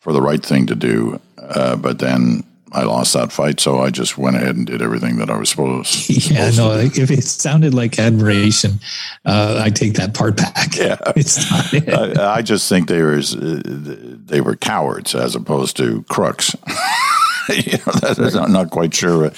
for 0.00 0.12
the 0.12 0.20
right 0.20 0.44
thing 0.44 0.66
to 0.66 0.74
do. 0.74 1.18
Uh, 1.38 1.76
but 1.76 1.98
then 1.98 2.44
I 2.74 2.82
lost 2.82 3.12
that 3.12 3.30
fight, 3.30 3.60
so 3.60 3.80
I 3.80 3.90
just 3.90 4.18
went 4.18 4.36
ahead 4.36 4.56
and 4.56 4.66
did 4.66 4.82
everything 4.82 5.16
that 5.18 5.30
I 5.30 5.38
was 5.38 5.48
supposed. 5.50 6.06
To 6.14 6.20
do. 6.20 6.34
Yeah, 6.34 6.50
no. 6.50 6.72
If 6.72 7.10
it 7.10 7.24
sounded 7.24 7.72
like 7.72 7.98
admiration, 7.98 8.80
uh, 9.24 9.60
I 9.64 9.70
take 9.70 9.94
that 9.94 10.12
part 10.14 10.36
back. 10.36 10.76
Yeah, 10.76 10.96
it's 11.16 11.50
not. 11.50 12.18
I, 12.18 12.34
I, 12.36 12.42
just 12.42 12.68
think 12.68 12.88
they 12.88 13.02
were 13.02 13.18
uh, 13.18 13.62
they 13.64 14.40
were 14.40 14.56
cowards 14.56 15.14
as 15.14 15.34
opposed 15.34 15.76
to 15.78 16.02
crooks. 16.04 16.54
you 17.48 17.78
know, 17.78 17.92
that, 18.00 18.38
I'm 18.40 18.52
not 18.52 18.70
quite 18.70 18.94
sure 18.94 19.26
uh, 19.26 19.30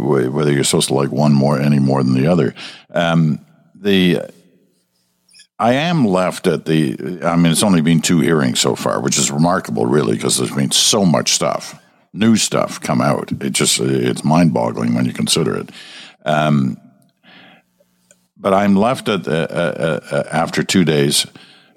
whether 0.00 0.52
you're 0.52 0.64
supposed 0.64 0.88
to 0.88 0.94
like 0.94 1.10
one 1.10 1.32
more 1.32 1.60
any 1.60 1.78
more 1.78 2.02
than 2.02 2.14
the 2.14 2.28
other. 2.28 2.54
Um, 2.90 3.44
the 3.74 4.22
I 5.58 5.72
am 5.72 6.06
left 6.06 6.46
at 6.46 6.66
the. 6.66 7.20
I 7.22 7.36
mean, 7.36 7.50
it's 7.50 7.64
only 7.64 7.80
been 7.80 8.00
two 8.00 8.20
hearings 8.20 8.60
so 8.60 8.76
far, 8.76 9.00
which 9.00 9.18
is 9.18 9.30
remarkable, 9.30 9.86
really, 9.86 10.14
because 10.14 10.38
there's 10.38 10.54
been 10.54 10.70
so 10.70 11.04
much 11.04 11.32
stuff, 11.32 11.80
new 12.12 12.36
stuff, 12.36 12.80
come 12.80 13.00
out. 13.00 13.32
It 13.32 13.50
just 13.50 13.80
it's 13.80 14.24
mind 14.24 14.54
boggling 14.54 14.94
when 14.94 15.04
you 15.04 15.12
consider 15.12 15.56
it. 15.56 15.70
Um, 16.24 16.78
but 18.36 18.54
I'm 18.54 18.76
left 18.76 19.08
at 19.08 19.26
uh, 19.26 19.30
uh, 19.30 20.00
uh, 20.10 20.22
after 20.30 20.62
two 20.62 20.84
days, 20.84 21.26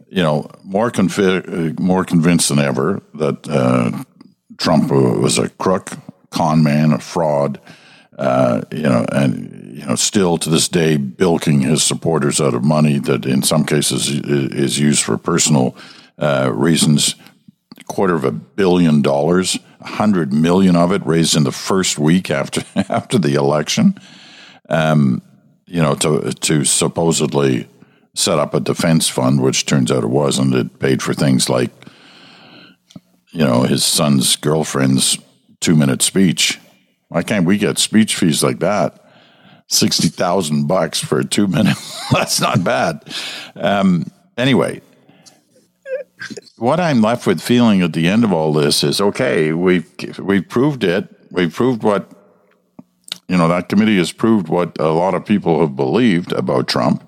you 0.08 0.22
know, 0.22 0.50
more 0.64 0.92
confi- 0.92 1.80
more 1.80 2.06
convinced 2.06 2.50
than 2.50 2.60
ever 2.60 3.02
that 3.16 3.48
uh, 3.50 4.04
Trump 4.58 4.92
was 4.92 5.40
a 5.40 5.50
crook, 5.50 5.92
con 6.30 6.62
man, 6.62 6.92
a 6.94 7.00
fraud, 7.00 7.60
uh, 8.18 8.62
you 8.72 8.84
know, 8.84 9.06
and 9.12 9.78
you 9.78 9.86
know, 9.86 9.96
still 9.96 10.38
to 10.38 10.50
this 10.50 10.68
day 10.68 10.98
bilking 10.98 11.62
his 11.62 11.82
supporters 11.82 12.40
out 12.40 12.54
of 12.54 12.64
money 12.64 13.00
that 13.00 13.26
in 13.26 13.42
some 13.42 13.66
cases 13.66 14.10
is 14.10 14.78
used 14.78 15.02
for 15.04 15.18
personal 15.18 15.76
uh, 16.20 16.52
reasons. 16.54 17.16
Quarter 17.88 18.16
of 18.16 18.24
a 18.24 18.32
billion 18.32 19.02
dollars, 19.02 19.58
a 19.82 19.88
hundred 19.88 20.32
million 20.32 20.76
of 20.76 20.92
it 20.92 21.06
raised 21.06 21.36
in 21.36 21.44
the 21.44 21.52
first 21.52 22.00
week 22.00 22.30
after 22.30 22.64
after 22.90 23.18
the 23.18 23.36
election. 23.36 24.00
Um, 24.70 25.22
you 25.66 25.82
know, 25.82 25.96
to 25.96 26.32
to 26.32 26.64
supposedly 26.66 27.68
set 28.14 28.40
up 28.40 28.54
a 28.54 28.60
defense 28.60 29.08
fund, 29.08 29.42
which 29.42 29.66
turns 29.66 29.92
out 29.92 30.04
it 30.04 30.08
wasn't. 30.08 30.54
It 30.54 30.80
paid 30.80 31.02
for 31.02 31.14
things 31.14 31.50
like 31.50 31.72
you 33.32 33.46
know, 33.46 33.62
his 33.64 33.84
son's 33.86 34.36
girlfriend's 34.36 35.18
two 35.60 35.76
minute 35.76 36.02
speech. 36.02 36.60
Why 37.08 37.24
can't 37.24 37.46
we 37.46 37.58
get 37.58 37.78
speech 37.78 38.16
fees 38.16 38.44
like 38.44 38.60
that? 38.60 38.98
60,000 39.68 40.68
bucks 40.68 41.00
for 41.00 41.20
a 41.20 41.26
two 41.26 41.48
minute. 41.48 41.78
That's 42.12 42.42
not 42.42 42.64
bad. 42.64 43.04
Um, 43.56 44.06
anyway, 44.38 44.82
what 46.58 46.80
I'm 46.80 47.02
left 47.02 47.26
with 47.26 47.42
feeling 47.42 47.82
at 47.82 47.94
the 47.94 48.08
end 48.08 48.24
of 48.24 48.34
all 48.34 48.54
this 48.54 48.84
is 48.84 49.02
okay, 49.02 49.54
we've, 49.54 49.90
we've 50.20 50.48
proved 50.48 50.84
it. 50.84 51.08
We've 51.32 51.54
proved 51.54 51.84
what, 51.84 52.12
you 53.28 53.38
know, 53.38 53.48
that 53.48 53.70
committee 53.70 53.98
has 53.98 54.12
proved 54.12 54.48
what 54.48 54.78
a 54.80 54.90
lot 54.90 55.14
of 55.14 55.26
people 55.26 55.62
have 55.62 55.76
believed 55.76 56.32
about 56.34 56.68
Trump. 56.68 57.08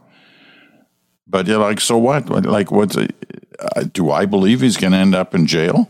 But 1.28 1.48
you're 1.48 1.60
like, 1.60 1.80
so 1.80 1.98
what? 1.98 2.30
Like, 2.30 2.72
what's, 2.72 2.96
uh, 2.96 3.08
do 3.92 4.12
I 4.12 4.26
believe 4.26 4.62
he's 4.62 4.78
going 4.78 4.94
to 4.94 5.00
end 5.00 5.16
up 5.16 5.34
in 5.36 5.48
jail? 5.48 5.90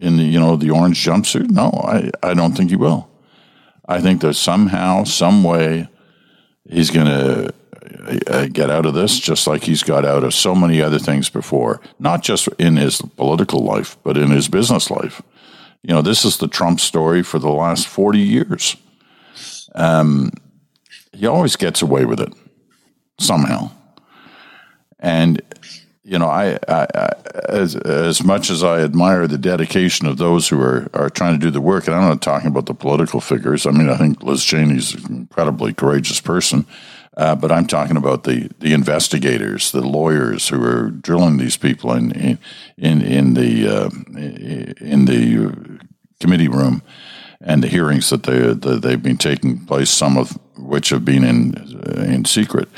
in 0.00 0.16
the 0.16 0.24
you 0.24 0.38
know 0.38 0.56
the 0.56 0.70
orange 0.70 1.04
jumpsuit? 1.04 1.50
No, 1.50 1.70
I, 1.84 2.10
I 2.22 2.34
don't 2.34 2.56
think 2.56 2.70
he 2.70 2.76
will. 2.76 3.08
I 3.86 4.00
think 4.00 4.20
that 4.20 4.34
somehow, 4.34 5.04
some 5.04 5.42
way, 5.42 5.88
he's 6.68 6.90
going 6.90 7.06
to 7.06 7.54
get 8.52 8.70
out 8.70 8.86
of 8.86 8.94
this, 8.94 9.18
just 9.18 9.46
like 9.46 9.64
he's 9.64 9.82
got 9.82 10.04
out 10.04 10.24
of 10.24 10.34
so 10.34 10.54
many 10.54 10.82
other 10.82 10.98
things 10.98 11.28
before. 11.28 11.80
Not 11.98 12.22
just 12.22 12.48
in 12.58 12.76
his 12.76 13.00
political 13.16 13.60
life, 13.60 13.96
but 14.02 14.16
in 14.16 14.30
his 14.30 14.48
business 14.48 14.90
life. 14.90 15.22
You 15.82 15.94
know, 15.94 16.02
this 16.02 16.24
is 16.24 16.38
the 16.38 16.48
Trump 16.48 16.80
story 16.80 17.22
for 17.22 17.38
the 17.38 17.50
last 17.50 17.86
40 17.86 18.18
years. 18.18 18.76
Um, 19.74 20.32
he 21.12 21.26
always 21.26 21.56
gets 21.56 21.82
away 21.82 22.04
with 22.04 22.20
it 22.20 22.32
somehow. 23.18 23.70
And 24.98 25.40
you 26.08 26.18
know, 26.18 26.28
I, 26.28 26.58
I, 26.66 26.86
I, 26.94 27.12
as 27.50 27.76
as 27.76 28.24
much 28.24 28.48
as 28.48 28.64
I 28.64 28.80
admire 28.80 29.26
the 29.26 29.36
dedication 29.36 30.06
of 30.06 30.16
those 30.16 30.48
who 30.48 30.58
are, 30.58 30.88
are 30.94 31.10
trying 31.10 31.34
to 31.34 31.38
do 31.38 31.50
the 31.50 31.60
work, 31.60 31.86
and 31.86 31.94
I'm 31.94 32.08
not 32.08 32.22
talking 32.22 32.48
about 32.48 32.64
the 32.64 32.74
political 32.74 33.20
figures. 33.20 33.66
I 33.66 33.72
mean, 33.72 33.90
I 33.90 33.96
think 33.98 34.22
Liz 34.22 34.42
Cheney's 34.42 34.94
an 34.94 35.14
incredibly 35.14 35.74
courageous 35.74 36.18
person, 36.18 36.66
uh, 37.18 37.34
but 37.34 37.50
I'm 37.50 37.66
talking 37.66 37.96
about 37.96 38.22
the, 38.22 38.48
the 38.60 38.72
investigators, 38.72 39.72
the 39.72 39.80
lawyers 39.80 40.48
who 40.48 40.62
are 40.62 40.88
drilling 40.88 41.36
these 41.36 41.56
people 41.56 41.92
in 41.92 42.38
in 42.76 43.02
in, 43.02 43.34
the 43.34 43.68
uh, 43.68 43.90
in 44.80 45.06
the 45.06 45.80
committee 46.20 46.46
room 46.46 46.80
and 47.40 47.60
the 47.60 47.66
hearings 47.66 48.08
that 48.10 48.22
they 48.22 48.38
that 48.38 48.82
they've 48.82 49.02
been 49.02 49.16
taking 49.16 49.66
place, 49.66 49.90
some 49.90 50.16
of 50.16 50.38
which 50.56 50.90
have 50.90 51.04
been 51.04 51.24
in 51.24 51.54
in 52.06 52.24
secret. 52.24 52.68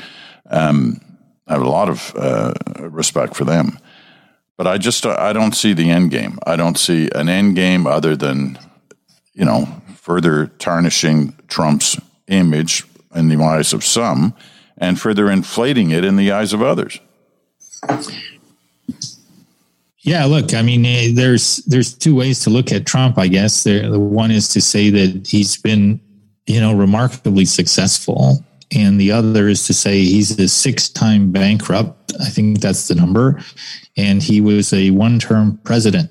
Um, 0.49 0.99
I 1.47 1.53
have 1.53 1.61
a 1.61 1.69
lot 1.69 1.89
of 1.89 2.11
uh, 2.15 2.53
respect 2.79 3.35
for 3.35 3.45
them, 3.45 3.77
but 4.57 4.65
I 4.65 4.79
just 4.79 5.05
I 5.05 5.33
don't 5.33 5.55
see 5.55 5.73
the 5.73 5.91
end 5.91 6.09
game. 6.09 6.39
I 6.47 6.55
don't 6.55 6.79
see 6.79 7.09
an 7.13 7.29
end 7.29 7.55
game 7.55 7.85
other 7.85 8.15
than 8.15 8.57
you 9.33 9.45
know 9.45 9.67
further 9.97 10.47
tarnishing 10.47 11.37
Trump's 11.47 11.99
image 12.27 12.85
in 13.15 13.27
the 13.27 13.43
eyes 13.43 13.73
of 13.73 13.83
some, 13.83 14.33
and 14.77 14.99
further 14.99 15.29
inflating 15.29 15.91
it 15.91 16.03
in 16.03 16.15
the 16.15 16.31
eyes 16.31 16.53
of 16.53 16.61
others. 16.61 16.99
Yeah, 19.99 20.25
look, 20.25 20.53
I 20.53 20.61
mean, 20.63 20.85
eh, 20.85 21.11
there's 21.13 21.57
there's 21.67 21.93
two 21.93 22.15
ways 22.15 22.39
to 22.41 22.49
look 22.49 22.71
at 22.71 22.87
Trump. 22.87 23.17
I 23.17 23.27
guess 23.27 23.63
There, 23.63 23.89
the 23.89 23.99
one 23.99 24.31
is 24.31 24.47
to 24.49 24.61
say 24.61 24.89
that 24.89 25.27
he's 25.27 25.57
been, 25.57 25.99
you 26.47 26.59
know, 26.59 26.73
remarkably 26.73 27.45
successful 27.45 28.43
and 28.73 28.99
the 28.99 29.11
other 29.11 29.47
is 29.47 29.65
to 29.67 29.73
say 29.73 29.99
he's 30.01 30.39
a 30.39 30.47
six-time 30.47 31.31
bankrupt. 31.31 32.13
I 32.19 32.29
think 32.29 32.59
that's 32.59 32.87
the 32.87 32.95
number, 32.95 33.41
and 33.97 34.23
he 34.23 34.41
was 34.41 34.73
a 34.73 34.91
one-term 34.91 35.59
president. 35.63 36.09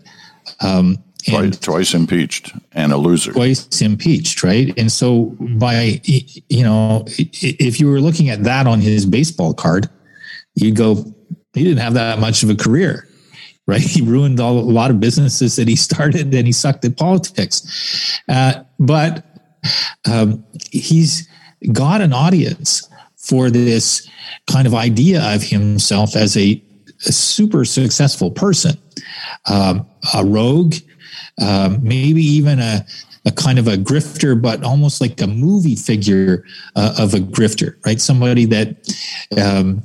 Um, 0.60 1.02
twice, 1.20 1.58
twice 1.58 1.94
impeached 1.94 2.52
and 2.72 2.92
a 2.92 2.96
loser. 2.96 3.32
Twice 3.32 3.80
impeached, 3.80 4.42
right? 4.42 4.72
And 4.78 4.90
so, 4.90 5.36
by 5.38 6.00
you 6.04 6.62
know, 6.62 7.04
if 7.06 7.80
you 7.80 7.88
were 7.90 8.00
looking 8.00 8.28
at 8.30 8.44
that 8.44 8.66
on 8.66 8.80
his 8.80 9.06
baseball 9.06 9.54
card, 9.54 9.88
you'd 10.54 10.76
go, 10.76 11.04
he 11.52 11.64
didn't 11.64 11.78
have 11.78 11.94
that 11.94 12.18
much 12.18 12.42
of 12.42 12.50
a 12.50 12.54
career, 12.54 13.08
right? 13.66 13.80
He 13.80 14.02
ruined 14.02 14.40
all, 14.40 14.58
a 14.58 14.60
lot 14.60 14.90
of 14.90 15.00
businesses 15.00 15.56
that 15.56 15.68
he 15.68 15.76
started, 15.88 16.34
and 16.34 16.46
he 16.46 16.52
sucked 16.52 16.84
at 16.84 16.96
politics. 16.96 18.20
Uh, 18.28 18.64
but 18.78 19.24
um, 20.10 20.44
he's 20.70 21.28
got 21.72 22.00
an 22.00 22.12
audience 22.12 22.88
for 23.16 23.50
this 23.50 24.08
kind 24.50 24.66
of 24.66 24.74
idea 24.74 25.22
of 25.34 25.42
himself 25.42 26.16
as 26.16 26.36
a, 26.36 26.62
a 27.06 27.12
super 27.12 27.64
successful 27.64 28.30
person, 28.30 28.76
um, 29.48 29.86
a 30.14 30.24
rogue, 30.24 30.74
um, 31.40 31.78
maybe 31.82 32.22
even 32.22 32.58
a, 32.58 32.84
a 33.26 33.30
kind 33.32 33.58
of 33.58 33.68
a 33.68 33.76
grifter, 33.76 34.40
but 34.40 34.62
almost 34.64 35.00
like 35.00 35.20
a 35.20 35.26
movie 35.26 35.76
figure 35.76 36.44
uh, 36.76 36.94
of 36.98 37.14
a 37.14 37.18
grifter, 37.18 37.76
right? 37.84 38.00
Somebody 38.00 38.44
that, 38.46 38.76
um, 39.40 39.82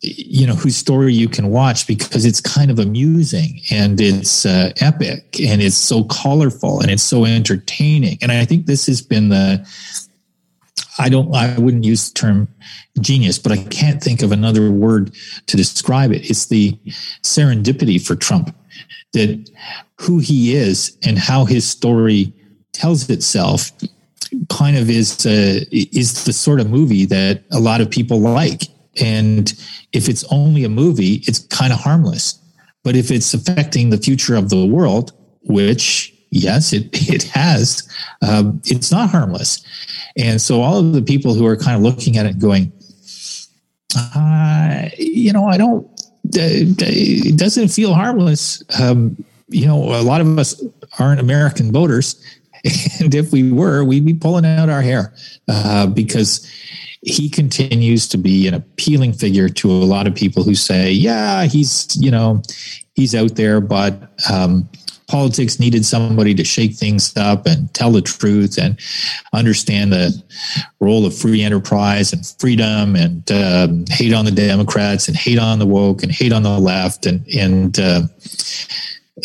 you 0.00 0.46
know, 0.46 0.54
whose 0.54 0.76
story 0.76 1.12
you 1.12 1.28
can 1.28 1.50
watch 1.50 1.86
because 1.86 2.24
it's 2.24 2.40
kind 2.40 2.70
of 2.70 2.78
amusing 2.78 3.60
and 3.70 4.00
it's 4.00 4.46
uh, 4.46 4.72
epic 4.80 5.38
and 5.40 5.60
it's 5.60 5.76
so 5.76 6.04
colorful 6.04 6.80
and 6.80 6.90
it's 6.90 7.02
so 7.02 7.26
entertaining. 7.26 8.16
And 8.22 8.32
I 8.32 8.46
think 8.46 8.66
this 8.66 8.86
has 8.86 9.02
been 9.02 9.28
the 9.28 9.66
I 10.98 11.08
don't, 11.08 11.34
I 11.34 11.58
wouldn't 11.58 11.84
use 11.84 12.10
the 12.10 12.14
term 12.14 12.48
genius, 13.00 13.38
but 13.38 13.52
I 13.52 13.62
can't 13.64 14.02
think 14.02 14.22
of 14.22 14.32
another 14.32 14.70
word 14.70 15.14
to 15.46 15.56
describe 15.56 16.12
it. 16.12 16.28
It's 16.28 16.46
the 16.46 16.72
serendipity 17.22 18.04
for 18.04 18.14
Trump 18.14 18.54
that 19.12 19.50
who 19.98 20.18
he 20.18 20.54
is 20.54 20.96
and 21.04 21.18
how 21.18 21.44
his 21.44 21.68
story 21.68 22.32
tells 22.72 23.08
itself 23.10 23.70
kind 24.48 24.76
of 24.76 24.88
is 24.88 25.26
uh, 25.26 25.64
is 25.70 26.24
the 26.24 26.32
sort 26.32 26.60
of 26.60 26.70
movie 26.70 27.04
that 27.06 27.42
a 27.50 27.60
lot 27.60 27.80
of 27.80 27.90
people 27.90 28.20
like. 28.20 28.62
And 29.00 29.52
if 29.92 30.08
it's 30.08 30.24
only 30.30 30.64
a 30.64 30.68
movie, 30.68 31.22
it's 31.26 31.40
kind 31.46 31.72
of 31.72 31.80
harmless. 31.80 32.38
But 32.82 32.96
if 32.96 33.10
it's 33.10 33.34
affecting 33.34 33.90
the 33.90 33.98
future 33.98 34.36
of 34.36 34.48
the 34.48 34.66
world, 34.66 35.12
which 35.42 36.14
yes, 36.30 36.72
it 36.72 36.88
it 37.08 37.24
has, 37.24 37.88
um, 38.22 38.60
it's 38.64 38.90
not 38.90 39.10
harmless. 39.10 39.64
And 40.16 40.40
so 40.40 40.60
all 40.62 40.78
of 40.78 40.92
the 40.92 41.02
people 41.02 41.34
who 41.34 41.46
are 41.46 41.56
kind 41.56 41.76
of 41.76 41.82
looking 41.82 42.16
at 42.16 42.26
it 42.26 42.38
going, 42.38 42.72
uh, 43.96 44.88
you 44.98 45.32
know, 45.32 45.46
I 45.46 45.56
don't, 45.56 45.88
it 46.24 47.36
doesn't 47.36 47.68
feel 47.68 47.94
harmless. 47.94 48.62
Um, 48.80 49.22
you 49.48 49.66
know, 49.66 49.82
a 49.94 50.02
lot 50.02 50.20
of 50.20 50.38
us 50.38 50.62
aren't 50.98 51.20
American 51.20 51.72
voters. 51.72 52.22
And 53.00 53.14
if 53.14 53.32
we 53.32 53.50
were, 53.50 53.82
we'd 53.84 54.04
be 54.04 54.12
pulling 54.12 54.44
out 54.44 54.68
our 54.68 54.82
hair 54.82 55.14
uh, 55.48 55.86
because 55.86 56.46
he 57.00 57.30
continues 57.30 58.06
to 58.08 58.18
be 58.18 58.46
an 58.46 58.52
appealing 58.52 59.14
figure 59.14 59.48
to 59.48 59.70
a 59.70 59.72
lot 59.72 60.06
of 60.06 60.14
people 60.14 60.42
who 60.42 60.54
say, 60.54 60.92
yeah, 60.92 61.44
he's, 61.44 61.96
you 61.98 62.10
know, 62.10 62.42
he's 62.94 63.14
out 63.14 63.36
there, 63.36 63.62
but 63.62 64.10
um, 64.30 64.68
politics 65.10 65.58
needed 65.58 65.84
somebody 65.84 66.34
to 66.34 66.44
shake 66.44 66.74
things 66.74 67.16
up 67.16 67.44
and 67.44 67.72
tell 67.74 67.90
the 67.90 68.00
truth 68.00 68.56
and 68.56 68.78
understand 69.32 69.92
the 69.92 70.22
role 70.78 71.04
of 71.04 71.16
free 71.16 71.42
enterprise 71.42 72.12
and 72.12 72.24
freedom 72.38 72.94
and 72.94 73.28
uh, 73.32 73.66
hate 73.88 74.14
on 74.14 74.24
the 74.24 74.30
Democrats 74.30 75.08
and 75.08 75.16
hate 75.16 75.38
on 75.38 75.58
the 75.58 75.66
woke 75.66 76.04
and 76.04 76.12
hate 76.12 76.32
on 76.32 76.44
the 76.44 76.58
left 76.58 77.06
and 77.06 77.26
and 77.26 77.80
uh, 77.80 78.02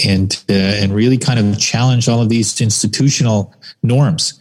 and 0.03 0.43
uh, 0.49 0.53
and 0.53 0.91
really 0.95 1.19
kind 1.19 1.39
of 1.39 1.59
challenge 1.59 2.09
all 2.09 2.19
of 2.21 2.29
these 2.29 2.59
institutional 2.59 3.53
norms. 3.83 4.39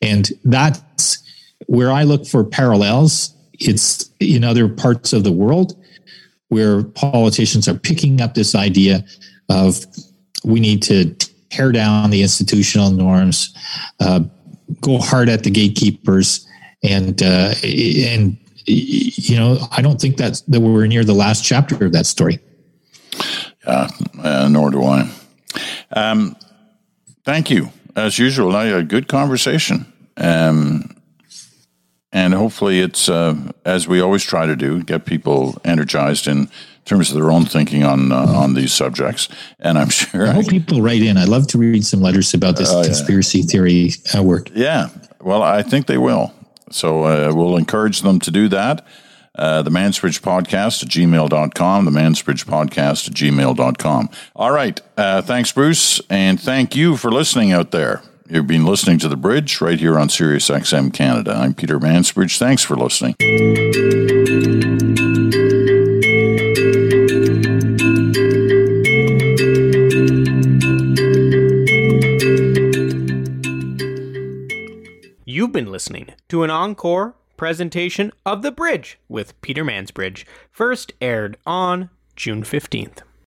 And 0.00 0.30
that's 0.44 1.18
where 1.66 1.92
I 1.92 2.04
look 2.04 2.26
for 2.26 2.42
parallels. 2.42 3.34
It's 3.52 4.10
in 4.18 4.44
other 4.44 4.66
parts 4.66 5.12
of 5.12 5.24
the 5.24 5.32
world 5.32 5.76
where 6.48 6.84
politicians 6.84 7.68
are 7.68 7.74
picking 7.74 8.22
up 8.22 8.34
this 8.34 8.54
idea 8.54 9.04
of 9.48 9.84
we 10.46 10.60
need 10.60 10.82
to 10.84 11.12
tear 11.50 11.72
down 11.72 12.10
the 12.10 12.22
institutional 12.22 12.90
norms, 12.90 13.54
uh, 14.00 14.20
go 14.80 14.98
hard 14.98 15.28
at 15.28 15.42
the 15.42 15.50
gatekeepers, 15.50 16.46
and 16.82 17.22
uh, 17.22 17.54
and 17.62 18.36
you 18.66 19.36
know 19.36 19.58
I 19.72 19.82
don't 19.82 20.00
think 20.00 20.16
that's 20.16 20.42
that 20.42 20.60
we're 20.60 20.86
near 20.86 21.04
the 21.04 21.14
last 21.14 21.44
chapter 21.44 21.84
of 21.84 21.92
that 21.92 22.06
story. 22.06 22.38
Yeah, 23.66 23.88
uh, 24.22 24.48
nor 24.48 24.70
do 24.70 24.84
I. 24.84 25.10
Um, 25.92 26.36
thank 27.24 27.50
you, 27.50 27.70
as 27.96 28.18
usual. 28.18 28.56
A 28.56 28.82
good 28.84 29.08
conversation. 29.08 29.92
Um, 30.16 30.96
and 32.12 32.32
hopefully, 32.32 32.80
it's 32.80 33.08
uh, 33.08 33.34
as 33.64 33.88
we 33.88 34.00
always 34.00 34.22
try 34.22 34.46
to 34.46 34.56
do, 34.56 34.82
get 34.82 35.04
people 35.04 35.60
energized 35.64 36.28
in 36.28 36.48
terms 36.86 37.10
of 37.10 37.16
their 37.16 37.30
own 37.30 37.44
thinking 37.44 37.84
on 37.84 38.10
uh, 38.10 38.16
on 38.16 38.54
these 38.54 38.72
subjects. 38.72 39.28
And 39.60 39.78
I'm 39.78 39.88
sure 39.90 40.26
I 40.26 40.32
hope 40.32 40.46
I, 40.46 40.48
people 40.48 40.80
write 40.80 41.02
in. 41.02 41.18
I'd 41.18 41.28
love 41.28 41.46
to 41.48 41.58
read 41.58 41.84
some 41.84 42.00
letters 42.00 42.32
about 42.32 42.56
this 42.56 42.72
uh, 42.72 42.82
conspiracy 42.82 43.40
yeah. 43.40 43.46
theory 43.46 43.90
uh, 44.16 44.22
work. 44.22 44.50
Yeah, 44.54 44.88
well, 45.20 45.42
I 45.42 45.62
think 45.62 45.86
they 45.86 45.98
will. 45.98 46.32
So 46.70 47.04
uh, 47.04 47.32
we'll 47.34 47.56
encourage 47.56 48.00
them 48.00 48.18
to 48.20 48.30
do 48.30 48.48
that. 48.48 48.86
Uh, 49.34 49.60
the 49.60 49.70
Mansbridge 49.70 50.22
Podcast 50.22 50.82
at 50.82 50.88
gmail.com, 50.88 51.84
the 51.84 51.90
Mansbridge 51.90 52.46
Podcast 52.46 53.08
at 53.08 53.14
gmail.com. 53.14 54.10
All 54.34 54.50
right. 54.50 54.80
Uh, 54.96 55.20
thanks, 55.20 55.52
Bruce. 55.52 56.00
And 56.08 56.40
thank 56.40 56.74
you 56.74 56.96
for 56.96 57.12
listening 57.12 57.52
out 57.52 57.70
there. 57.70 58.02
You've 58.28 58.46
been 58.46 58.64
listening 58.64 58.98
to 59.00 59.08
The 59.08 59.16
Bridge 59.16 59.60
right 59.60 59.78
here 59.78 59.98
on 59.98 60.08
Sirius 60.08 60.48
XM 60.48 60.92
Canada. 60.92 61.32
I'm 61.32 61.54
Peter 61.54 61.78
Mansbridge. 61.78 62.38
Thanks 62.38 62.62
for 62.62 62.76
listening. 62.76 63.14
Been 75.56 75.72
listening 75.72 76.10
to 76.28 76.42
an 76.42 76.50
encore 76.50 77.14
presentation 77.38 78.12
of 78.26 78.42
The 78.42 78.52
Bridge 78.52 78.98
with 79.08 79.40
Peter 79.40 79.64
Mansbridge, 79.64 80.26
first 80.50 80.92
aired 81.00 81.38
on 81.46 81.88
June 82.14 82.42
15th. 82.42 82.98